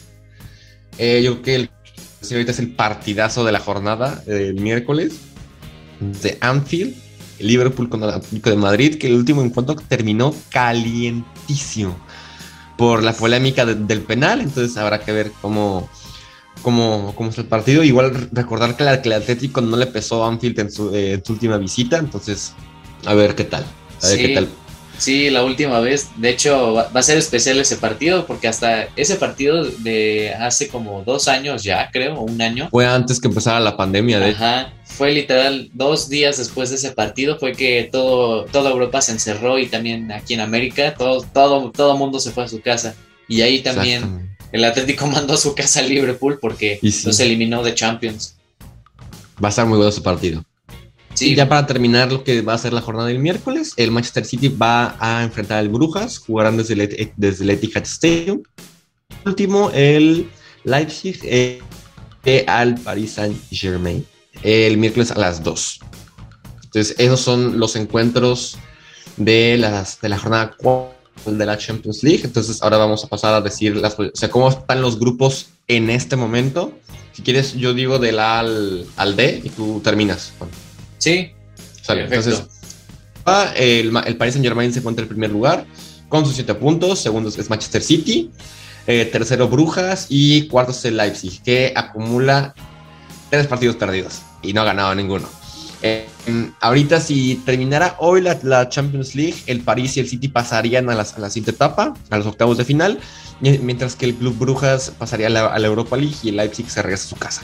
Eh, 0.98 1.22
yo 1.24 1.32
creo 1.32 1.42
que 1.42 1.54
el 1.56 1.70
ahorita 2.32 2.52
es 2.52 2.58
el 2.58 2.70
partidazo 2.70 3.44
de 3.44 3.52
la 3.52 3.60
jornada 3.60 4.22
del 4.26 4.54
miércoles 4.54 5.16
de 6.00 6.38
Anfield, 6.40 6.94
Liverpool 7.38 7.88
contra 7.88 8.10
el 8.10 8.14
Atlético 8.16 8.50
de 8.50 8.56
Madrid, 8.56 8.98
que 8.98 9.08
el 9.08 9.14
último 9.14 9.42
encuentro 9.42 9.76
terminó 9.76 10.34
calientísimo 10.50 11.96
por 12.78 13.02
la 13.02 13.12
polémica 13.12 13.66
del 13.66 14.00
penal, 14.00 14.40
entonces 14.40 14.76
habrá 14.76 15.00
que 15.00 15.12
ver 15.12 15.32
cómo, 15.40 15.88
como, 16.62 17.14
como 17.14 17.30
es 17.30 17.38
el 17.38 17.46
partido. 17.46 17.82
Igual 17.82 18.28
recordar 18.32 18.76
que, 18.76 18.84
el 18.84 19.12
Atlético 19.12 19.60
no 19.60 19.76
le 19.76 19.86
pesó 19.86 20.24
a 20.24 20.28
Anfield 20.28 20.58
en 20.60 20.70
su, 20.70 20.94
eh, 20.94 21.20
su, 21.24 21.34
última 21.34 21.58
visita, 21.58 21.98
entonces 21.98 22.54
a 23.04 23.14
ver 23.14 23.34
qué 23.34 23.44
tal. 23.44 23.64
A 24.02 24.08
ver 24.08 24.16
sí, 24.16 24.26
qué 24.26 24.34
tal. 24.34 24.48
Sí, 24.98 25.30
la 25.30 25.44
última 25.44 25.80
vez. 25.80 26.10
De 26.16 26.30
hecho, 26.30 26.74
va, 26.74 26.88
a 26.92 27.02
ser 27.02 27.18
especial 27.18 27.58
ese 27.58 27.76
partido 27.76 28.26
porque 28.26 28.48
hasta 28.48 28.88
ese 28.96 29.16
partido 29.16 29.64
de 29.64 30.34
hace 30.34 30.68
como 30.68 31.02
dos 31.02 31.28
años 31.28 31.62
ya, 31.62 31.90
creo, 31.92 32.20
un 32.20 32.40
año. 32.40 32.68
Fue 32.70 32.86
antes 32.86 33.20
que 33.20 33.28
empezara 33.28 33.60
la 33.60 33.76
pandemia, 33.76 34.20
de 34.20 34.30
Ajá. 34.30 34.72
Fue 34.84 35.12
literal 35.12 35.70
dos 35.72 36.08
días 36.08 36.38
después 36.38 36.70
de 36.70 36.76
ese 36.76 36.92
partido 36.92 37.36
fue 37.38 37.52
que 37.52 37.88
todo, 37.90 38.44
toda 38.44 38.70
Europa 38.70 39.00
se 39.00 39.12
encerró 39.12 39.58
y 39.58 39.66
también 39.66 40.12
aquí 40.12 40.34
en 40.34 40.40
América 40.40 40.94
todo, 40.94 41.22
todo, 41.22 41.72
todo 41.72 41.96
mundo 41.96 42.20
se 42.20 42.30
fue 42.30 42.44
a 42.44 42.48
su 42.48 42.60
casa. 42.60 42.94
Y 43.26 43.40
ahí 43.40 43.60
también 43.60 44.33
el 44.54 44.64
Atlético 44.64 45.06
mandó 45.08 45.34
a 45.34 45.36
su 45.36 45.54
casa 45.54 45.80
a 45.80 45.82
Liverpool 45.82 46.38
porque 46.40 46.78
los 46.82 47.20
eliminó 47.20 47.62
de 47.62 47.74
Champions. 47.74 48.36
Va 49.42 49.48
a 49.48 49.50
estar 49.50 49.66
muy 49.66 49.76
bueno 49.76 49.92
su 49.92 50.02
partido. 50.02 50.44
Sí. 51.14 51.32
Y 51.32 51.34
ya 51.34 51.48
para 51.48 51.66
terminar 51.66 52.10
lo 52.10 52.24
que 52.24 52.40
va 52.40 52.54
a 52.54 52.58
ser 52.58 52.72
la 52.72 52.80
jornada 52.80 53.08
del 53.08 53.18
miércoles, 53.18 53.72
el 53.76 53.90
Manchester 53.90 54.24
City 54.24 54.48
va 54.48 54.96
a 54.98 55.22
enfrentar 55.22 55.58
al 55.58 55.68
Brujas, 55.68 56.18
jugarán 56.18 56.56
desde 56.56 56.74
el, 56.74 57.12
desde 57.16 57.44
el 57.44 57.50
Etihad 57.50 57.82
Stadium. 57.82 58.42
Último, 59.24 59.70
el 59.74 60.28
Leipzig 60.64 61.20
eh, 61.24 61.60
al 62.46 62.76
Paris 62.76 63.12
Saint 63.12 63.36
Germain 63.50 64.04
el 64.42 64.76
miércoles 64.76 65.10
a 65.10 65.18
las 65.18 65.42
2. 65.42 65.80
Entonces, 66.64 66.96
esos 66.98 67.20
son 67.20 67.58
los 67.58 67.76
encuentros 67.76 68.58
de, 69.16 69.56
las, 69.58 70.00
de 70.00 70.08
la 70.08 70.18
jornada 70.18 70.54
4 70.58 70.93
de 71.26 71.46
la 71.46 71.56
Champions 71.58 72.02
League. 72.02 72.22
Entonces 72.24 72.62
ahora 72.62 72.78
vamos 72.78 73.04
a 73.04 73.08
pasar 73.08 73.34
a 73.34 73.40
decir 73.40 73.76
las, 73.76 73.98
o 73.98 74.10
sea, 74.14 74.30
cómo 74.30 74.48
están 74.48 74.80
los 74.82 74.98
grupos 74.98 75.48
en 75.68 75.90
este 75.90 76.16
momento. 76.16 76.72
Si 77.12 77.22
quieres, 77.22 77.54
yo 77.54 77.74
digo 77.74 77.98
del 77.98 78.18
A 78.18 78.40
al, 78.40 79.16
D 79.16 79.40
y 79.44 79.48
tú 79.50 79.80
terminas. 79.82 80.32
Sí. 80.98 81.30
Entonces, 81.88 82.44
el, 83.56 83.96
el 84.06 84.16
Paris 84.16 84.34
Saint 84.34 84.44
Germain 84.44 84.72
se 84.72 84.80
encuentra 84.80 85.02
en 85.02 85.08
primer 85.08 85.30
lugar 85.30 85.66
con 86.08 86.24
sus 86.24 86.34
7 86.34 86.54
puntos. 86.54 86.98
Segundo 86.98 87.28
es 87.28 87.50
Manchester 87.50 87.82
City. 87.82 88.30
Eh, 88.86 89.06
tercero 89.06 89.48
Brujas 89.48 90.06
y 90.10 90.46
cuarto 90.48 90.72
es 90.72 90.84
el 90.84 90.98
Leipzig, 90.98 91.42
que 91.42 91.72
acumula 91.74 92.54
tres 93.30 93.46
partidos 93.46 93.76
perdidos 93.76 94.20
y 94.42 94.52
no 94.52 94.60
ha 94.60 94.64
ganado 94.64 94.94
ninguno. 94.94 95.26
Eh, 95.86 96.06
ahorita, 96.60 96.98
si 96.98 97.34
terminara 97.44 97.96
hoy 97.98 98.22
la, 98.22 98.68
Champions 98.70 99.14
League, 99.14 99.34
el 99.46 99.60
París 99.60 99.98
y 99.98 100.00
el 100.00 100.08
City 100.08 100.28
pasarían 100.28 100.88
a, 100.88 100.94
la 100.94 101.04
siguiente 101.04 101.50
etapa, 101.50 101.92
a 102.08 102.16
los 102.16 102.26
octavos 102.26 102.56
de 102.56 102.64
final, 102.64 102.98
mientras 103.40 103.94
que 103.94 104.06
el 104.06 104.14
Club 104.14 104.34
Brujas 104.38 104.94
pasaría 104.98 105.26
a 105.26 105.58
la, 105.58 105.66
Europa 105.66 105.98
League 105.98 106.14
y 106.22 106.30
el 106.30 106.36
Leipzig 106.36 106.70
se 106.70 106.80
regresa 106.80 107.04
a 107.04 107.08
su 107.08 107.16
casa. 107.16 107.42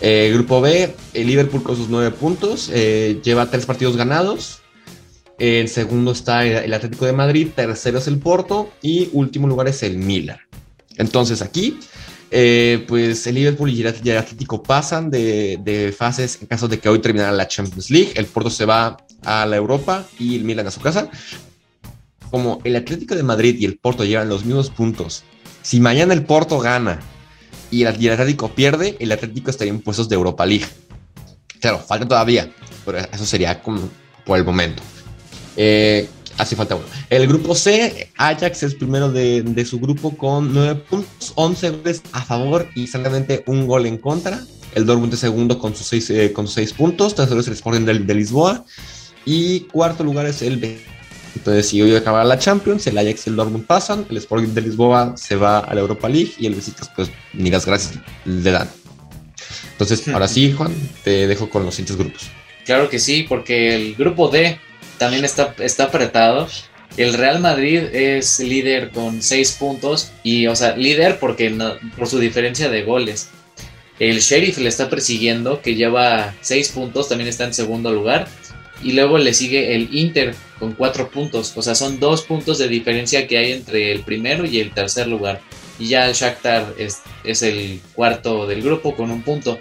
Eh, 0.00 0.32
grupo 0.34 0.60
B, 0.60 0.96
el 1.14 1.26
Liverpool 1.28 1.62
con 1.62 1.76
sus 1.76 1.88
nueve 1.88 2.10
puntos, 2.10 2.72
eh, 2.74 3.20
lleva 3.22 3.46
tres 3.46 3.66
partidos 3.66 3.96
ganados. 3.96 4.62
En 5.38 5.68
segundo 5.68 6.10
está 6.10 6.44
el 6.44 6.74
Atlético 6.74 7.06
de 7.06 7.12
Madrid, 7.12 7.50
tercero 7.54 7.98
es 7.98 8.08
el 8.08 8.18
Porto 8.18 8.72
y 8.82 9.10
último 9.12 9.46
lugar 9.46 9.68
es 9.68 9.84
el 9.84 9.96
Milan. 9.98 10.40
Entonces 10.96 11.40
aquí 11.40 11.78
eh, 12.30 12.84
pues 12.88 13.26
el 13.26 13.36
Liverpool 13.36 13.70
y 13.70 13.80
el 13.82 14.18
Atlético 14.18 14.62
pasan 14.62 15.10
de, 15.10 15.94
fases 15.96 16.38
en 16.40 16.48
caso 16.48 16.66
de 16.68 16.78
que 16.78 16.88
hoy 16.88 16.98
terminara 16.98 17.32
la 17.32 17.46
Champions 17.46 17.90
League. 17.90 18.12
El 18.14 18.26
Porto 18.26 18.50
se 18.50 18.64
va 18.64 18.96
a 19.24 19.46
la 19.46 19.56
Europa 19.56 20.06
y 20.18 20.36
el 20.36 20.44
Milan 20.44 20.66
a 20.66 20.70
su 20.70 20.80
casa. 20.80 21.08
Como 22.30 22.60
el 22.64 22.74
Atlético 22.74 23.14
de 23.14 23.22
Madrid 23.22 23.56
y 23.58 23.64
el 23.64 23.78
Porto 23.78 24.04
llevan 24.04 24.28
los 24.28 24.44
mismos 24.44 24.70
puntos, 24.70 25.22
si 25.62 25.80
mañana 25.80 26.12
el 26.14 26.24
Porto 26.24 26.58
gana 26.58 27.00
y 27.70 27.82
el, 27.82 27.88
Atlético 27.88 28.48
pierde, 28.54 28.96
el 28.98 29.12
Atlético 29.12 29.50
estaría 29.50 29.72
en 29.72 29.80
puestos 29.80 30.08
de 30.08 30.16
Europa 30.16 30.44
League. 30.44 30.66
Claro, 31.60 31.78
falta 31.78 32.06
todavía, 32.06 32.50
pero 32.84 32.98
eso 32.98 33.24
sería 33.24 33.62
como 33.62 33.88
por 34.24 34.38
el 34.38 34.44
momento. 34.44 34.82
Eh, 35.56 36.08
Así 36.38 36.54
falta 36.54 36.74
uno. 36.74 36.84
El 37.08 37.26
grupo 37.26 37.54
C, 37.54 38.10
Ajax 38.16 38.62
es 38.62 38.74
primero 38.74 39.10
de, 39.10 39.64
su 39.64 39.80
grupo 39.80 40.16
con 40.16 40.52
9 40.52 40.82
puntos, 40.88 41.32
11 41.34 41.70
goles 41.70 42.02
a 42.12 42.22
favor 42.22 42.68
y 42.74 42.86
solamente 42.86 43.42
un 43.46 43.66
gol 43.66 43.86
en 43.86 43.98
contra. 43.98 44.44
El 44.74 44.84
Dortmund 44.84 45.14
es 45.14 45.20
segundo 45.20 45.58
con 45.58 45.74
sus 45.74 45.86
6 45.86 46.10
eh, 46.10 46.32
con 46.34 46.46
seis 46.46 46.72
puntos. 46.74 47.14
Tercero 47.14 47.40
es 47.40 47.46
el 47.46 47.54
Sporting 47.54 47.86
de, 47.86 48.14
Lisboa. 48.14 48.64
Y 49.24 49.60
cuarto 49.60 50.04
lugar 50.04 50.26
es 50.26 50.42
el 50.42 50.58
B. 50.58 50.78
Entonces, 51.34 51.68
si 51.68 51.80
hoy 51.80 51.94
acaba 51.94 52.22
la 52.24 52.38
Champions, 52.38 52.86
el 52.86 52.98
Ajax 52.98 53.26
y 53.26 53.30
el 53.30 53.36
Dortmund 53.36 53.66
pasan. 53.66 54.06
El 54.10 54.18
Sporting 54.18 54.48
de 54.48 54.60
Lisboa 54.60 55.14
se 55.16 55.36
va 55.36 55.60
a 55.60 55.74
la 55.74 55.80
Europa 55.80 56.08
League 56.08 56.32
y 56.38 56.46
el 56.46 56.54
Besiktas, 56.54 56.90
pues, 56.94 57.10
ni 57.32 57.50
las 57.50 57.64
gracias 57.64 57.98
le 58.26 58.50
dan. 58.50 58.68
Entonces, 59.72 60.06
ahora 60.12 60.28
sí, 60.28 60.52
Juan, 60.52 60.74
te 61.02 61.26
dejo 61.26 61.48
con 61.48 61.64
los 61.64 61.74
siguientes 61.74 61.96
grupos. 61.96 62.30
Claro 62.66 62.90
que 62.90 62.98
sí, 62.98 63.24
porque 63.28 63.74
el 63.76 63.94
grupo 63.94 64.28
D 64.28 64.58
también 64.98 65.24
está, 65.24 65.54
está 65.58 65.84
apretado. 65.84 66.48
El 66.96 67.14
Real 67.14 67.40
Madrid 67.40 67.82
es 67.92 68.38
líder 68.40 68.90
con 68.90 69.22
6 69.22 69.52
puntos 69.58 70.12
y, 70.22 70.46
o 70.46 70.56
sea, 70.56 70.76
líder 70.76 71.18
porque 71.18 71.54
por 71.96 72.08
su 72.08 72.18
diferencia 72.18 72.70
de 72.70 72.84
goles. 72.84 73.28
El 73.98 74.20
Sheriff 74.20 74.58
le 74.58 74.68
está 74.68 74.88
persiguiendo, 74.88 75.60
que 75.60 75.74
lleva 75.74 76.34
6 76.40 76.70
puntos, 76.70 77.08
también 77.08 77.28
está 77.28 77.44
en 77.44 77.54
segundo 77.54 77.92
lugar. 77.92 78.28
Y 78.82 78.92
luego 78.92 79.18
le 79.18 79.32
sigue 79.32 79.74
el 79.74 79.94
Inter 79.94 80.34
con 80.58 80.72
4 80.72 81.10
puntos. 81.10 81.52
O 81.56 81.62
sea, 81.62 81.74
son 81.74 81.98
2 81.98 82.22
puntos 82.22 82.58
de 82.58 82.68
diferencia 82.68 83.26
que 83.26 83.38
hay 83.38 83.52
entre 83.52 83.92
el 83.92 84.00
primero 84.00 84.44
y 84.46 84.60
el 84.60 84.72
tercer 84.72 85.06
lugar. 85.06 85.40
Y 85.78 85.88
ya 85.88 86.06
el 86.08 86.14
Shakhtar 86.14 86.74
es, 86.78 87.00
es 87.24 87.42
el 87.42 87.80
cuarto 87.94 88.46
del 88.46 88.62
grupo 88.62 88.94
con 88.94 89.10
un 89.10 89.22
punto. 89.22 89.58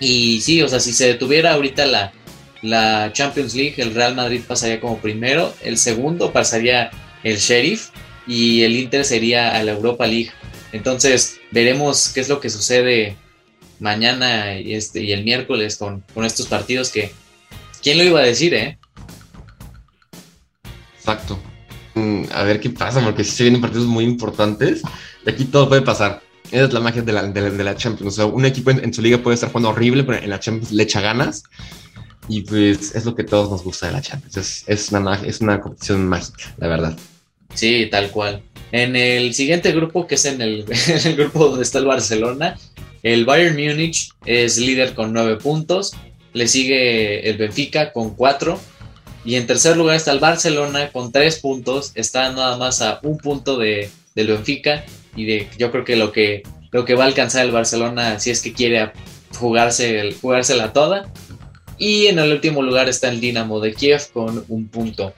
Y 0.00 0.40
sí, 0.40 0.60
o 0.62 0.68
sea, 0.68 0.80
si 0.80 0.92
se 0.92 1.06
detuviera 1.06 1.52
ahorita 1.52 1.86
la, 1.86 2.12
la 2.62 3.12
Champions 3.12 3.54
League, 3.54 3.74
el 3.78 3.94
Real 3.94 4.14
Madrid 4.14 4.40
pasaría 4.46 4.80
como 4.80 4.98
primero, 4.98 5.52
el 5.62 5.76
segundo 5.76 6.32
pasaría 6.32 6.90
el 7.24 7.36
Sheriff 7.36 7.90
y 8.26 8.62
el 8.62 8.76
Inter 8.76 9.04
sería 9.04 9.56
a 9.56 9.62
la 9.62 9.72
Europa 9.72 10.06
League. 10.06 10.30
Entonces 10.72 11.38
veremos 11.50 12.10
qué 12.14 12.20
es 12.20 12.28
lo 12.28 12.40
que 12.40 12.50
sucede 12.50 13.16
mañana 13.80 14.58
y, 14.58 14.74
este, 14.74 15.02
y 15.02 15.12
el 15.12 15.24
miércoles 15.24 15.76
con, 15.76 16.04
estos 16.24 16.46
partidos 16.46 16.90
que... 16.90 17.12
¿Quién 17.82 17.98
lo 17.98 18.04
iba 18.04 18.20
a 18.20 18.24
decir, 18.24 18.54
eh? 18.54 18.78
Exacto. 20.96 21.38
Mm, 21.94 22.24
a 22.32 22.44
ver 22.44 22.60
qué 22.60 22.70
pasa, 22.70 23.02
porque 23.02 23.24
si 23.24 23.32
se 23.32 23.42
vienen 23.42 23.60
partidos 23.60 23.86
muy 23.86 24.04
importantes. 24.04 24.82
De 25.24 25.32
aquí 25.32 25.44
todo 25.46 25.68
puede 25.68 25.82
pasar. 25.82 26.22
Esa 26.52 26.64
es 26.66 26.72
la 26.72 26.80
magia 26.80 27.02
de 27.02 27.12
la, 27.12 27.24
de 27.24 27.64
la, 27.64 27.74
Champions. 27.74 28.12
O 28.12 28.16
sea, 28.16 28.26
un 28.26 28.44
equipo 28.44 28.70
en, 28.70 28.94
su 28.94 29.02
liga 29.02 29.18
puede 29.18 29.34
estar 29.34 29.50
jugando 29.50 29.70
horrible, 29.70 30.04
pero 30.04 30.18
en 30.18 30.30
la 30.30 30.38
Champions 30.38 30.70
le 30.70 30.84
echa 30.84 31.00
ganas. 31.00 31.42
Y 32.28 32.42
pues 32.42 32.94
es 32.94 33.04
lo 33.04 33.14
que 33.14 33.24
todos 33.24 33.50
nos 33.50 33.64
gusta 33.64 33.86
de 33.86 33.92
la 33.92 34.00
Champions. 34.00 34.64
Es, 34.66 34.92
una, 34.92 35.14
es 35.24 35.40
una 35.40 35.60
competición 35.60 36.06
mágica, 36.06 36.54
la 36.58 36.68
verdad. 36.68 36.96
Sí, 37.54 37.88
tal 37.90 38.10
cual. 38.10 38.42
En 38.70 38.96
el 38.96 39.34
siguiente 39.34 39.72
grupo, 39.72 40.06
que 40.06 40.14
es 40.14 40.24
en 40.26 40.40
el, 40.40 40.64
grupo 41.16 41.48
donde 41.48 41.64
está 41.64 41.78
el 41.78 41.86
Barcelona, 41.86 42.58
el 43.02 43.24
Bayern 43.24 43.56
Múnich 43.56 44.10
es 44.24 44.58
líder 44.58 44.94
con 44.94 45.12
nueve 45.12 45.36
puntos. 45.36 45.92
Le 46.32 46.46
sigue 46.46 47.28
el 47.28 47.36
Benfica 47.36 47.92
con 47.92 48.14
cuatro. 48.14 48.58
Y 49.24 49.36
en 49.36 49.46
tercer 49.46 49.76
lugar 49.76 49.96
está 49.96 50.12
el 50.12 50.18
Barcelona 50.18 50.90
con 50.90 51.12
tres 51.12 51.38
puntos. 51.38 51.92
Está 51.94 52.32
nada 52.32 52.56
más 52.56 52.80
a 52.80 53.00
un 53.02 53.18
punto 53.18 53.58
de, 53.58 53.90
del 54.14 54.28
Benfica. 54.28 54.84
Y 55.14 55.26
de, 55.26 55.48
yo 55.58 55.70
creo 55.70 55.84
que 55.84 55.96
lo, 55.96 56.12
que 56.12 56.42
lo 56.70 56.84
que 56.84 56.94
va 56.94 57.04
a 57.04 57.06
alcanzar 57.08 57.44
el 57.44 57.50
Barcelona, 57.50 58.18
si 58.18 58.30
es 58.30 58.40
que 58.40 58.52
quiere 58.52 58.92
jugarse, 59.38 60.14
jugársela 60.20 60.72
toda, 60.72 61.12
y 61.82 62.06
en 62.06 62.20
el 62.20 62.30
último 62.30 62.62
lugar 62.62 62.88
está 62.88 63.08
el 63.08 63.20
Dinamo 63.20 63.58
de 63.58 63.74
Kiev 63.74 64.12
con 64.12 64.44
un 64.46 64.68
punto. 64.68 65.12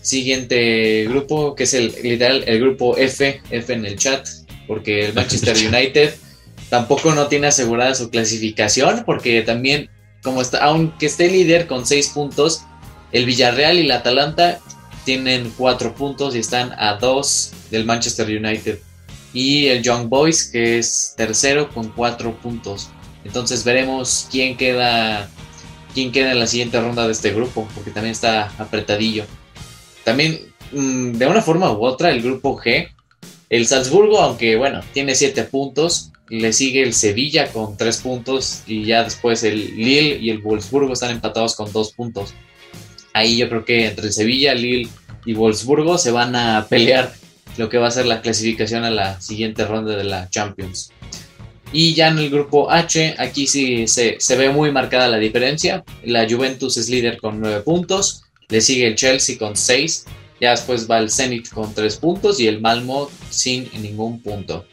Siguiente 0.00 1.04
grupo, 1.08 1.56
que 1.56 1.64
es 1.64 1.74
el 1.74 1.92
literal 2.00 2.44
el 2.46 2.60
grupo 2.60 2.96
F, 2.96 3.42
F 3.50 3.72
en 3.72 3.84
el 3.86 3.98
chat, 3.98 4.24
porque 4.68 5.06
el 5.06 5.14
Manchester 5.14 5.56
United 5.74 6.14
tampoco 6.70 7.12
no 7.12 7.26
tiene 7.26 7.48
asegurada 7.48 7.92
su 7.96 8.08
clasificación, 8.08 9.02
porque 9.04 9.42
también, 9.42 9.90
como 10.22 10.40
está, 10.40 10.58
aunque 10.58 11.06
esté 11.06 11.28
líder 11.28 11.66
con 11.66 11.86
6 11.86 12.10
puntos, 12.10 12.62
el 13.10 13.26
Villarreal 13.26 13.78
y 13.78 13.80
el 13.80 13.90
Atalanta 13.90 14.60
tienen 15.04 15.52
4 15.58 15.96
puntos 15.96 16.36
y 16.36 16.38
están 16.38 16.72
a 16.78 16.94
2 16.94 17.52
del 17.72 17.84
Manchester 17.84 18.28
United. 18.28 18.78
Y 19.32 19.66
el 19.66 19.82
Young 19.82 20.08
Boys, 20.08 20.44
que 20.44 20.78
es 20.78 21.14
tercero 21.16 21.68
con 21.70 21.88
4 21.88 22.40
puntos. 22.40 22.90
Entonces 23.24 23.64
veremos 23.64 24.28
quién 24.30 24.56
queda, 24.56 25.28
quién 25.94 26.12
queda 26.12 26.32
en 26.32 26.38
la 26.38 26.46
siguiente 26.46 26.80
ronda 26.80 27.06
de 27.06 27.12
este 27.12 27.32
grupo, 27.32 27.68
porque 27.74 27.90
también 27.90 28.12
está 28.12 28.52
apretadillo. 28.58 29.24
También, 30.04 30.40
mm, 30.72 31.12
de 31.12 31.26
una 31.26 31.42
forma 31.42 31.72
u 31.72 31.84
otra, 31.84 32.10
el 32.10 32.22
grupo 32.22 32.56
G, 32.58 32.88
el 33.50 33.66
Salzburgo, 33.66 34.20
aunque 34.20 34.56
bueno, 34.56 34.80
tiene 34.92 35.14
7 35.14 35.44
puntos, 35.44 36.12
le 36.28 36.52
sigue 36.52 36.82
el 36.82 36.92
Sevilla 36.92 37.50
con 37.52 37.76
3 37.76 37.96
puntos 37.98 38.62
y 38.66 38.84
ya 38.84 39.04
después 39.04 39.42
el 39.42 39.76
Lille 39.76 40.18
y 40.18 40.30
el 40.30 40.38
Wolfsburgo 40.38 40.92
están 40.92 41.10
empatados 41.10 41.56
con 41.56 41.72
2 41.72 41.92
puntos. 41.92 42.34
Ahí 43.14 43.38
yo 43.38 43.48
creo 43.48 43.64
que 43.64 43.86
entre 43.86 44.12
Sevilla, 44.12 44.54
Lille 44.54 44.88
y 45.24 45.34
Wolfsburgo 45.34 45.98
se 45.98 46.10
van 46.10 46.36
a 46.36 46.66
pelear 46.68 47.12
lo 47.56 47.68
que 47.68 47.78
va 47.78 47.88
a 47.88 47.90
ser 47.90 48.06
la 48.06 48.20
clasificación 48.20 48.84
a 48.84 48.90
la 48.90 49.20
siguiente 49.20 49.64
ronda 49.66 49.96
de 49.96 50.04
la 50.04 50.28
Champions. 50.30 50.92
Y 51.72 51.94
ya 51.94 52.08
en 52.08 52.18
el 52.18 52.30
grupo 52.30 52.70
H, 52.70 53.14
aquí 53.18 53.46
sí 53.46 53.86
se, 53.86 54.18
ve 54.36 54.50
muy 54.50 54.72
marcada 54.72 55.08
la 55.08 55.18
diferencia. 55.18 55.84
La 56.04 56.26
Juventus 56.28 56.76
es 56.76 56.88
líder 56.88 57.18
con 57.18 57.40
9 57.40 57.60
puntos, 57.60 58.24
le 58.48 58.60
sigue 58.60 58.86
el 58.86 58.94
Chelsea 58.94 59.36
con 59.38 59.56
6, 59.56 60.06
ya 60.40 60.50
después 60.50 60.90
va 60.90 60.98
el 60.98 61.10
Zenit 61.10 61.50
con 61.50 61.74
3 61.74 61.96
puntos 61.96 62.40
y 62.40 62.46
el 62.46 62.60
Malmo 62.60 63.10
sin 63.28 63.68
ningún 63.82 64.20
punto. 64.20 64.64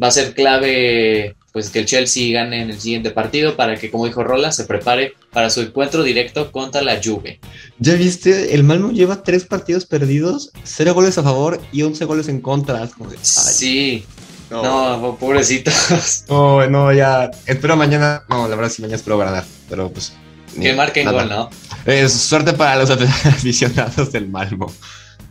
Va 0.00 0.08
a 0.08 0.12
ser 0.12 0.34
clave 0.34 1.34
pues 1.56 1.70
que 1.70 1.78
el 1.78 1.86
Chelsea 1.86 2.34
gane 2.34 2.60
en 2.60 2.68
el 2.68 2.78
siguiente 2.78 3.10
partido 3.10 3.56
para 3.56 3.76
que, 3.76 3.90
como 3.90 4.04
dijo 4.04 4.22
Rola, 4.22 4.52
se 4.52 4.64
prepare 4.64 5.14
para 5.32 5.48
su 5.48 5.62
encuentro 5.62 6.02
directo 6.02 6.52
contra 6.52 6.82
la 6.82 7.00
Juve. 7.02 7.40
¿Ya 7.78 7.94
viste? 7.94 8.54
El 8.54 8.62
Malmo 8.62 8.92
lleva 8.92 9.22
3 9.22 9.46
partidos 9.46 9.86
perdidos, 9.86 10.50
0 10.64 10.92
goles 10.92 11.16
a 11.16 11.22
favor 11.22 11.58
y 11.72 11.80
11 11.80 12.04
goles 12.04 12.28
en 12.28 12.42
contra. 12.42 12.86
Sí, 13.22 14.04
no, 14.50 15.16
pobrecitos. 15.18 16.24
No, 16.28 16.66
no, 16.68 16.92
ya. 16.92 17.30
Espero 17.46 17.76
mañana. 17.76 18.22
No, 18.28 18.48
la 18.48 18.56
verdad 18.56 18.70
sí, 18.70 18.82
mañana 18.82 18.96
espero 18.96 19.18
ganar. 19.18 19.44
Pero 19.68 19.90
pues. 19.90 20.12
Que 20.60 20.72
marquen 20.72 21.10
gol, 21.10 21.28
¿no? 21.28 21.50
Es 21.84 22.12
suerte 22.12 22.52
para 22.52 22.76
los 22.76 22.90
aficionados 23.24 24.12
del 24.12 24.28
Malmo. 24.28 24.72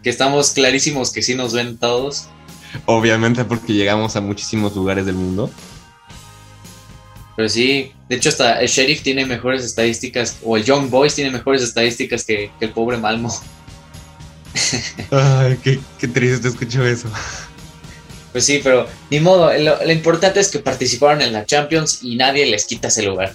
Que 0.03 0.09
estamos 0.09 0.51
clarísimos 0.51 1.11
que 1.11 1.21
sí 1.21 1.35
nos 1.35 1.53
ven 1.53 1.77
todos. 1.77 2.27
Obviamente, 2.85 3.45
porque 3.45 3.73
llegamos 3.73 4.15
a 4.15 4.21
muchísimos 4.21 4.75
lugares 4.75 5.05
del 5.05 5.15
mundo. 5.15 5.49
Pero 7.35 7.49
sí, 7.49 7.91
de 8.07 8.15
hecho, 8.15 8.29
hasta 8.29 8.61
el 8.61 8.67
Sheriff 8.67 9.01
tiene 9.01 9.25
mejores 9.25 9.65
estadísticas, 9.65 10.37
o 10.43 10.55
el 10.55 10.63
Young 10.63 10.89
Boys 10.89 11.15
tiene 11.15 11.31
mejores 11.31 11.63
estadísticas 11.63 12.23
que, 12.23 12.51
el 12.59 12.69
pobre 12.69 12.97
Malmo. 12.97 13.33
Ay, 15.11 15.57
qué, 15.61 15.79
qué 15.99 16.07
triste 16.07 16.47
escucho 16.47 16.85
eso. 16.85 17.09
Pues 18.35 18.47
sí, 18.47 18.59
pero 18.61 18.85
ni 19.09 19.21
modo, 19.21 19.49
lo, 19.57 19.89
importante 19.93 20.41
es 20.41 20.49
que 20.49 20.59
participaron 20.59 21.21
en 21.21 21.31
la 21.31 21.45
Champions 21.45 21.99
y 22.01 22.17
nadie 22.17 22.45
les 22.45 22.65
quita 22.65 22.89
ese 22.89 23.03
lugar. 23.03 23.31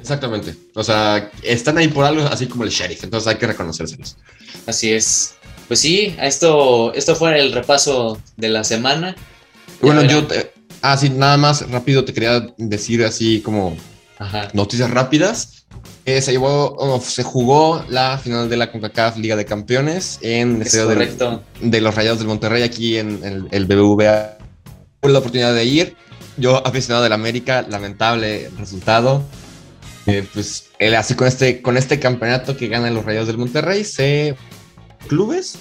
Exactamente. 0.00 0.54
O 0.74 0.82
sea, 0.82 1.30
están 1.42 1.76
ahí 1.76 1.88
por 1.88 2.06
algo 2.06 2.26
así 2.28 2.46
como 2.46 2.64
el 2.64 2.70
sheriff, 2.70 3.04
entonces 3.04 3.28
hay 3.28 3.36
que 3.36 3.46
reconocérselos. 3.46 4.16
Así 4.66 4.90
es. 4.90 5.34
Pues 5.66 5.80
sí, 5.80 6.16
esto, 6.18 6.94
esto 6.94 7.14
fue 7.14 7.38
el 7.38 7.52
repaso 7.52 8.22
de 8.38 8.48
la 8.48 8.64
semana. 8.64 9.14
Bueno, 9.82 10.02
yo... 10.02 10.26
Te, 10.26 10.50
ah, 10.80 10.96
sí, 10.96 11.10
nada 11.10 11.36
más 11.36 11.70
rápido 11.70 12.06
te 12.06 12.14
quería 12.14 12.46
decir 12.56 13.04
así 13.04 13.42
como 13.42 13.76
noticias 14.54 14.90
rápidas. 14.90 15.66
Eh, 16.06 16.22
se 16.22 16.32
llevó, 16.32 17.02
se 17.04 17.22
jugó 17.22 17.84
la 17.90 18.16
final 18.16 18.48
de 18.48 18.56
la 18.56 18.72
CONCACAF 18.72 19.18
Liga 19.18 19.36
de 19.36 19.44
Campeones 19.44 20.18
en 20.22 20.56
el 20.56 20.62
estadio 20.62 21.42
de, 21.60 21.80
los 21.82 21.94
Rayados 21.94 22.18
del 22.20 22.28
Monterrey 22.28 22.62
aquí 22.62 22.96
en 22.96 23.22
el, 23.22 23.46
el 23.50 23.66
BBVA 23.66 24.37
Tuve 25.00 25.12
la 25.12 25.18
oportunidad 25.18 25.54
de 25.54 25.64
ir. 25.64 25.96
Yo, 26.36 26.66
aficionado 26.66 27.02
del 27.02 27.12
América, 27.12 27.62
lamentable 27.68 28.50
resultado. 28.58 29.24
Eh, 30.06 30.26
pues 30.32 30.70
así 30.96 31.14
con 31.14 31.26
este, 31.26 31.60
con 31.60 31.76
este 31.76 32.00
campeonato 32.00 32.56
que 32.56 32.68
ganan 32.68 32.94
los 32.94 33.04
Rayos 33.04 33.26
del 33.26 33.36
Monterrey, 33.36 33.84
se 33.84 34.36
clubes 35.06 35.58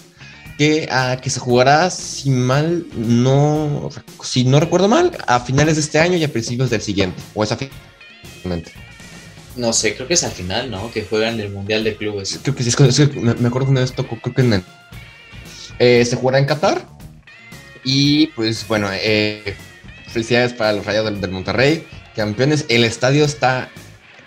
que, 0.58 0.88
uh, 0.90 1.20
que 1.22 1.30
se 1.30 1.40
jugará, 1.40 1.90
si 1.90 2.30
mal 2.30 2.86
no, 2.96 3.90
si 4.24 4.46
no 4.46 4.60
recuerdo 4.60 4.88
mal, 4.88 5.12
a 5.28 5.40
finales 5.40 5.76
de 5.76 5.82
este 5.82 6.00
año 6.00 6.18
y 6.18 6.24
a 6.24 6.32
principios 6.32 6.70
del 6.70 6.82
siguiente. 6.82 7.22
O 7.34 7.44
es 7.44 7.52
a 7.52 7.58
finalmente. 7.58 8.72
No 9.56 9.74
sé, 9.74 9.96
creo 9.96 10.08
que 10.08 10.14
es 10.14 10.24
al 10.24 10.32
final, 10.32 10.72
¿no? 10.72 10.92
Que 10.92 11.04
juegan 11.04 11.40
el 11.40 11.52
Mundial 11.52 11.84
de 11.84 11.96
Clubes. 11.96 12.40
Creo 12.42 12.56
que 12.56 12.64
sí, 12.64 12.70
es 12.70 12.76
que, 12.76 13.20
me, 13.20 13.32
acuerdo 13.32 13.66
que 13.66 13.72
una 13.72 13.82
vez 13.82 13.94
tocó, 13.94 14.18
creo 14.22 14.36
que 14.36 14.42
en 14.42 14.54
el, 14.54 14.64
eh, 15.80 16.06
se 16.06 16.16
jugará 16.16 16.40
en 16.40 16.46
Qatar 16.46 16.97
y 17.90 18.28
pues 18.36 18.68
bueno, 18.68 18.90
eh, 18.92 19.56
felicidades 20.10 20.52
para 20.52 20.74
los 20.74 20.86
Rayos 20.86 21.06
del, 21.22 21.32
Monterrey, 21.32 21.88
campeones. 22.18 22.66
El 22.68 22.84
estadio 22.84 23.24
está 23.24 23.70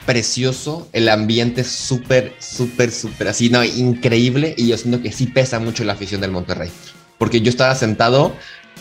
precioso, 0.07 0.89
el 0.95 1.11
ambiente 1.11 1.63
súper, 1.65 2.33
súper, 2.39 2.91
súper 2.91 3.29
así, 3.29 3.51
no, 3.51 3.63
increíble. 3.63 4.55
Y 4.57 4.69
yo 4.69 4.79
siento 4.79 5.03
que 5.03 5.13
sí 5.13 5.27
pesa 5.27 5.61
mucho 5.61 5.85
la 5.85 5.93
afición 5.93 6.23
del 6.23 6.31
Monterrey. 6.31 6.71
Porque 7.19 7.43
yo 7.43 7.51
estaba 7.51 7.75
sentado 7.75 8.35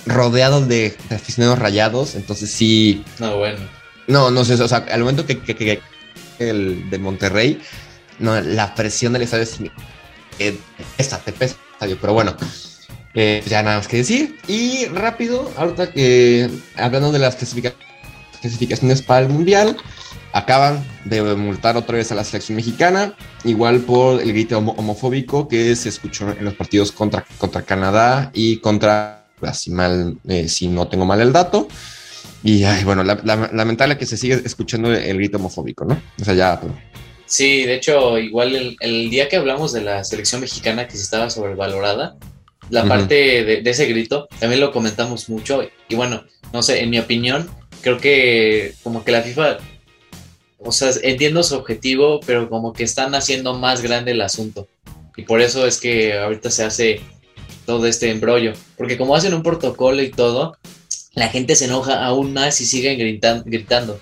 rodeado 0.06 0.66
de, 0.66 0.96
aficionados 1.10 1.60
rayados, 1.60 2.16
entonces 2.16 2.50
sí. 2.50 3.04
No, 3.20 3.36
bueno. 3.36 3.60
No, 4.08 4.32
no 4.32 4.46
sé, 4.46 4.54
o 4.54 4.68
sea, 4.70 4.86
al 4.90 5.02
momento 5.02 5.26
que, 5.26 5.42
que, 5.42 5.82
el 6.40 6.90
de 6.90 7.00
Monterrey, 7.00 7.60
no, 8.20 8.40
la 8.40 8.74
presión 8.76 9.12
del 9.12 9.24
estadio 9.24 9.44
es. 9.44 9.60
Eh, 10.40 10.58
esta, 10.98 11.18
te 11.18 11.34
pesa 11.34 11.58
estadio, 11.74 11.98
pero 12.00 12.14
bueno. 12.14 12.38
Eh, 13.14 13.44
ya 13.48 13.64
nada 13.64 13.78
más 13.78 13.88
que 13.88 13.98
decir. 13.98 14.38
Y 14.48 14.86
rápido, 14.86 15.52
ahorita 15.58 15.92
que 15.92 16.50
hablando 16.76 17.12
de 17.12 17.20
las 17.20 17.36
clasificaciones 17.36 19.02
para 19.02 19.26
el 19.26 19.30
Mundial, 19.30 19.78
acaban 20.32 20.86
de 21.06 21.22
multar 21.36 21.76
otra 21.76 21.98
vez 21.98 22.12
a 22.12 22.16
la 22.16 22.24
selección 22.24 22.56
mexicana, 22.56 23.16
igual 23.44 23.80
por 23.80 24.22
el 24.22 24.32
grito 24.32 24.58
homofóbico 24.60 25.48
que 25.48 25.76
se 25.76 25.90
escuchó 25.90 26.30
en 26.32 26.46
los 26.46 26.54
partidos 26.54 26.92
contra, 26.92 27.26
contra 27.38 27.64
Canadá 27.64 28.32
y 28.34 28.58
contra, 28.58 29.26
si, 29.54 29.72
mal, 29.72 30.18
eh, 30.28 30.48
si 30.48 30.68
no 30.68 30.88
tengo 30.88 31.06
mal 31.06 31.22
el 31.22 31.34
dato. 31.34 31.68
Y 32.44 32.64
bueno, 32.86 33.04
lamentable 33.04 33.98
que 33.98 34.06
se 34.06 34.16
sigue 34.16 34.42
escuchando 34.46 34.94
el 34.94 35.18
grito 35.18 35.38
homofóbico, 35.38 35.84
¿no? 35.84 36.02
O 36.22 36.24
sea, 36.24 36.34
ya. 36.34 36.60
Pues. 36.60 36.72
Sí, 37.26 37.64
de 37.64 37.76
hecho, 37.76 38.18
igual 38.18 38.78
el, 38.80 39.10
día 39.10 39.28
que 39.28 39.36
hablamos 39.36 39.74
de 39.74 39.82
la 39.82 40.04
selección 40.04 40.42
mexicana 40.42 40.88
que 40.88 40.96
se 40.96 41.04
estaba 41.04 41.30
sobrevalorada, 41.30 42.16
la 42.70 42.86
parte 42.86 43.44
de, 43.44 43.62
de, 43.62 43.70
ese 43.70 43.86
grito 43.86 44.28
también 44.40 44.62
lo 44.62 44.72
comentamos 44.72 45.30
mucho. 45.30 45.62
Y 45.88 45.96
bueno, 45.96 46.24
no 46.54 46.62
sé, 46.62 46.82
en 46.82 46.90
mi 46.90 47.00
opinión, 47.00 47.50
creo 47.82 47.98
que 47.98 48.74
como 48.84 49.04
que 49.04 49.12
la 49.12 49.22
FIFA 49.22 49.58
o 50.60 50.72
sea, 50.72 50.92
entiendo 51.04 51.42
su 51.42 51.56
objetivo, 51.56 52.20
pero 52.26 52.50
como 52.50 52.74
que 52.74 52.84
están 52.84 53.16
haciendo 53.16 53.54
más 53.54 53.82
grande 53.82 54.12
el 54.12 54.22
asunto. 54.22 54.68
Y 55.16 55.24
por 55.24 55.42
eso 55.42 55.66
es 55.66 55.80
que 55.80 56.18
ahorita 56.18 56.52
se 56.52 56.64
hace 56.64 57.02
todo 57.66 57.86
este 57.88 58.10
embrollo. 58.12 58.54
Porque 58.78 58.98
como 58.98 59.16
hacen 59.16 59.34
un 59.34 59.44
protocolo 59.44 60.02
y 60.02 60.12
todo, 60.12 60.58
la 61.14 61.30
gente 61.30 61.56
se 61.56 61.66
enoja 61.66 62.06
aún 62.06 62.34
más 62.34 62.60
y 62.60 62.66
siguen 62.66 62.98
gritando. 63.46 64.00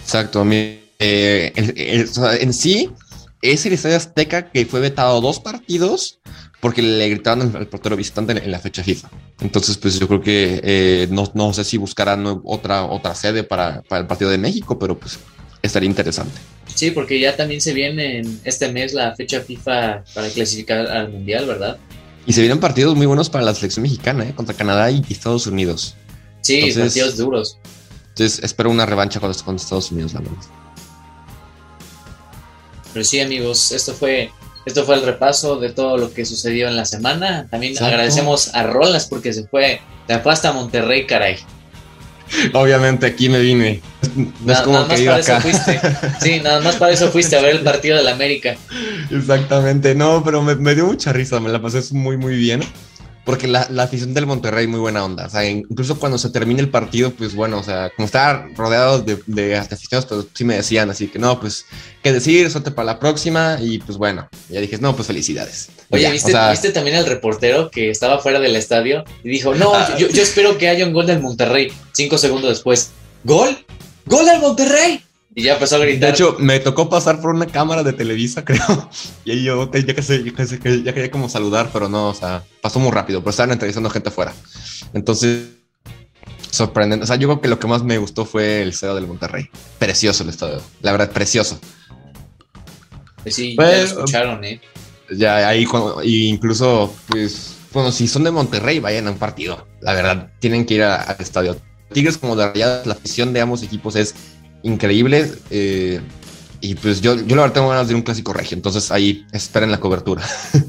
Exacto, 0.00 0.40
a 0.40 0.44
mí, 0.44 0.80
eh, 0.98 1.52
en 1.56 2.52
sí 2.52 2.90
es 3.42 3.66
el 3.66 3.72
Estadio 3.72 3.96
Azteca 3.96 4.50
que 4.50 4.66
fue 4.66 4.80
vetado 4.80 5.20
dos 5.20 5.40
partidos 5.40 6.20
porque 6.60 6.82
le 6.82 7.08
gritaron 7.08 7.54
al 7.54 7.66
portero 7.68 7.96
visitante 7.96 8.32
en, 8.32 8.50
la 8.50 8.58
fecha 8.58 8.82
FIFA. 8.82 9.10
Entonces, 9.40 9.76
pues 9.76 9.98
yo 9.98 10.08
creo 10.08 10.20
que 10.20 10.60
eh, 10.62 11.08
no, 11.10 11.30
no, 11.34 11.52
sé 11.52 11.64
si 11.64 11.76
buscarán 11.76 12.24
otra, 12.44 12.84
otra 12.84 13.14
sede 13.14 13.44
para, 13.44 13.82
para, 13.82 14.00
el 14.00 14.06
partido 14.06 14.30
de 14.30 14.38
México, 14.38 14.78
pero 14.78 14.98
pues 14.98 15.18
estaría 15.62 15.88
interesante. 15.88 16.34
Sí, 16.74 16.90
porque 16.90 17.20
ya 17.20 17.36
también 17.36 17.60
se 17.60 17.72
viene 17.72 18.18
en 18.18 18.40
este 18.44 18.70
mes 18.72 18.94
la 18.94 19.14
fecha 19.14 19.40
FIFA 19.40 20.04
para 20.14 20.28
clasificar 20.30 20.86
al 20.86 21.10
Mundial, 21.10 21.46
¿verdad? 21.46 21.78
Y 22.26 22.32
se 22.32 22.40
vienen 22.40 22.58
partidos 22.58 22.96
muy 22.96 23.06
buenos 23.06 23.30
para 23.30 23.44
la 23.44 23.54
selección 23.54 23.82
mexicana, 23.82 24.24
¿eh? 24.24 24.32
contra 24.34 24.54
Canadá 24.54 24.90
y 24.90 25.04
Estados 25.08 25.46
Unidos. 25.46 25.94
Sí, 26.40 26.72
partidos 26.76 27.16
duros. 27.16 27.58
Entonces 28.08 28.42
espero 28.42 28.70
una 28.70 28.86
revancha 28.86 29.20
con, 29.20 29.32
con 29.32 29.56
Estados 29.56 29.92
Unidos, 29.92 30.14
la 30.14 30.20
verdad. 30.20 30.36
Pero 32.92 33.04
sí, 33.04 33.20
amigos, 33.20 33.72
esto 33.72 33.92
fue 33.92 34.30
esto 34.66 34.84
fue 34.84 34.96
el 34.96 35.02
repaso 35.02 35.58
de 35.58 35.70
todo 35.70 35.96
lo 35.96 36.12
que 36.12 36.24
sucedió 36.26 36.68
en 36.68 36.76
la 36.76 36.84
semana. 36.84 37.46
También 37.50 37.82
agradecemos 37.82 38.54
a 38.54 38.64
Rolas 38.64 39.06
porque 39.06 39.32
se 39.32 39.44
fue, 39.44 39.80
de 40.08 40.18
fue 40.18 40.32
hasta 40.32 40.52
Monterrey, 40.52 41.06
caray. 41.06 41.36
Obviamente 42.52 43.06
aquí 43.06 43.28
me 43.28 43.38
vine. 43.38 43.80
No 44.44 44.52
es 44.52 44.60
como 44.60 44.86
que 44.88 45.00
iba 45.00 45.14
acá. 45.14 45.40
Fuiste. 45.40 45.80
Sí, 46.20 46.40
nada 46.40 46.60
más 46.60 46.76
para 46.76 46.92
eso 46.92 47.12
fuiste 47.12 47.36
a 47.36 47.40
ver 47.40 47.56
el 47.56 47.60
partido 47.64 47.96
de 47.96 48.02
la 48.02 48.10
América. 48.10 48.56
Exactamente, 49.10 49.94
no, 49.94 50.24
pero 50.24 50.42
me, 50.42 50.56
me 50.56 50.74
dio 50.74 50.86
mucha 50.86 51.12
risa, 51.12 51.38
me 51.38 51.48
la 51.48 51.62
pasé 51.62 51.80
muy, 51.94 52.16
muy 52.16 52.34
bien 52.34 52.60
porque 53.26 53.48
la, 53.48 53.68
afición 53.82 54.14
del 54.14 54.24
Monterrey 54.24 54.68
muy 54.68 54.78
buena 54.78 55.04
onda. 55.04 55.26
O 55.26 55.28
sea, 55.28 55.44
incluso 55.44 55.98
cuando 55.98 56.16
se 56.16 56.30
termine 56.30 56.60
el 56.60 56.68
partido, 56.68 57.10
pues 57.10 57.34
bueno, 57.34 57.58
o 57.58 57.62
sea, 57.64 57.90
como 57.96 58.06
estaba 58.06 58.48
rodeado 58.54 59.02
de, 59.02 59.18
de 59.26 59.56
aficionados, 59.56 60.06
pues 60.06 60.26
sí 60.32 60.44
me 60.44 60.54
decían, 60.54 60.90
así 60.90 61.08
que 61.08 61.18
no, 61.18 61.40
pues, 61.40 61.66
qué 62.04 62.12
decir, 62.12 62.48
suerte 62.52 62.70
para 62.70 62.86
la 62.86 63.00
próxima. 63.00 63.58
Y 63.60 63.80
pues 63.80 63.98
bueno, 63.98 64.28
ya 64.48 64.60
dije, 64.60 64.78
no, 64.78 64.94
pues 64.94 65.08
felicidades. 65.08 65.70
Oye, 65.90 66.08
¿viste, 66.12 66.70
también 66.70 66.98
al 66.98 67.06
reportero 67.06 67.68
que 67.68 67.90
estaba 67.90 68.20
fuera 68.20 68.38
del 68.38 68.54
estadio 68.54 69.04
y 69.24 69.28
dijo, 69.28 69.56
no, 69.56 69.74
ah. 69.74 69.96
yo, 69.98 70.08
yo 70.08 70.22
espero 70.22 70.56
que 70.56 70.68
haya 70.68 70.86
un 70.86 70.92
gol 70.92 71.08
del 71.08 71.18
Monterrey. 71.18 71.72
Cinco 71.92 72.18
segundos 72.18 72.50
después, 72.50 72.92
¿gol? 73.24 73.58
¡Gol 74.04 74.24
del 74.24 74.38
Monterrey! 74.40 75.05
Y 75.38 75.42
ya 75.42 75.52
empezó 75.52 75.76
a 75.76 75.80
gritar. 75.80 76.08
De 76.08 76.14
hecho, 76.14 76.36
me 76.38 76.58
tocó 76.60 76.88
pasar 76.88 77.20
por 77.20 77.34
una 77.34 77.46
cámara 77.46 77.82
de 77.82 77.92
Televisa, 77.92 78.42
creo. 78.44 78.90
Y 79.22 79.32
ahí 79.32 79.44
yo, 79.44 79.70
ya, 79.70 79.94
que 79.94 80.02
sé, 80.02 80.24
ya, 80.24 80.94
quería 80.94 81.10
como 81.10 81.28
saludar, 81.28 81.68
pero 81.74 81.90
no, 81.90 82.08
o 82.08 82.14
sea, 82.14 82.42
pasó 82.62 82.80
muy 82.80 82.90
rápido, 82.90 83.20
pero 83.20 83.30
estaban 83.30 83.52
entrevistando 83.52 83.90
gente 83.90 84.08
afuera. 84.08 84.32
Entonces, 84.94 85.48
sorprendente. 86.50 87.04
O 87.04 87.06
sea, 87.06 87.16
yo 87.16 87.28
creo 87.28 87.40
que 87.42 87.48
lo 87.48 87.58
que 87.58 87.66
más 87.66 87.82
me 87.82 87.98
gustó 87.98 88.24
fue 88.24 88.62
el 88.62 88.70
estadio 88.70 88.94
del 88.94 89.06
Monterrey. 89.06 89.50
Precioso 89.78 90.22
el 90.22 90.30
estadio, 90.30 90.62
la 90.80 90.92
verdad, 90.92 91.10
precioso. 91.10 91.60
Pues 93.22 93.34
sí, 93.34 93.54
ya 93.54 93.62
lo 93.62 93.68
pues, 93.68 93.90
escucharon, 93.90 94.42
¿eh? 94.42 94.60
Ya 95.14 95.48
ahí, 95.48 95.66
incluso, 96.04 96.94
pues, 97.08 97.56
bueno, 97.74 97.92
si 97.92 98.08
son 98.08 98.24
de 98.24 98.30
Monterrey, 98.30 98.80
vayan 98.80 99.06
a 99.06 99.10
un 99.10 99.18
partido. 99.18 99.66
La 99.82 99.92
verdad, 99.92 100.30
tienen 100.38 100.64
que 100.64 100.74
ir 100.76 100.82
al 100.82 101.16
estadio. 101.18 101.60
Tigres 101.92 102.16
como 102.16 102.36
de 102.36 102.48
Rayadas, 102.48 102.86
la 102.86 102.94
afición 102.94 103.34
de 103.34 103.40
ambos 103.42 103.62
equipos 103.62 103.96
es 103.96 104.14
increíble. 104.66 105.30
Eh, 105.50 106.00
y 106.60 106.74
pues 106.74 107.00
yo, 107.00 107.14
yo 107.14 107.36
la 107.36 107.42
verdad 107.42 107.54
tengo 107.54 107.68
ganas 107.68 107.88
de 107.88 107.94
un 107.94 108.02
clásico 108.02 108.32
regio, 108.32 108.56
entonces 108.56 108.90
ahí 108.90 109.24
esperen 109.32 109.70
la 109.70 109.80
cobertura. 109.80 110.22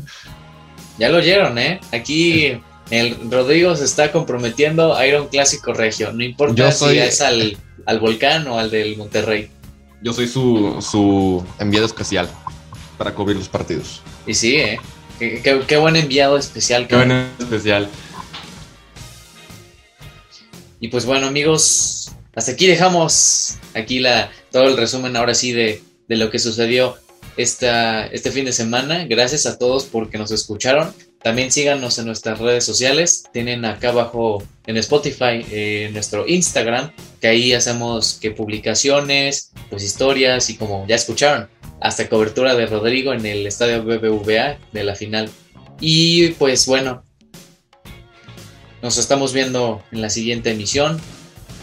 Ya 1.00 1.10
lo 1.10 1.18
oyeron, 1.18 1.60
¿eh? 1.60 1.80
Aquí 1.92 2.60
el 2.90 3.30
Rodrigo 3.30 3.76
se 3.76 3.86
está 3.86 4.12
comprometiendo 4.12 4.96
a 4.96 5.06
ir 5.06 5.14
a 5.14 5.22
un 5.22 5.28
clásico 5.28 5.72
regio, 5.72 6.12
no 6.12 6.24
importa 6.24 6.72
si 6.72 6.98
es 6.98 7.22
al, 7.22 7.56
volcán 8.00 8.48
o 8.48 8.58
al 8.58 8.72
del 8.72 8.98
Monterrey. 8.98 9.52
Yo 10.02 10.12
soy 10.12 10.28
su, 10.28 10.78
su 10.82 11.46
enviado 11.60 11.86
especial 11.86 12.28
para 12.98 13.14
cubrir 13.14 13.38
los 13.38 13.48
partidos. 13.48 14.02
Y 14.26 14.34
sí, 14.34 14.56
¿eh? 14.56 14.80
Qué, 15.20 15.78
buen 15.78 15.96
enviado 15.96 16.36
especial. 16.36 16.88
Qué 16.88 16.96
buen 16.96 17.12
especial. 17.12 17.88
Y 20.80 20.88
pues 20.90 21.06
bueno, 21.06 21.28
amigos, 21.28 22.07
hasta 22.38 22.52
aquí 22.52 22.68
dejamos 22.68 23.56
aquí 23.74 23.98
la, 23.98 24.32
todo 24.52 24.68
el 24.68 24.78
resumen 24.78 25.16
ahora 25.16 25.34
sí 25.34 25.54
de, 25.54 25.82
lo 26.08 26.30
que 26.30 26.38
sucedió 26.38 26.96
esta, 27.36 28.06
este 28.06 28.30
fin 28.30 28.46
de 28.46 28.54
semana. 28.54 29.06
Gracias 29.06 29.48
a 29.48 29.58
todos 29.58 29.86
porque 29.86 30.20
nos 30.20 30.30
escucharon. 30.30 30.94
También 31.24 31.52
síganos 31.52 31.98
en 31.98 32.06
nuestras 32.06 32.38
redes 32.38 32.64
sociales. 32.64 33.24
Tienen 33.34 33.66
acá 33.66 33.90
abajo 33.90 34.44
en 34.68 34.78
Spotify 34.78 35.44
eh, 35.52 35.90
nuestro 35.94 36.28
Instagram, 36.28 36.92
que 37.20 37.28
ahí 37.28 37.54
hacemos 37.54 38.20
que 38.22 38.30
publicaciones, 38.30 39.52
pues 39.72 39.82
historias 39.82 40.52
y 40.52 40.58
como 40.58 40.86
ya 40.88 40.96
escucharon, 40.96 41.50
hasta 41.82 42.08
cobertura 42.08 42.54
de 42.54 42.68
Rodrigo 42.68 43.14
en 43.14 43.26
el 43.26 43.48
estadio 43.48 43.84
BBVA 43.84 44.60
de 44.72 44.84
la 44.84 44.94
final. 44.94 45.32
Y 45.82 46.30
pues 46.34 46.68
bueno, 46.68 47.04
nos 48.84 49.00
estamos 49.00 49.34
viendo 49.34 49.84
en 49.92 50.02
la 50.04 50.12
siguiente 50.12 50.52
emisión. 50.52 51.02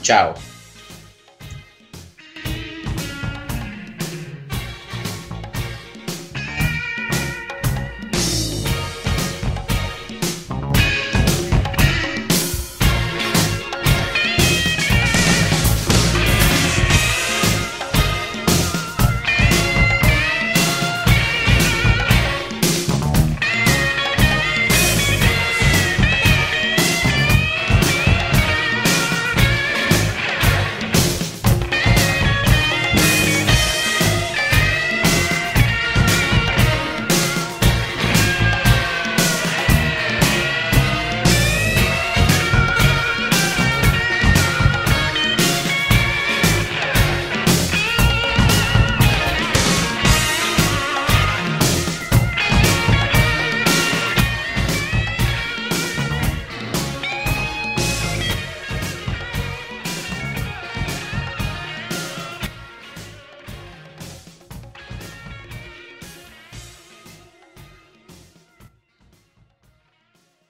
Chao. 0.02 0.34